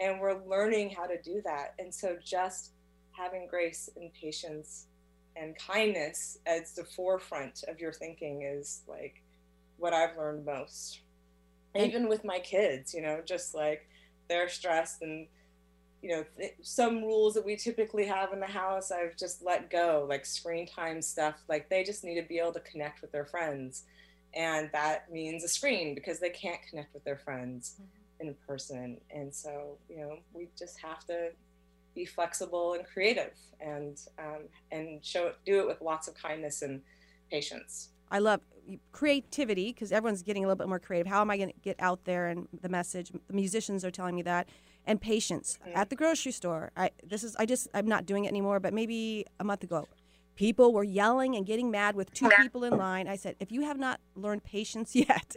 and 0.00 0.20
we're 0.20 0.44
learning 0.44 0.90
how 0.90 1.06
to 1.06 1.20
do 1.22 1.40
that. 1.44 1.74
And 1.78 1.94
so 1.94 2.16
just 2.24 2.72
having 3.12 3.46
grace 3.48 3.88
and 3.96 4.12
patience 4.12 4.86
and 5.36 5.56
kindness 5.56 6.38
as 6.46 6.72
the 6.72 6.84
forefront 6.84 7.64
of 7.68 7.78
your 7.78 7.92
thinking 7.92 8.42
is 8.42 8.82
like 8.88 9.22
what 9.76 9.92
I've 9.92 10.16
learned 10.16 10.44
most. 10.44 11.00
Even 11.76 12.08
with 12.08 12.24
my 12.24 12.40
kids, 12.40 12.92
you 12.92 13.02
know, 13.02 13.20
just 13.24 13.54
like 13.54 13.87
they're 14.28 14.48
stressed 14.48 15.02
and 15.02 15.26
you 16.02 16.10
know 16.10 16.24
th- 16.36 16.54
some 16.62 17.02
rules 17.02 17.34
that 17.34 17.44
we 17.44 17.56
typically 17.56 18.06
have 18.06 18.32
in 18.32 18.40
the 18.40 18.46
house 18.46 18.92
i've 18.92 19.16
just 19.16 19.42
let 19.42 19.68
go 19.68 20.06
like 20.08 20.24
screen 20.24 20.66
time 20.66 21.02
stuff 21.02 21.34
like 21.48 21.68
they 21.68 21.82
just 21.82 22.04
need 22.04 22.20
to 22.20 22.26
be 22.26 22.38
able 22.38 22.52
to 22.52 22.60
connect 22.60 23.00
with 23.00 23.12
their 23.12 23.24
friends. 23.24 23.84
And 24.34 24.68
that 24.72 25.10
means 25.10 25.42
a 25.42 25.48
screen 25.48 25.94
because 25.94 26.20
they 26.20 26.30
can't 26.30 26.60
connect 26.68 26.92
with 26.92 27.02
their 27.04 27.16
friends 27.16 27.80
in 28.20 28.34
person. 28.46 29.00
And 29.10 29.34
so 29.34 29.78
you 29.88 29.98
know 29.98 30.18
we 30.32 30.48
just 30.58 30.78
have 30.80 31.04
to 31.06 31.30
be 31.94 32.04
flexible 32.04 32.74
and 32.74 32.86
creative 32.86 33.32
and 33.60 33.98
um, 34.18 34.42
and 34.70 35.04
show 35.04 35.32
do 35.44 35.60
it 35.60 35.66
with 35.66 35.80
lots 35.80 36.08
of 36.08 36.14
kindness 36.14 36.62
and 36.62 36.82
patience. 37.30 37.88
I 38.10 38.18
love 38.20 38.40
creativity 38.92 39.72
because 39.72 39.92
everyone's 39.92 40.22
getting 40.22 40.44
a 40.44 40.46
little 40.46 40.58
bit 40.58 40.68
more 40.68 40.78
creative. 40.78 41.06
How 41.06 41.20
am 41.20 41.30
I 41.30 41.36
going 41.36 41.50
to 41.50 41.60
get 41.62 41.76
out 41.78 42.04
there 42.04 42.28
and 42.28 42.48
the 42.60 42.68
message? 42.68 43.10
The 43.10 43.34
musicians 43.34 43.84
are 43.84 43.90
telling 43.90 44.14
me 44.14 44.22
that, 44.22 44.48
and 44.84 45.00
patience 45.00 45.58
mm-hmm. 45.62 45.76
at 45.76 45.90
the 45.90 45.96
grocery 45.96 46.32
store. 46.32 46.70
I 46.76 46.90
this 47.06 47.22
is 47.24 47.36
I 47.36 47.46
just 47.46 47.68
I'm 47.74 47.86
not 47.86 48.06
doing 48.06 48.24
it 48.24 48.28
anymore, 48.28 48.60
but 48.60 48.72
maybe 48.72 49.24
a 49.38 49.44
month 49.44 49.62
ago, 49.62 49.86
people 50.34 50.72
were 50.72 50.84
yelling 50.84 51.34
and 51.34 51.44
getting 51.44 51.70
mad 51.70 51.94
with 51.94 52.12
two 52.12 52.28
people 52.40 52.64
in 52.64 52.76
line. 52.76 53.08
I 53.08 53.16
said, 53.16 53.36
if 53.40 53.50
you 53.50 53.62
have 53.62 53.78
not 53.78 54.00
learned 54.14 54.44
patience 54.44 54.94
yet, 54.96 55.36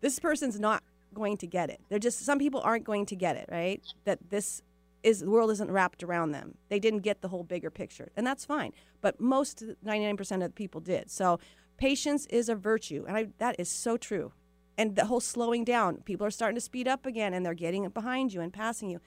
this 0.00 0.18
person's 0.18 0.60
not 0.60 0.82
going 1.12 1.36
to 1.38 1.46
get 1.46 1.70
it. 1.70 1.80
They're 1.88 1.98
just 1.98 2.24
some 2.24 2.38
people 2.38 2.60
aren't 2.62 2.84
going 2.84 3.06
to 3.06 3.16
get 3.16 3.36
it, 3.36 3.48
right? 3.50 3.82
That 4.04 4.18
this 4.30 4.62
is 5.02 5.20
the 5.20 5.30
world 5.30 5.50
isn't 5.50 5.70
wrapped 5.70 6.02
around 6.02 6.32
them. 6.32 6.56
They 6.68 6.78
didn't 6.78 7.00
get 7.00 7.20
the 7.20 7.28
whole 7.28 7.44
bigger 7.44 7.70
picture, 7.70 8.10
and 8.16 8.26
that's 8.26 8.44
fine. 8.44 8.72
But 9.00 9.20
most 9.20 9.62
99% 9.84 10.20
of 10.36 10.40
the 10.40 10.48
people 10.50 10.80
did. 10.80 11.10
So 11.10 11.38
patience 11.76 12.26
is 12.26 12.48
a 12.48 12.54
virtue, 12.54 13.04
and 13.06 13.16
I, 13.16 13.28
that 13.38 13.56
is 13.58 13.68
so 13.68 13.96
true. 13.96 14.32
And 14.76 14.96
the 14.96 15.04
whole 15.06 15.20
slowing 15.20 15.64
down, 15.64 15.98
people 15.98 16.26
are 16.26 16.30
starting 16.30 16.56
to 16.56 16.60
speed 16.60 16.88
up 16.88 17.06
again, 17.06 17.32
and 17.34 17.44
they're 17.46 17.54
getting 17.54 17.88
behind 17.88 18.32
you 18.32 18.40
and 18.40 18.52
passing 18.52 18.90
you. 18.90 19.00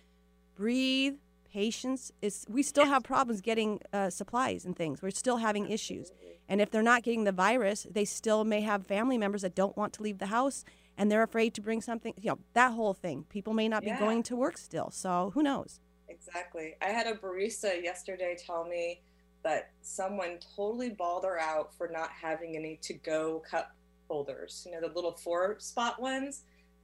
Breathe. 0.56 1.16
Patience 1.52 2.12
is. 2.22 2.46
We 2.50 2.62
still 2.62 2.86
have 2.86 3.04
problems 3.04 3.42
getting 3.42 3.80
uh, 3.94 4.10
supplies 4.10 4.66
and 4.66 4.76
things. 4.76 5.02
We're 5.02 5.12
still 5.12 5.38
having 5.38 5.70
issues, 5.72 6.12
and 6.48 6.60
if 6.62 6.70
they're 6.70 6.84
not 6.84 7.04
getting 7.04 7.24
the 7.24 7.32
virus, 7.32 7.88
they 7.90 8.06
still 8.06 8.44
may 8.44 8.62
have 8.62 8.86
family 8.86 9.18
members 9.18 9.42
that 9.42 9.56
don't 9.56 9.76
want 9.76 9.94
to 9.94 10.04
leave 10.04 10.20
the 10.20 10.28
house, 10.28 10.66
and 10.98 11.10
they're 11.10 11.24
afraid 11.24 11.54
to 11.56 11.62
bring 11.62 11.82
something. 11.82 12.14
You 12.22 12.32
know 12.32 12.40
that 12.54 12.74
whole 12.74 12.94
thing. 12.94 13.26
People 13.30 13.54
may 13.54 13.70
not 13.70 13.84
Yeah. 13.84 13.96
be 13.96 14.00
going 14.00 14.24
to 14.24 14.36
work 14.36 14.58
still, 14.58 14.92
so 14.92 15.32
who 15.34 15.42
knows? 15.42 15.80
Exactly. 16.10 16.76
I 16.82 16.90
had 16.90 17.08
a 17.08 17.16
barista 17.16 17.82
yesterday 17.82 18.36
tell 18.46 18.66
me 18.66 19.02
that 19.48 19.72
someone 19.82 20.38
totally 20.58 20.90
balled 20.90 21.24
her 21.24 21.40
out 21.40 21.74
for 21.78 21.88
not 21.88 22.10
having 22.10 22.58
any 22.58 22.78
to 22.82 22.94
go 22.94 23.42
cup 23.50 23.74
holders. 24.10 24.66
You 24.66 24.74
know, 24.74 24.86
the 24.86 24.94
little 24.94 25.14
four 25.14 25.56
spot 25.60 26.02
ones. 26.02 26.44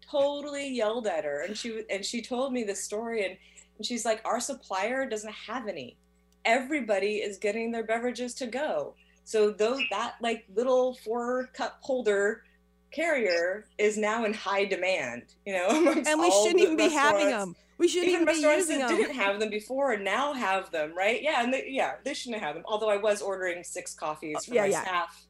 Totally 0.10 0.70
yelled 0.70 1.08
at 1.08 1.24
her, 1.24 1.42
and 1.42 1.58
she 1.58 1.84
and 1.90 2.04
she 2.04 2.22
told 2.22 2.52
me 2.52 2.64
the 2.64 2.76
story, 2.76 3.26
and, 3.26 3.38
and 3.78 3.86
she's 3.86 4.04
like, 4.06 4.22
"Our 4.26 4.40
supplier 4.40 5.08
doesn't 5.08 5.34
have 5.34 5.68
any. 5.68 5.98
Everybody 6.46 7.18
is 7.18 7.38
getting 7.38 7.72
their 7.72 7.84
beverages 7.84 8.34
to 8.36 8.48
go. 8.48 8.96
So 9.24 9.52
those 9.52 9.82
that 9.92 10.16
like 10.22 10.46
little 10.56 10.96
four 11.04 11.50
cup 11.54 11.80
holder." 11.82 12.44
carrier 12.92 13.66
is 13.80 13.98
now 13.98 14.24
in 14.24 14.32
high 14.32 14.64
demand 14.66 15.24
you 15.48 15.52
know 15.52 15.68
And 16.06 16.22
we 16.22 16.30
shouldn't 16.30 16.60
even 16.60 16.78
be 16.78 16.90
having 16.90 17.32
them. 17.32 17.56
We 17.78 17.88
shouldn't 17.88 18.10
even 18.10 18.22
even 18.22 18.26
be 18.26 18.32
restaurants 18.46 18.68
using 18.70 18.80
that 18.80 18.90
them. 18.90 18.98
didn't 18.98 19.16
have 19.16 19.40
them 19.40 19.50
before 19.50 19.92
and 19.94 20.04
now 20.04 20.34
have 20.34 20.72
them, 20.72 20.94
right? 20.96 21.22
Yeah, 21.22 21.44
and 21.44 21.54
they, 21.54 21.66
yeah, 21.70 21.94
they 22.06 22.14
shouldn't 22.14 22.42
have 22.42 22.56
them. 22.56 22.64
Although 22.68 22.90
I 22.90 22.98
was 22.98 23.22
ordering 23.22 23.64
six 23.64 23.94
coffees 23.94 24.38
uh, 24.38 24.42
for 24.42 24.54
Yeah, 24.56 24.62
my 24.62 24.68
yeah. 24.68 24.82
staff. 24.82 25.26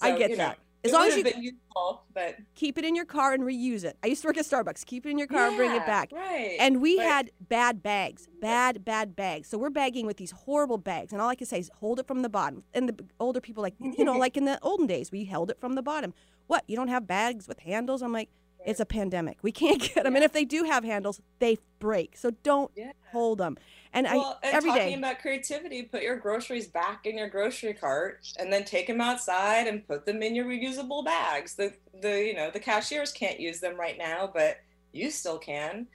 I 0.00 0.16
get 0.18 0.30
you 0.30 0.36
know, 0.36 0.44
that. 0.44 0.58
As 0.84 0.90
long 0.90 1.06
as 1.06 1.16
you 1.16 1.22
been 1.22 1.40
useful, 1.40 2.02
but 2.12 2.34
keep 2.56 2.76
it 2.76 2.84
in 2.84 2.96
your 2.96 3.04
car 3.04 3.34
and 3.34 3.44
reuse 3.44 3.84
it. 3.84 3.96
I 4.02 4.08
used 4.08 4.22
to 4.22 4.26
work 4.28 4.36
at 4.36 4.44
Starbucks. 4.44 4.84
Keep 4.84 5.06
it 5.06 5.10
in 5.10 5.18
your 5.18 5.28
car 5.28 5.46
and 5.46 5.56
bring 5.56 5.70
it 5.70 5.86
back. 5.86 6.10
right, 6.12 6.56
And 6.58 6.82
we 6.82 6.96
but- 6.96 7.06
had 7.06 7.30
bad 7.48 7.84
bags, 7.84 8.28
bad, 8.40 8.84
bad 8.84 9.14
bags. 9.14 9.48
So 9.48 9.58
we're 9.58 9.70
bagging 9.70 10.06
with 10.06 10.16
these 10.16 10.32
horrible 10.32 10.78
bags. 10.78 11.12
And 11.12 11.22
all 11.22 11.28
I 11.28 11.36
can 11.36 11.46
say 11.46 11.60
is 11.60 11.70
hold 11.76 12.00
it 12.00 12.08
from 12.08 12.22
the 12.22 12.28
bottom. 12.28 12.64
And 12.74 12.88
the 12.88 13.04
older 13.20 13.40
people, 13.40 13.62
like, 13.62 13.74
you 13.78 14.04
know, 14.04 14.14
like 14.18 14.36
in 14.36 14.44
the 14.44 14.58
olden 14.60 14.88
days, 14.88 15.12
we 15.12 15.24
held 15.24 15.52
it 15.52 15.60
from 15.60 15.74
the 15.76 15.82
bottom. 15.82 16.14
What? 16.48 16.64
You 16.66 16.74
don't 16.74 16.88
have 16.88 17.06
bags 17.06 17.46
with 17.46 17.60
handles? 17.60 18.02
I'm 18.02 18.12
like, 18.12 18.28
it's 18.64 18.80
a 18.80 18.86
pandemic. 18.86 19.38
We 19.42 19.52
can't 19.52 19.80
get 19.94 20.04
them. 20.04 20.14
And 20.14 20.24
if 20.24 20.32
they 20.32 20.44
do 20.44 20.64
have 20.64 20.84
handles, 20.84 21.20
they 21.38 21.58
break. 21.78 22.16
So 22.16 22.30
don't 22.42 22.70
hold 23.10 23.38
them. 23.38 23.56
And 23.92 24.06
well, 24.06 24.38
I 24.42 24.46
and 24.46 24.56
every 24.56 24.70
talking 24.70 24.86
day. 24.86 24.94
about 24.94 25.18
creativity, 25.20 25.82
put 25.82 26.02
your 26.02 26.16
groceries 26.16 26.66
back 26.66 27.04
in 27.04 27.18
your 27.18 27.28
grocery 27.28 27.74
cart 27.74 28.26
and 28.38 28.50
then 28.50 28.64
take 28.64 28.86
them 28.86 29.00
outside 29.00 29.66
and 29.66 29.86
put 29.86 30.06
them 30.06 30.22
in 30.22 30.34
your 30.34 30.46
reusable 30.46 31.04
bags. 31.04 31.54
The 31.54 31.74
the 32.00 32.24
you 32.24 32.34
know 32.34 32.50
the 32.50 32.60
cashiers 32.60 33.12
can't 33.12 33.38
use 33.38 33.60
them 33.60 33.78
right 33.78 33.98
now, 33.98 34.30
but 34.32 34.58
you 34.92 35.10
still 35.10 35.38
can. 35.38 35.86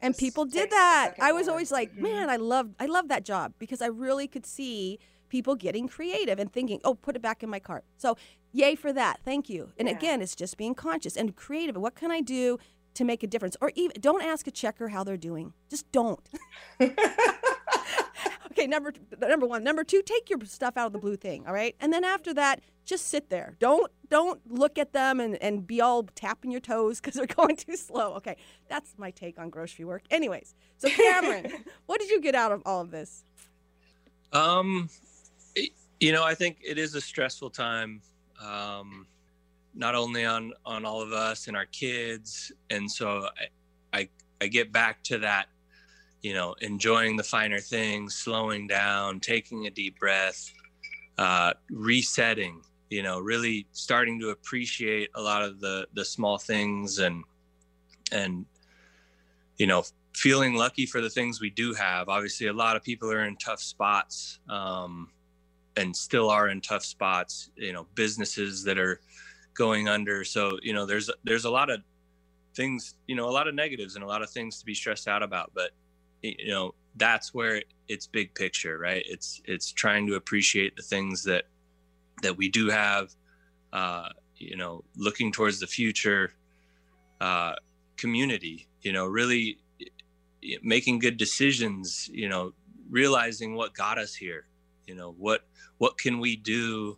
and 0.00 0.16
people 0.16 0.46
did 0.46 0.70
that. 0.70 1.14
I 1.20 1.32
was 1.32 1.48
always 1.48 1.70
like, 1.70 1.92
mm-hmm. 1.92 2.02
man, 2.02 2.30
I 2.30 2.36
love 2.36 2.70
I 2.80 2.86
love 2.86 3.08
that 3.08 3.24
job 3.24 3.52
because 3.58 3.82
I 3.82 3.86
really 3.86 4.26
could 4.26 4.46
see 4.46 4.98
people 5.28 5.54
getting 5.54 5.88
creative 5.88 6.38
and 6.38 6.52
thinking, 6.52 6.80
oh, 6.84 6.94
put 6.94 7.16
it 7.16 7.22
back 7.22 7.42
in 7.42 7.50
my 7.50 7.58
cart. 7.60 7.84
So, 7.96 8.16
yay 8.52 8.74
for 8.74 8.92
that. 8.92 9.20
Thank 9.24 9.48
you. 9.48 9.70
And 9.78 9.88
again, 9.88 10.22
it's 10.22 10.34
just 10.34 10.56
being 10.56 10.74
conscious 10.74 11.16
and 11.16 11.36
creative. 11.36 11.76
What 11.76 11.94
can 11.94 12.10
I 12.10 12.20
do 12.20 12.58
to 12.94 13.04
make 13.04 13.22
a 13.22 13.26
difference? 13.26 13.56
Or 13.60 13.70
even 13.74 13.96
don't 14.00 14.22
ask 14.22 14.46
a 14.46 14.50
checker 14.50 14.88
how 14.88 15.04
they're 15.04 15.16
doing. 15.16 15.52
Just 15.70 15.90
don't. 15.92 16.20
okay, 16.80 18.66
number 18.66 18.92
number 19.20 19.46
one. 19.46 19.62
Number 19.62 19.84
two, 19.84 20.02
take 20.02 20.28
your 20.30 20.38
stuff 20.44 20.76
out 20.76 20.86
of 20.88 20.92
the 20.92 20.98
blue 20.98 21.16
thing. 21.16 21.46
All 21.46 21.52
right, 21.52 21.74
and 21.80 21.92
then 21.92 22.04
after 22.04 22.34
that, 22.34 22.60
just 22.84 23.06
sit 23.08 23.30
there. 23.30 23.56
Don't 23.58 23.90
don't 24.08 24.40
look 24.50 24.78
at 24.78 24.92
them 24.92 25.20
and, 25.20 25.36
and 25.42 25.66
be 25.66 25.80
all 25.80 26.04
tapping 26.14 26.50
your 26.50 26.60
toes 26.60 27.00
because 27.00 27.14
they're 27.14 27.26
going 27.36 27.56
too 27.56 27.76
slow. 27.76 28.14
Okay, 28.14 28.36
that's 28.68 28.94
my 28.98 29.10
take 29.10 29.38
on 29.38 29.50
grocery 29.50 29.84
work. 29.84 30.02
Anyways, 30.10 30.54
so 30.78 30.88
Cameron, 30.88 31.52
what 31.86 32.00
did 32.00 32.10
you 32.10 32.20
get 32.20 32.34
out 32.34 32.52
of 32.52 32.62
all 32.66 32.80
of 32.80 32.90
this? 32.90 33.24
Um, 34.32 34.88
y- 34.92 34.98
you 36.00 36.12
know, 36.12 36.24
I 36.24 36.34
think 36.34 36.58
it 36.64 36.78
is 36.78 36.94
a 36.94 37.00
stressful 37.00 37.50
time, 37.50 38.00
um, 38.42 39.06
not 39.74 39.94
only 39.94 40.24
on 40.24 40.52
on 40.64 40.84
all 40.84 41.02
of 41.02 41.12
us 41.12 41.48
and 41.48 41.56
our 41.56 41.66
kids, 41.66 42.52
and 42.70 42.90
so 42.90 43.28
I, 43.92 43.98
I 44.00 44.08
I 44.40 44.46
get 44.46 44.72
back 44.72 45.02
to 45.04 45.18
that, 45.18 45.46
you 46.22 46.34
know, 46.34 46.54
enjoying 46.60 47.16
the 47.16 47.24
finer 47.24 47.60
things, 47.60 48.14
slowing 48.14 48.66
down, 48.66 49.20
taking 49.20 49.66
a 49.66 49.70
deep 49.70 49.98
breath, 49.98 50.52
uh, 51.18 51.54
resetting. 51.70 52.62
You 52.90 53.02
know, 53.02 53.18
really 53.18 53.66
starting 53.72 54.18
to 54.20 54.30
appreciate 54.30 55.10
a 55.14 55.20
lot 55.20 55.42
of 55.42 55.60
the 55.60 55.86
the 55.94 56.04
small 56.04 56.38
things 56.38 56.98
and 56.98 57.24
and 58.12 58.46
you 59.58 59.66
know 59.66 59.82
feeling 60.14 60.54
lucky 60.54 60.86
for 60.86 61.00
the 61.00 61.10
things 61.10 61.40
we 61.40 61.50
do 61.50 61.74
have 61.74 62.08
obviously 62.08 62.46
a 62.46 62.52
lot 62.52 62.74
of 62.74 62.82
people 62.82 63.12
are 63.12 63.24
in 63.24 63.36
tough 63.36 63.60
spots 63.60 64.40
um, 64.48 65.10
and 65.78 65.96
still 65.96 66.28
are 66.28 66.48
in 66.48 66.60
tough 66.60 66.84
spots 66.84 67.50
you 67.56 67.72
know 67.72 67.86
businesses 67.94 68.64
that 68.64 68.78
are 68.78 69.00
going 69.54 69.88
under. 69.88 70.24
So 70.24 70.58
you 70.62 70.72
know 70.74 70.84
there's 70.84 71.08
there's 71.24 71.44
a 71.44 71.50
lot 71.50 71.70
of 71.70 71.80
things 72.54 72.94
you 73.06 73.14
know 73.14 73.28
a 73.28 73.30
lot 73.30 73.46
of 73.48 73.54
negatives 73.54 73.94
and 73.94 74.04
a 74.04 74.06
lot 74.06 74.20
of 74.22 74.30
things 74.30 74.58
to 74.58 74.66
be 74.66 74.74
stressed 74.74 75.06
out 75.06 75.22
about 75.22 75.52
but 75.54 75.70
you 76.22 76.48
know 76.48 76.74
that's 76.96 77.32
where 77.32 77.62
it's 77.86 78.06
big 78.06 78.34
picture 78.34 78.78
right? 78.78 79.04
It's 79.06 79.40
it's 79.44 79.72
trying 79.72 80.06
to 80.08 80.14
appreciate 80.16 80.76
the 80.76 80.82
things 80.82 81.22
that 81.24 81.44
that 82.22 82.36
we 82.36 82.48
do 82.48 82.68
have 82.68 83.14
uh 83.72 84.08
you 84.36 84.56
know 84.56 84.82
looking 84.96 85.30
towards 85.30 85.60
the 85.60 85.66
future 85.66 86.32
uh 87.20 87.54
community 87.96 88.66
you 88.82 88.92
know 88.92 89.06
really 89.06 89.58
making 90.62 90.98
good 90.98 91.16
decisions 91.16 92.08
you 92.12 92.28
know 92.28 92.52
realizing 92.90 93.54
what 93.54 93.74
got 93.74 93.98
us 93.98 94.14
here 94.14 94.47
you 94.88 94.94
know 94.94 95.14
what 95.18 95.42
what 95.76 95.98
can 95.98 96.18
we 96.18 96.34
do 96.34 96.96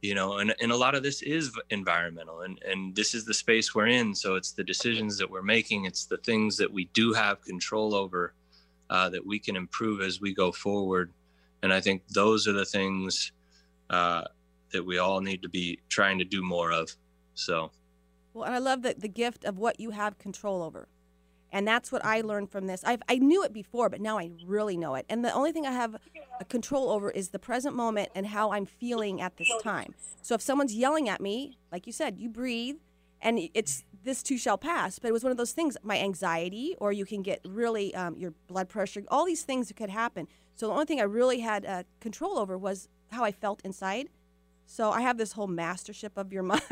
you 0.00 0.14
know 0.14 0.38
and, 0.38 0.54
and 0.60 0.72
a 0.72 0.76
lot 0.76 0.94
of 0.94 1.02
this 1.02 1.20
is 1.22 1.52
environmental 1.68 2.40
and 2.40 2.58
and 2.66 2.96
this 2.96 3.14
is 3.14 3.24
the 3.24 3.34
space 3.34 3.74
we're 3.74 3.86
in. 3.86 4.14
So 4.14 4.34
it's 4.34 4.52
the 4.52 4.64
decisions 4.64 5.18
that 5.18 5.30
we're 5.30 5.42
making. 5.42 5.84
It's 5.84 6.06
the 6.06 6.16
things 6.18 6.56
that 6.56 6.72
we 6.72 6.86
do 6.94 7.12
have 7.12 7.42
control 7.42 7.94
over 7.94 8.34
uh, 8.88 9.10
that 9.10 9.24
we 9.24 9.38
can 9.38 9.56
improve 9.56 10.00
as 10.00 10.20
we 10.20 10.34
go 10.34 10.50
forward. 10.50 11.12
And 11.62 11.72
i 11.72 11.80
think 11.80 12.02
those 12.08 12.48
are 12.48 12.52
the 12.52 12.64
things 12.64 13.32
uh, 13.90 14.24
that 14.72 14.84
we 14.84 14.98
all 14.98 15.20
need 15.20 15.42
to 15.42 15.48
be 15.48 15.78
trying 15.88 16.18
to 16.18 16.24
do 16.24 16.42
more 16.42 16.72
of. 16.72 16.90
So. 17.34 17.70
Well, 18.32 18.44
and 18.44 18.54
I 18.54 18.58
love 18.58 18.82
that 18.82 19.00
the 19.00 19.08
gift 19.08 19.44
of 19.44 19.58
what 19.58 19.80
you 19.80 19.90
have 19.90 20.18
control 20.18 20.62
over. 20.62 20.88
And 21.52 21.66
that's 21.66 21.90
what 21.90 22.04
I 22.04 22.20
learned 22.20 22.50
from 22.50 22.66
this. 22.66 22.82
I've, 22.84 23.02
I 23.08 23.16
knew 23.16 23.42
it 23.42 23.52
before, 23.52 23.88
but 23.88 24.00
now 24.00 24.18
I 24.18 24.30
really 24.44 24.76
know 24.76 24.94
it. 24.94 25.06
And 25.08 25.24
the 25.24 25.32
only 25.32 25.52
thing 25.52 25.66
I 25.66 25.72
have 25.72 25.96
control 26.48 26.90
over 26.90 27.10
is 27.10 27.30
the 27.30 27.38
present 27.38 27.74
moment 27.74 28.10
and 28.14 28.26
how 28.26 28.52
I'm 28.52 28.66
feeling 28.66 29.20
at 29.20 29.36
this 29.36 29.50
time. 29.62 29.94
So 30.22 30.34
if 30.34 30.40
someone's 30.40 30.74
yelling 30.74 31.08
at 31.08 31.20
me, 31.20 31.58
like 31.72 31.86
you 31.86 31.92
said, 31.92 32.18
you 32.18 32.28
breathe 32.28 32.76
and 33.20 33.38
it's 33.54 33.84
this 34.02 34.22
too 34.22 34.38
shall 34.38 34.58
pass. 34.58 34.98
But 34.98 35.08
it 35.08 35.12
was 35.12 35.22
one 35.22 35.30
of 35.30 35.36
those 35.36 35.52
things, 35.52 35.76
my 35.82 35.98
anxiety, 35.98 36.76
or 36.78 36.92
you 36.92 37.04
can 37.04 37.22
get 37.22 37.40
really 37.46 37.94
um, 37.94 38.16
your 38.16 38.32
blood 38.46 38.68
pressure, 38.68 39.02
all 39.08 39.26
these 39.26 39.42
things 39.42 39.72
could 39.76 39.90
happen. 39.90 40.28
So 40.54 40.66
the 40.66 40.72
only 40.72 40.86
thing 40.86 41.00
I 41.00 41.04
really 41.04 41.40
had 41.40 41.66
uh, 41.66 41.82
control 42.00 42.38
over 42.38 42.56
was 42.56 42.88
how 43.10 43.24
I 43.24 43.32
felt 43.32 43.60
inside. 43.64 44.08
So 44.70 44.92
I 44.92 45.00
have 45.00 45.18
this 45.18 45.32
whole 45.32 45.48
mastership 45.48 46.12
of 46.16 46.32
your 46.32 46.42
mind. 46.44 46.62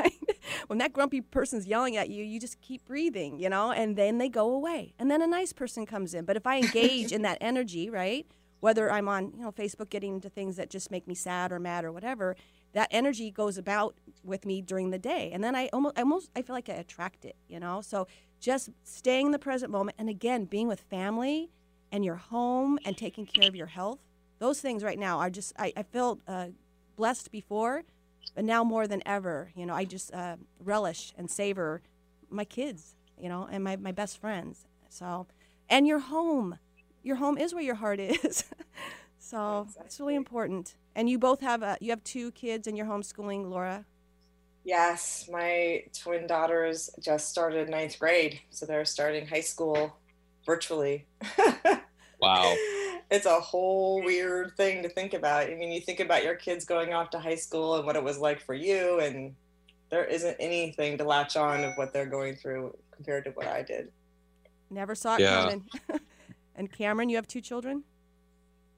when 0.67 0.79
that 0.79 0.93
grumpy 0.93 1.19
person's 1.19 1.67
yelling 1.67 1.97
at 1.97 2.09
you, 2.09 2.23
you 2.23 2.39
just 2.39 2.61
keep 2.61 2.85
breathing, 2.85 3.37
you 3.39 3.49
know, 3.49 3.71
and 3.71 3.97
then 3.97 4.19
they 4.19 4.29
go 4.29 4.53
away. 4.53 4.93
And 4.97 5.11
then 5.11 5.21
a 5.21 5.27
nice 5.27 5.51
person 5.51 5.85
comes 5.85 6.13
in. 6.13 6.23
But 6.23 6.37
if 6.37 6.47
I 6.47 6.59
engage 6.59 7.11
in 7.11 7.23
that 7.23 7.37
energy, 7.41 7.89
right, 7.89 8.25
whether 8.61 8.89
I'm 8.89 9.09
on, 9.09 9.33
you 9.35 9.43
know, 9.43 9.51
Facebook 9.51 9.89
getting 9.89 10.15
into 10.15 10.29
things 10.29 10.55
that 10.55 10.69
just 10.69 10.91
make 10.91 11.07
me 11.07 11.13
sad 11.13 11.51
or 11.51 11.59
mad 11.59 11.83
or 11.83 11.91
whatever, 11.91 12.37
that 12.71 12.87
energy 12.89 13.31
goes 13.31 13.57
about 13.57 13.95
with 14.23 14.45
me 14.45 14.61
during 14.61 14.91
the 14.91 14.99
day. 14.99 15.29
And 15.33 15.43
then 15.43 15.53
I 15.53 15.67
almost, 15.73 15.97
I 15.97 16.01
almost, 16.01 16.29
I 16.37 16.41
feel 16.41 16.55
like 16.55 16.69
I 16.69 16.75
attract 16.75 17.25
it, 17.25 17.35
you 17.49 17.59
know. 17.59 17.81
So 17.81 18.07
just 18.39 18.69
staying 18.85 19.25
in 19.25 19.31
the 19.33 19.39
present 19.39 19.73
moment, 19.73 19.97
and 19.99 20.07
again, 20.07 20.45
being 20.45 20.69
with 20.69 20.79
family 20.79 21.51
and 21.91 22.05
your 22.05 22.15
home 22.15 22.79
and 22.85 22.95
taking 22.97 23.25
care 23.25 23.49
of 23.49 23.57
your 23.57 23.67
health. 23.67 23.99
Those 24.37 24.61
things 24.61 24.85
right 24.85 24.97
now 24.97 25.19
are 25.19 25.29
just, 25.29 25.51
I, 25.59 25.73
I 25.75 25.83
feel 25.83 26.19
uh, 26.25 26.47
blessed 26.99 27.31
before, 27.31 27.83
but 28.35 28.43
now 28.43 28.61
more 28.61 28.85
than 28.85 29.01
ever, 29.05 29.51
you 29.55 29.65
know, 29.65 29.73
I 29.73 29.85
just 29.85 30.13
uh, 30.13 30.35
relish 30.59 31.13
and 31.17 31.31
savor 31.31 31.81
my 32.29 32.43
kids, 32.43 32.97
you 33.17 33.29
know, 33.29 33.47
and 33.49 33.63
my, 33.63 33.77
my 33.77 33.93
best 33.93 34.19
friends. 34.19 34.67
So, 34.89 35.25
and 35.69 35.87
your 35.87 35.99
home. 35.99 36.59
Your 37.01 37.15
home 37.15 37.37
is 37.37 37.53
where 37.53 37.63
your 37.63 37.75
heart 37.75 38.01
is. 38.01 38.43
so 39.17 39.65
it's 39.85 39.97
really 39.97 40.15
important. 40.15 40.75
And 40.93 41.09
you 41.09 41.17
both 41.17 41.39
have 41.39 41.63
uh, 41.63 41.77
you 41.79 41.91
have 41.91 42.03
two 42.03 42.31
kids 42.31 42.67
and 42.67 42.75
you're 42.75 42.85
homeschooling, 42.85 43.49
Laura. 43.49 43.85
Yes, 44.65 45.29
my 45.31 45.83
twin 46.03 46.27
daughters 46.27 46.89
just 46.99 47.29
started 47.29 47.69
ninth 47.69 47.97
grade, 47.97 48.41
so 48.49 48.65
they're 48.65 48.83
starting 48.83 49.25
high 49.25 49.47
school 49.53 49.95
virtually. 50.45 51.07
Wow. 52.21 52.53
It's 53.11 53.25
a 53.25 53.39
whole 53.39 54.03
weird 54.03 54.55
thing 54.55 54.83
to 54.83 54.89
think 54.89 55.13
about. 55.13 55.49
I 55.49 55.55
mean, 55.55 55.71
you 55.71 55.81
think 55.81 55.99
about 55.99 56.23
your 56.23 56.35
kids 56.35 56.63
going 56.63 56.93
off 56.93 57.09
to 57.11 57.19
high 57.19 57.35
school 57.35 57.75
and 57.77 57.85
what 57.85 57.95
it 57.95 58.03
was 58.03 58.19
like 58.19 58.39
for 58.39 58.53
you, 58.53 58.99
and 58.99 59.35
there 59.89 60.05
isn't 60.05 60.37
anything 60.39 60.97
to 60.99 61.03
latch 61.03 61.35
on 61.35 61.63
of 61.63 61.73
what 61.75 61.91
they're 61.91 62.05
going 62.05 62.35
through 62.35 62.77
compared 62.91 63.25
to 63.25 63.31
what 63.31 63.47
I 63.47 63.63
did. 63.63 63.91
Never 64.69 64.93
saw 64.93 65.15
it 65.15 65.21
Yeah. 65.21 65.41
coming. 65.41 65.65
and 66.55 66.71
Cameron, 66.71 67.09
you 67.09 67.15
have 67.15 67.27
two 67.27 67.41
children. 67.41 67.83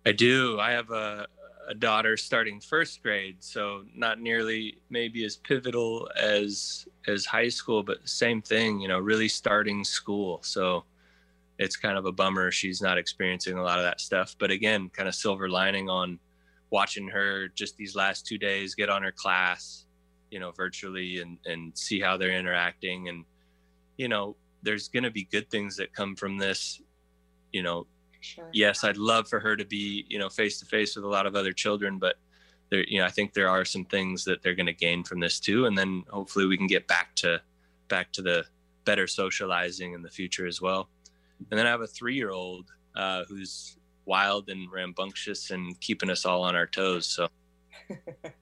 I 0.06 0.14
do. 0.14 0.60
I 0.60 0.72
have 0.72 0.90
a, 0.92 1.28
a 1.68 1.74
daughter 1.74 2.16
starting 2.16 2.62
first 2.62 3.04
grade, 3.04 3.38
so 3.40 3.84
not 3.94 4.22
nearly 4.22 4.78
maybe 4.90 5.26
as 5.26 5.36
pivotal 5.36 6.10
as 6.18 6.88
as 7.08 7.26
high 7.26 7.50
school, 7.50 7.84
but 7.84 8.08
same 8.08 8.42
thing. 8.42 8.80
You 8.80 8.88
know, 8.88 9.00
really 9.00 9.28
starting 9.28 9.84
school. 9.84 10.40
So 10.44 10.86
it's 11.62 11.78
kind 11.78 11.96
of 11.98 12.06
a 12.06 12.12
bummer 12.12 12.50
she's 12.50 12.82
not 12.82 12.98
experiencing 12.98 13.58
a 13.58 13.64
lot 13.64 13.78
of 13.78 13.86
that 13.86 14.02
stuff. 14.02 14.36
But 14.40 14.50
again, 14.50 14.90
kind 14.90 15.08
of 15.08 15.14
silver 15.14 15.48
lining 15.48 15.90
on 15.90 16.20
watching 16.72 17.08
her 17.08 17.50
just 17.50 17.78
these 17.78 17.96
last 17.96 18.26
two 18.26 18.40
days 18.40 18.74
get 18.74 18.90
on 18.90 19.04
her 19.04 19.12
class, 19.12 19.86
you 20.32 20.40
know, 20.40 20.52
virtually 20.52 21.22
and 21.22 21.38
and 21.46 21.78
see 21.78 22.00
how 22.00 22.18
they're 22.18 22.38
interacting 22.38 23.10
and 23.10 23.26
you 23.98 24.08
know, 24.08 24.36
there's 24.64 24.88
going 24.88 25.04
to 25.04 25.12
be 25.12 25.26
good 25.26 25.48
things 25.52 25.76
that 25.78 25.94
come 25.94 26.16
from 26.16 26.38
this. 26.40 26.82
You 27.52 27.62
know, 27.64 27.86
Sure. 28.22 28.50
yes, 28.54 28.84
I'd 28.84 28.98
love 28.98 29.28
for 29.28 29.40
her 29.40 29.56
to 29.56 29.66
be, 29.66 30.06
you 30.10 30.18
know, 30.18 30.30
face 30.30 30.60
to 30.60 30.66
face 30.66 30.96
with 30.96 31.06
a 31.06 31.08
lot 31.08 31.26
of 31.28 31.36
other 31.36 31.54
children, 31.54 32.00
but 32.00 32.16
there, 32.72 32.84
you 32.88 33.00
know, 33.00 33.06
I 33.06 33.10
think 33.10 33.34
there 33.34 33.50
are 33.50 33.66
some 33.66 33.86
things 33.86 34.24
that 34.26 34.42
they're 34.42 34.56
going 34.56 34.68
to 34.68 34.74
gain 34.74 35.04
from 35.04 35.20
this 35.20 35.40
too, 35.40 35.66
and 35.66 35.78
then 35.78 36.04
hopefully 36.10 36.46
we 36.46 36.58
can 36.58 36.68
get 36.68 36.88
back 36.88 37.16
to 37.18 37.42
back 37.90 38.12
to 38.14 38.22
the 38.22 38.46
better 38.86 39.06
socializing 39.06 39.94
in 39.94 40.02
the 40.02 40.10
future 40.10 40.48
as 40.48 40.62
well. 40.62 40.90
And 41.50 41.60
then 41.60 41.66
I 41.66 41.70
have 41.70 41.82
a 41.82 41.88
three-year-old 41.88 42.72
uh, 42.96 43.24
who's 43.28 43.78
wild 44.06 44.50
and 44.50 44.72
rambunctious 44.72 45.52
and 45.52 45.80
keeping 45.80 46.10
us 46.10 46.26
all 46.26 46.44
on 46.44 46.56
our 46.56 46.68
toes. 46.68 47.06
So 47.06 47.28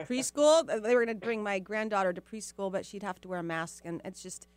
preschool. 0.06 0.66
They 0.68 0.96
were 0.96 1.06
going 1.06 1.20
to 1.20 1.26
bring 1.26 1.44
my 1.44 1.60
granddaughter 1.60 2.14
to 2.14 2.22
preschool, 2.22 2.72
but 2.72 2.86
she'd 2.86 3.04
have 3.04 3.20
to 3.22 3.28
wear 3.28 3.40
a 3.40 3.44
mask, 3.44 3.84
and 3.86 4.02
it's 4.06 4.22
just, 4.22 4.48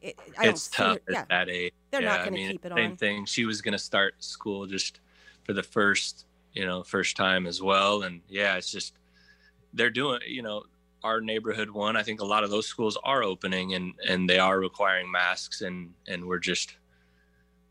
it, 0.00 0.18
I 0.38 0.44
don't 0.44 0.54
it's 0.54 0.68
tough 0.68 0.98
her- 1.06 1.16
at 1.16 1.28
that 1.28 1.48
age. 1.48 1.72
They're 1.90 2.02
not 2.02 2.20
Yeah, 2.20 2.22
I 2.22 2.24
gonna 2.24 2.36
keep 2.36 2.64
it 2.64 2.68
same 2.68 2.72
on. 2.72 2.78
Same 2.78 2.96
thing. 2.96 3.24
She 3.26 3.44
was 3.44 3.60
going 3.62 3.72
to 3.72 3.78
start 3.78 4.22
school 4.22 4.66
just 4.66 5.00
for 5.44 5.52
the 5.52 5.62
first, 5.62 6.26
you 6.52 6.66
know, 6.66 6.82
first 6.82 7.16
time 7.16 7.46
as 7.46 7.62
well. 7.62 8.02
And 8.02 8.20
yeah, 8.28 8.56
it's 8.56 8.70
just 8.70 8.94
they're 9.72 9.90
doing, 9.90 10.20
you 10.26 10.42
know, 10.42 10.64
our 11.02 11.20
neighborhood 11.20 11.70
one. 11.70 11.96
I 11.96 12.02
think 12.02 12.20
a 12.20 12.24
lot 12.24 12.44
of 12.44 12.50
those 12.50 12.66
schools 12.66 12.98
are 13.04 13.22
opening 13.22 13.74
and 13.74 13.94
and 14.06 14.28
they 14.28 14.38
are 14.38 14.58
requiring 14.58 15.10
masks, 15.10 15.62
and 15.62 15.92
and 16.08 16.24
we're 16.24 16.38
just 16.38 16.76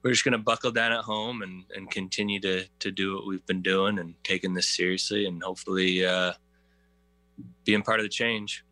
we're 0.02 0.12
just 0.12 0.24
going 0.24 0.34
to 0.34 0.38
buckle 0.38 0.72
down 0.72 0.92
at 0.92 1.02
home 1.02 1.42
and 1.42 1.66
and 1.76 1.92
continue 1.92 2.40
to 2.40 2.66
to 2.80 2.92
do 2.92 3.16
what 3.16 3.28
we've 3.28 3.46
been 3.46 3.62
doing 3.62 4.00
and 4.00 4.16
taking 4.24 4.54
this 4.54 4.68
seriously 4.68 5.26
and 5.26 5.44
hopefully 5.44 6.06
uh, 6.06 6.34
being 7.66 7.82
part 7.82 8.00
of 8.00 8.04
the 8.04 8.10
change. 8.10 8.64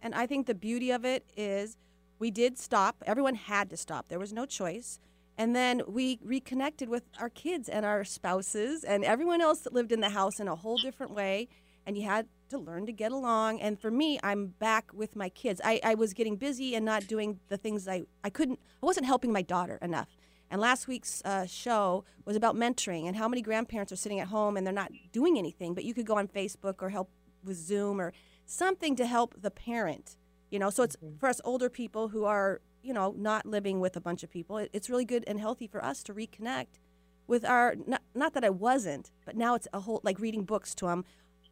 And 0.00 0.14
I 0.14 0.26
think 0.26 0.46
the 0.46 0.54
beauty 0.54 0.90
of 0.90 1.04
it 1.04 1.24
is 1.36 1.76
we 2.18 2.30
did 2.30 2.58
stop. 2.58 3.02
Everyone 3.06 3.34
had 3.34 3.70
to 3.70 3.76
stop. 3.76 4.08
There 4.08 4.18
was 4.18 4.32
no 4.32 4.46
choice. 4.46 4.98
And 5.38 5.56
then 5.56 5.82
we 5.88 6.18
reconnected 6.22 6.88
with 6.88 7.04
our 7.18 7.30
kids 7.30 7.68
and 7.68 7.86
our 7.86 8.04
spouses 8.04 8.84
and 8.84 9.04
everyone 9.04 9.40
else 9.40 9.60
that 9.60 9.72
lived 9.72 9.92
in 9.92 10.00
the 10.00 10.10
house 10.10 10.38
in 10.38 10.46
a 10.46 10.54
whole 10.54 10.76
different 10.76 11.12
way. 11.12 11.48
And 11.86 11.96
you 11.96 12.04
had 12.04 12.26
to 12.50 12.58
learn 12.58 12.86
to 12.86 12.92
get 12.92 13.12
along. 13.12 13.60
And 13.60 13.80
for 13.80 13.90
me, 13.90 14.20
I'm 14.22 14.48
back 14.48 14.90
with 14.92 15.16
my 15.16 15.30
kids. 15.30 15.60
I, 15.64 15.80
I 15.82 15.94
was 15.94 16.12
getting 16.12 16.36
busy 16.36 16.74
and 16.74 16.84
not 16.84 17.06
doing 17.06 17.40
the 17.48 17.56
things 17.56 17.88
I, 17.88 18.02
I 18.22 18.30
couldn't, 18.30 18.60
I 18.82 18.86
wasn't 18.86 19.06
helping 19.06 19.32
my 19.32 19.42
daughter 19.42 19.78
enough. 19.80 20.08
And 20.52 20.60
last 20.60 20.86
week's 20.86 21.22
uh, 21.24 21.46
show 21.46 22.04
was 22.26 22.36
about 22.36 22.54
mentoring 22.54 23.06
and 23.06 23.16
how 23.16 23.26
many 23.26 23.40
grandparents 23.40 23.90
are 23.90 23.96
sitting 23.96 24.20
at 24.20 24.28
home 24.28 24.58
and 24.58 24.66
they're 24.66 24.74
not 24.74 24.92
doing 25.10 25.38
anything, 25.38 25.72
but 25.72 25.82
you 25.82 25.94
could 25.94 26.04
go 26.04 26.18
on 26.18 26.28
Facebook 26.28 26.82
or 26.82 26.90
help 26.90 27.08
with 27.42 27.56
Zoom 27.56 27.98
or 27.98 28.12
something 28.44 28.94
to 28.96 29.06
help 29.06 29.34
the 29.40 29.50
parent. 29.50 30.18
You 30.50 30.58
know, 30.58 30.68
so 30.68 30.82
it's 30.82 30.94
for 31.18 31.30
us 31.30 31.40
older 31.42 31.70
people 31.70 32.08
who 32.08 32.26
are, 32.26 32.60
you 32.82 32.92
know, 32.92 33.14
not 33.16 33.46
living 33.46 33.80
with 33.80 33.96
a 33.96 34.00
bunch 34.00 34.22
of 34.22 34.28
people. 34.28 34.58
It, 34.58 34.68
it's 34.74 34.90
really 34.90 35.06
good 35.06 35.24
and 35.26 35.40
healthy 35.40 35.66
for 35.66 35.82
us 35.82 36.02
to 36.02 36.12
reconnect 36.12 36.78
with 37.26 37.46
our. 37.46 37.74
Not, 37.86 38.02
not 38.14 38.34
that 38.34 38.44
I 38.44 38.50
wasn't, 38.50 39.10
but 39.24 39.34
now 39.34 39.54
it's 39.54 39.68
a 39.72 39.80
whole 39.80 40.02
like 40.04 40.20
reading 40.20 40.44
books 40.44 40.74
to 40.74 40.86
them 40.86 41.06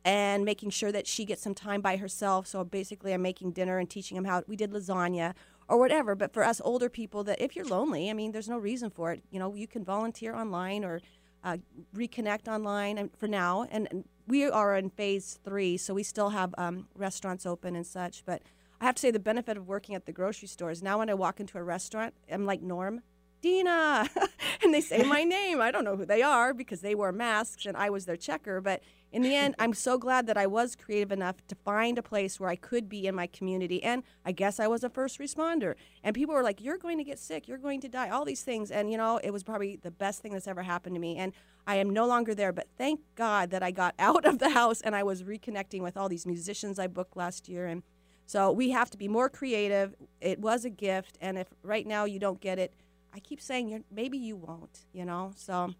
and 0.04 0.44
making 0.44 0.70
sure 0.70 0.92
that 0.92 1.06
she 1.06 1.24
gets 1.24 1.42
some 1.42 1.54
time 1.54 1.80
by 1.80 1.96
herself. 1.96 2.46
So 2.46 2.64
basically, 2.64 3.14
I'm 3.14 3.22
making 3.22 3.52
dinner 3.52 3.78
and 3.78 3.88
teaching 3.88 4.16
them 4.16 4.26
how 4.26 4.42
we 4.46 4.56
did 4.56 4.72
lasagna 4.72 5.32
or 5.70 5.78
whatever. 5.78 6.14
But 6.14 6.34
for 6.34 6.42
us 6.42 6.60
older 6.64 6.90
people, 6.90 7.24
that 7.24 7.40
if 7.40 7.56
you're 7.56 7.64
lonely, 7.64 8.10
I 8.10 8.12
mean, 8.12 8.32
there's 8.32 8.48
no 8.48 8.58
reason 8.58 8.90
for 8.90 9.12
it. 9.12 9.22
You 9.30 9.38
know, 9.38 9.54
you 9.54 9.66
can 9.66 9.84
volunteer 9.84 10.34
online 10.34 10.84
or 10.84 11.00
uh, 11.44 11.56
reconnect 11.94 12.48
online 12.48 13.10
for 13.16 13.28
now. 13.28 13.66
And, 13.70 14.04
we 14.26 14.48
are 14.48 14.76
in 14.76 14.90
phase 14.90 15.40
three, 15.44 15.76
so 15.76 15.92
we 15.92 16.04
still 16.04 16.30
have 16.30 16.54
um, 16.56 16.86
restaurants 16.94 17.44
open 17.44 17.74
and 17.74 17.84
such. 17.84 18.24
But 18.24 18.42
I 18.80 18.84
have 18.84 18.94
to 18.94 19.00
say, 19.00 19.10
the 19.10 19.18
benefit 19.18 19.56
of 19.56 19.66
working 19.66 19.96
at 19.96 20.06
the 20.06 20.12
grocery 20.12 20.46
store 20.46 20.70
is 20.70 20.84
now 20.84 21.00
when 21.00 21.10
I 21.10 21.14
walk 21.14 21.40
into 21.40 21.58
a 21.58 21.64
restaurant, 21.64 22.14
I'm 22.30 22.46
like 22.46 22.62
Norm, 22.62 23.02
Dina, 23.42 24.08
and 24.62 24.72
they 24.72 24.80
say 24.80 25.02
my 25.02 25.24
name. 25.24 25.60
I 25.60 25.72
don't 25.72 25.82
know 25.82 25.96
who 25.96 26.06
they 26.06 26.22
are 26.22 26.54
because 26.54 26.80
they 26.80 26.94
wore 26.94 27.10
masks 27.10 27.66
and 27.66 27.76
I 27.76 27.90
was 27.90 28.06
their 28.06 28.16
checker. 28.16 28.60
But 28.60 28.82
in 29.12 29.22
the 29.22 29.34
end, 29.34 29.54
I'm 29.58 29.74
so 29.74 29.98
glad 29.98 30.26
that 30.26 30.36
I 30.36 30.46
was 30.46 30.76
creative 30.76 31.12
enough 31.12 31.36
to 31.48 31.54
find 31.54 31.98
a 31.98 32.02
place 32.02 32.38
where 32.38 32.48
I 32.48 32.56
could 32.56 32.88
be 32.88 33.06
in 33.06 33.14
my 33.14 33.26
community. 33.26 33.82
And 33.82 34.02
I 34.24 34.32
guess 34.32 34.60
I 34.60 34.66
was 34.66 34.84
a 34.84 34.90
first 34.90 35.18
responder. 35.18 35.74
And 36.02 36.14
people 36.14 36.34
were 36.34 36.42
like, 36.42 36.60
You're 36.60 36.78
going 36.78 36.98
to 36.98 37.04
get 37.04 37.18
sick. 37.18 37.48
You're 37.48 37.58
going 37.58 37.80
to 37.80 37.88
die. 37.88 38.10
All 38.10 38.24
these 38.24 38.42
things. 38.42 38.70
And, 38.70 38.90
you 38.90 38.96
know, 38.96 39.18
it 39.22 39.30
was 39.30 39.42
probably 39.42 39.76
the 39.76 39.90
best 39.90 40.20
thing 40.20 40.32
that's 40.32 40.48
ever 40.48 40.62
happened 40.62 40.94
to 40.94 41.00
me. 41.00 41.16
And 41.16 41.32
I 41.66 41.76
am 41.76 41.90
no 41.90 42.06
longer 42.06 42.34
there. 42.34 42.52
But 42.52 42.68
thank 42.78 43.00
God 43.14 43.50
that 43.50 43.62
I 43.62 43.70
got 43.70 43.94
out 43.98 44.24
of 44.24 44.38
the 44.38 44.50
house 44.50 44.80
and 44.80 44.94
I 44.94 45.02
was 45.02 45.22
reconnecting 45.22 45.82
with 45.82 45.96
all 45.96 46.08
these 46.08 46.26
musicians 46.26 46.78
I 46.78 46.86
booked 46.86 47.16
last 47.16 47.48
year. 47.48 47.66
And 47.66 47.82
so 48.26 48.52
we 48.52 48.70
have 48.70 48.90
to 48.90 48.98
be 48.98 49.08
more 49.08 49.28
creative. 49.28 49.94
It 50.20 50.38
was 50.38 50.64
a 50.64 50.70
gift. 50.70 51.18
And 51.20 51.36
if 51.36 51.48
right 51.62 51.86
now 51.86 52.04
you 52.04 52.18
don't 52.18 52.40
get 52.40 52.58
it, 52.58 52.74
I 53.12 53.18
keep 53.18 53.40
saying 53.40 53.68
you're, 53.68 53.80
maybe 53.90 54.18
you 54.18 54.36
won't, 54.36 54.86
you 54.92 55.04
know? 55.04 55.32
So 55.34 55.74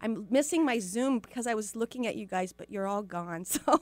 I'm 0.00 0.26
missing 0.30 0.64
my 0.64 0.78
Zoom 0.78 1.18
because 1.18 1.46
I 1.46 1.54
was 1.54 1.76
looking 1.76 2.06
at 2.06 2.16
you 2.16 2.26
guys, 2.26 2.52
but 2.52 2.70
you're 2.70 2.86
all 2.86 3.02
gone. 3.02 3.44
So, 3.56 3.80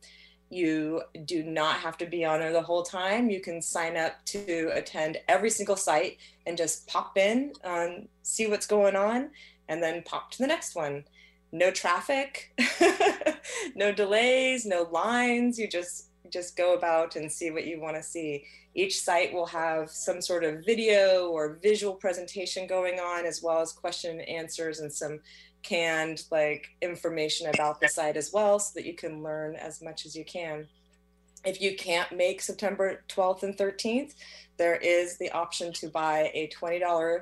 You 0.49 1.03
do 1.25 1.43
not 1.43 1.79
have 1.79 1.97
to 1.99 2.05
be 2.05 2.25
on 2.25 2.39
there 2.39 2.51
the 2.51 2.61
whole 2.61 2.83
time. 2.83 3.29
You 3.29 3.39
can 3.39 3.61
sign 3.61 3.95
up 3.95 4.13
to 4.25 4.71
attend 4.73 5.17
every 5.27 5.49
single 5.49 5.75
site 5.75 6.17
and 6.45 6.57
just 6.57 6.87
pop 6.87 7.17
in, 7.17 7.53
um, 7.63 8.07
see 8.23 8.47
what's 8.47 8.65
going 8.65 8.95
on, 8.95 9.29
and 9.67 9.81
then 9.81 10.01
pop 10.03 10.31
to 10.31 10.37
the 10.39 10.47
next 10.47 10.75
one. 10.75 11.03
No 11.51 11.71
traffic, 11.71 12.53
no 13.75 13.91
delays, 13.91 14.65
no 14.65 14.87
lines. 14.91 15.57
You 15.57 15.67
just 15.67 16.09
just 16.31 16.55
go 16.55 16.75
about 16.75 17.15
and 17.15 17.31
see 17.31 17.49
what 17.51 17.65
you 17.65 17.79
want 17.79 17.95
to 17.95 18.03
see. 18.03 18.45
Each 18.75 19.01
site 19.01 19.33
will 19.33 19.47
have 19.47 19.89
some 19.89 20.21
sort 20.21 20.43
of 20.43 20.63
video 20.63 21.29
or 21.29 21.57
visual 21.61 21.95
presentation 21.95 22.67
going 22.67 22.99
on, 22.99 23.25
as 23.25 23.41
well 23.41 23.61
as 23.61 23.71
question 23.71 24.19
and 24.19 24.29
answers 24.29 24.79
and 24.79 24.93
some 24.93 25.19
canned 25.63 26.23
like 26.31 26.69
information 26.81 27.47
about 27.47 27.79
the 27.81 27.87
site 27.87 28.17
as 28.17 28.31
well 28.33 28.59
so 28.59 28.71
that 28.75 28.85
you 28.85 28.93
can 28.93 29.23
learn 29.23 29.55
as 29.55 29.81
much 29.81 30.05
as 30.05 30.15
you 30.15 30.25
can. 30.25 30.67
If 31.45 31.61
you 31.61 31.75
can't 31.75 32.11
make 32.11 32.41
September 32.41 33.03
12th 33.09 33.43
and 33.43 33.57
13th, 33.57 34.13
there 34.57 34.75
is 34.75 35.17
the 35.17 35.31
option 35.31 35.71
to 35.73 35.89
buy 35.89 36.31
a 36.33 36.49
$20 36.49 37.21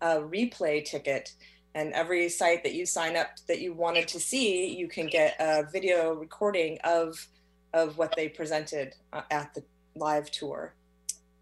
uh, 0.00 0.16
replay 0.16 0.84
ticket. 0.84 1.34
And 1.74 1.92
every 1.92 2.28
site 2.28 2.64
that 2.64 2.74
you 2.74 2.86
sign 2.86 3.16
up 3.16 3.28
that 3.46 3.60
you 3.60 3.72
wanted 3.72 4.08
to 4.08 4.20
see, 4.20 4.74
you 4.74 4.88
can 4.88 5.06
get 5.06 5.36
a 5.38 5.64
video 5.70 6.14
recording 6.14 6.78
of 6.84 7.26
of 7.74 7.98
what 7.98 8.14
they 8.16 8.30
presented 8.30 8.94
uh, 9.12 9.20
at 9.30 9.52
the 9.54 9.62
live 9.94 10.30
tour, 10.30 10.74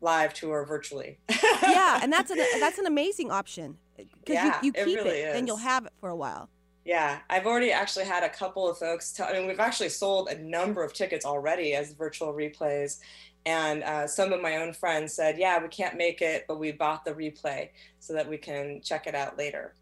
live 0.01 0.35
tour 0.35 0.65
virtually. 0.67 1.19
yeah, 1.63 2.01
and 2.03 2.13
that's 2.13 2.33
an 2.33 2.39
that's 2.59 2.79
an 2.79 2.87
amazing 2.87 3.31
option 3.31 3.79
because 3.97 4.35
Yeah, 4.35 4.59
you, 4.63 4.67
you 4.67 4.73
it 4.75 4.85
keep 4.85 4.97
really 4.97 5.19
it 5.19 5.37
and 5.37 5.47
you'll 5.47 5.57
have 5.57 5.87
it 5.87 5.93
for 6.01 6.09
a 6.09 6.17
while. 6.17 6.49
Yeah, 6.85 7.19
I've 7.29 7.47
already 7.47 7.73
actually 7.73 8.05
had 8.05 8.23
a 8.23 8.29
couple 8.29 8.69
of 8.69 8.79
folks 8.79 9.13
tell. 9.13 9.27
I 9.29 9.33
mean, 9.33 9.49
we've 9.49 9.59
actually 9.59 9.89
sold 9.89 10.29
a 10.29 10.39
number 10.39 10.85
of 10.85 10.93
tickets 10.93 11.25
already 11.25 11.75
as 11.75 11.93
virtual 11.93 12.33
replays, 12.33 13.01
and 13.45 13.83
uh, 13.83 14.07
some 14.07 14.33
of 14.33 14.41
my 14.41 14.59
own 14.59 14.73
friends 14.73 15.13
said, 15.13 15.37
"Yeah, 15.37 15.61
we 15.61 15.69
can't 15.69 15.97
make 15.97 16.23
it, 16.23 16.45
but 16.47 16.61
we 16.61 16.71
bought 16.71 17.05
the 17.05 17.13
replay 17.13 17.71
so 17.99 18.13
that 18.13 18.29
we 18.29 18.37
can 18.39 18.81
check 18.83 19.09
it 19.09 19.17
out 19.17 19.37
later." 19.37 19.75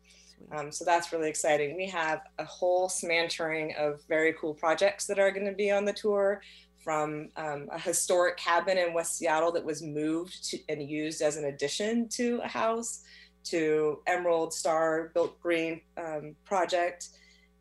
Um, 0.51 0.73
so 0.73 0.85
that's 0.85 1.13
really 1.13 1.29
exciting. 1.29 1.77
We 1.77 1.87
have 1.89 2.21
a 2.39 2.45
whole 2.45 2.89
smattering 2.89 3.75
of 3.79 4.01
very 4.09 4.35
cool 4.41 4.55
projects 4.55 5.07
that 5.07 5.19
are 5.19 5.31
going 5.31 5.47
to 5.47 5.53
be 5.53 5.71
on 5.71 5.85
the 5.85 5.93
tour, 5.93 6.41
from 6.85 7.31
um, 7.37 7.69
a 7.73 7.79
historic 7.79 8.37
cabin 8.37 8.77
in 8.77 8.93
West 8.93 9.17
Seattle 9.17 9.51
that 9.53 9.65
was 9.65 9.83
moved 9.83 10.45
to, 10.51 10.59
and 10.69 10.83
used 10.83 11.23
as 11.23 11.37
an 11.39 11.47
addition 11.47 12.09
to 12.11 12.41
a 12.45 12.49
house 12.49 13.03
to 13.45 14.01
Emerald 14.07 14.53
Star 14.53 15.11
Built 15.15 15.41
Green 15.41 15.81
um, 15.97 16.37
project, 16.45 17.09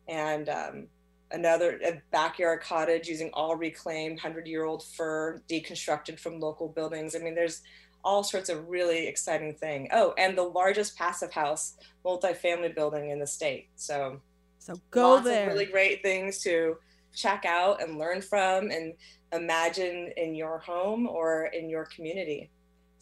and 0.08 0.48
um, 0.48 0.86
another 1.30 1.80
a 1.84 2.00
backyard 2.10 2.62
cottage 2.62 3.08
using 3.08 3.30
all 3.32 3.56
reclaimed 3.56 4.16
100 4.16 4.46
year 4.46 4.64
old 4.64 4.84
fir 4.84 5.42
deconstructed 5.48 6.18
from 6.18 6.40
local 6.40 6.68
buildings. 6.68 7.14
I 7.14 7.18
mean, 7.18 7.34
there's 7.34 7.62
all 8.04 8.22
sorts 8.22 8.48
of 8.48 8.68
really 8.68 9.06
exciting 9.06 9.54
thing. 9.54 9.88
Oh, 9.92 10.14
and 10.18 10.36
the 10.36 10.42
largest 10.42 10.96
passive 10.96 11.32
house 11.32 11.76
multifamily 12.04 12.74
building 12.74 13.10
in 13.10 13.18
the 13.18 13.26
state. 13.26 13.68
So, 13.76 14.20
so 14.58 14.74
go 14.90 15.14
lots 15.14 15.24
there. 15.24 15.48
Of 15.48 15.54
really 15.54 15.66
great 15.66 16.02
things 16.02 16.42
to 16.42 16.76
check 17.14 17.44
out 17.46 17.82
and 17.82 17.98
learn 17.98 18.20
from 18.20 18.70
and 18.70 18.94
imagine 19.32 20.12
in 20.16 20.34
your 20.34 20.58
home 20.58 21.06
or 21.06 21.46
in 21.46 21.68
your 21.68 21.86
community. 21.86 22.50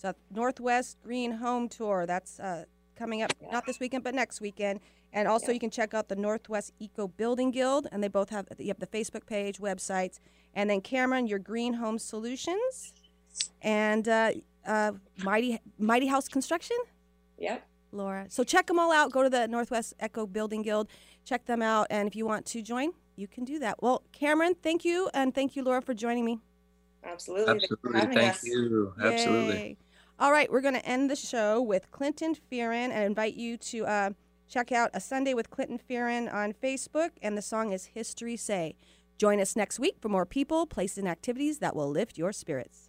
So 0.02 0.12
Northwest 0.34 0.98
Green 1.04 1.30
Home 1.30 1.68
Tour. 1.68 2.06
That's 2.06 2.40
uh, 2.40 2.64
coming 2.96 3.22
up 3.22 3.32
not 3.52 3.64
this 3.66 3.78
weekend, 3.78 4.02
but 4.02 4.16
next 4.16 4.40
weekend. 4.40 4.80
And 5.12 5.28
also, 5.28 5.52
you 5.52 5.60
can 5.60 5.70
check 5.70 5.94
out 5.94 6.08
the 6.08 6.16
Northwest 6.16 6.72
Eco 6.80 7.06
Building 7.06 7.52
Guild, 7.52 7.86
and 7.92 8.02
they 8.02 8.08
both 8.08 8.30
have 8.30 8.48
you 8.58 8.66
have 8.68 8.80
the 8.80 8.86
Facebook 8.88 9.26
page, 9.26 9.58
websites, 9.58 10.18
and 10.54 10.68
then 10.68 10.80
Cameron, 10.80 11.28
your 11.28 11.38
Green 11.38 11.74
Home 11.74 12.00
Solutions, 12.00 12.94
and 13.60 14.08
uh, 14.08 14.32
uh, 14.66 14.92
Mighty 15.22 15.60
Mighty 15.78 16.08
House 16.08 16.26
Construction. 16.28 16.78
Yep. 17.38 17.64
Laura. 17.92 18.26
So 18.28 18.42
check 18.42 18.66
them 18.66 18.80
all 18.80 18.90
out. 18.90 19.12
Go 19.12 19.22
to 19.22 19.30
the 19.30 19.46
Northwest 19.46 19.94
Eco 20.02 20.26
Building 20.26 20.62
Guild, 20.62 20.88
check 21.24 21.44
them 21.44 21.62
out, 21.62 21.86
and 21.90 22.08
if 22.08 22.16
you 22.16 22.26
want 22.26 22.44
to 22.46 22.62
join, 22.62 22.92
you 23.14 23.28
can 23.28 23.44
do 23.44 23.60
that. 23.60 23.80
Well, 23.80 24.02
Cameron, 24.10 24.56
thank 24.62 24.84
you, 24.84 25.10
and 25.14 25.32
thank 25.32 25.54
you, 25.54 25.62
Laura, 25.62 25.80
for 25.80 25.94
joining 25.94 26.24
me. 26.24 26.40
Absolutely. 27.04 27.54
Absolutely. 27.54 28.14
Thank 28.14 28.34
us. 28.34 28.44
you. 28.44 28.94
Absolutely. 29.00 29.54
Yay. 29.54 29.76
All 30.22 30.30
right, 30.30 30.48
we're 30.52 30.60
going 30.60 30.74
to 30.74 30.86
end 30.86 31.10
the 31.10 31.16
show 31.16 31.60
with 31.60 31.90
Clinton 31.90 32.36
Fearon 32.36 32.92
and 32.92 33.02
invite 33.02 33.34
you 33.34 33.56
to 33.56 33.84
uh, 33.86 34.10
check 34.48 34.70
out 34.70 34.90
A 34.94 35.00
Sunday 35.00 35.34
with 35.34 35.50
Clinton 35.50 35.80
Fearon 35.90 36.32
on 36.32 36.52
Facebook, 36.52 37.10
and 37.20 37.36
the 37.36 37.42
song 37.42 37.72
is 37.72 37.86
History 37.86 38.36
Say. 38.36 38.76
Join 39.18 39.40
us 39.40 39.56
next 39.56 39.80
week 39.80 39.96
for 40.00 40.08
more 40.08 40.24
people, 40.24 40.64
places, 40.64 40.98
and 40.98 41.08
activities 41.08 41.58
that 41.58 41.74
will 41.74 41.90
lift 41.90 42.18
your 42.18 42.32
spirits. 42.32 42.88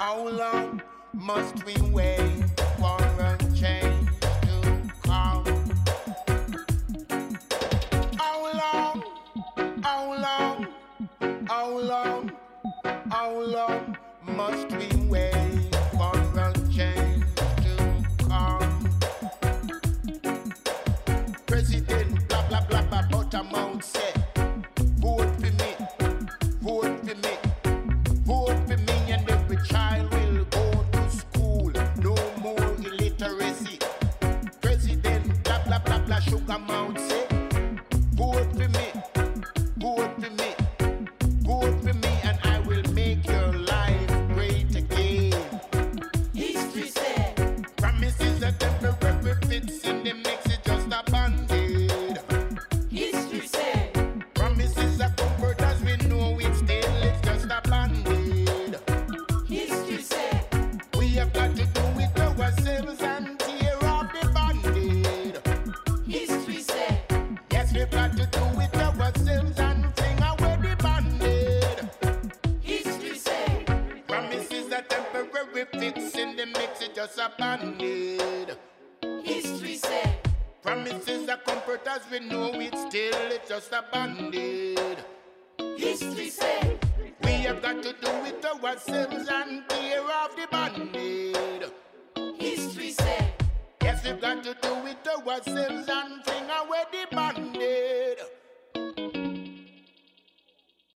How 0.00 0.26
long 0.28 0.80
must 1.12 1.62
we 1.66 1.74
wait 1.90 2.42
for 2.78 2.96
a 3.20 3.36
change 3.54 4.08
to 4.40 4.82
come? 5.02 5.44
How 8.16 8.40
long, 8.60 9.04
how 9.82 10.04
long, 10.26 10.66
how 11.46 11.78
long, 11.78 12.32
how 13.10 13.40
long 13.40 13.98
must 14.24 14.70
we 14.72 14.88
wait 15.10 15.49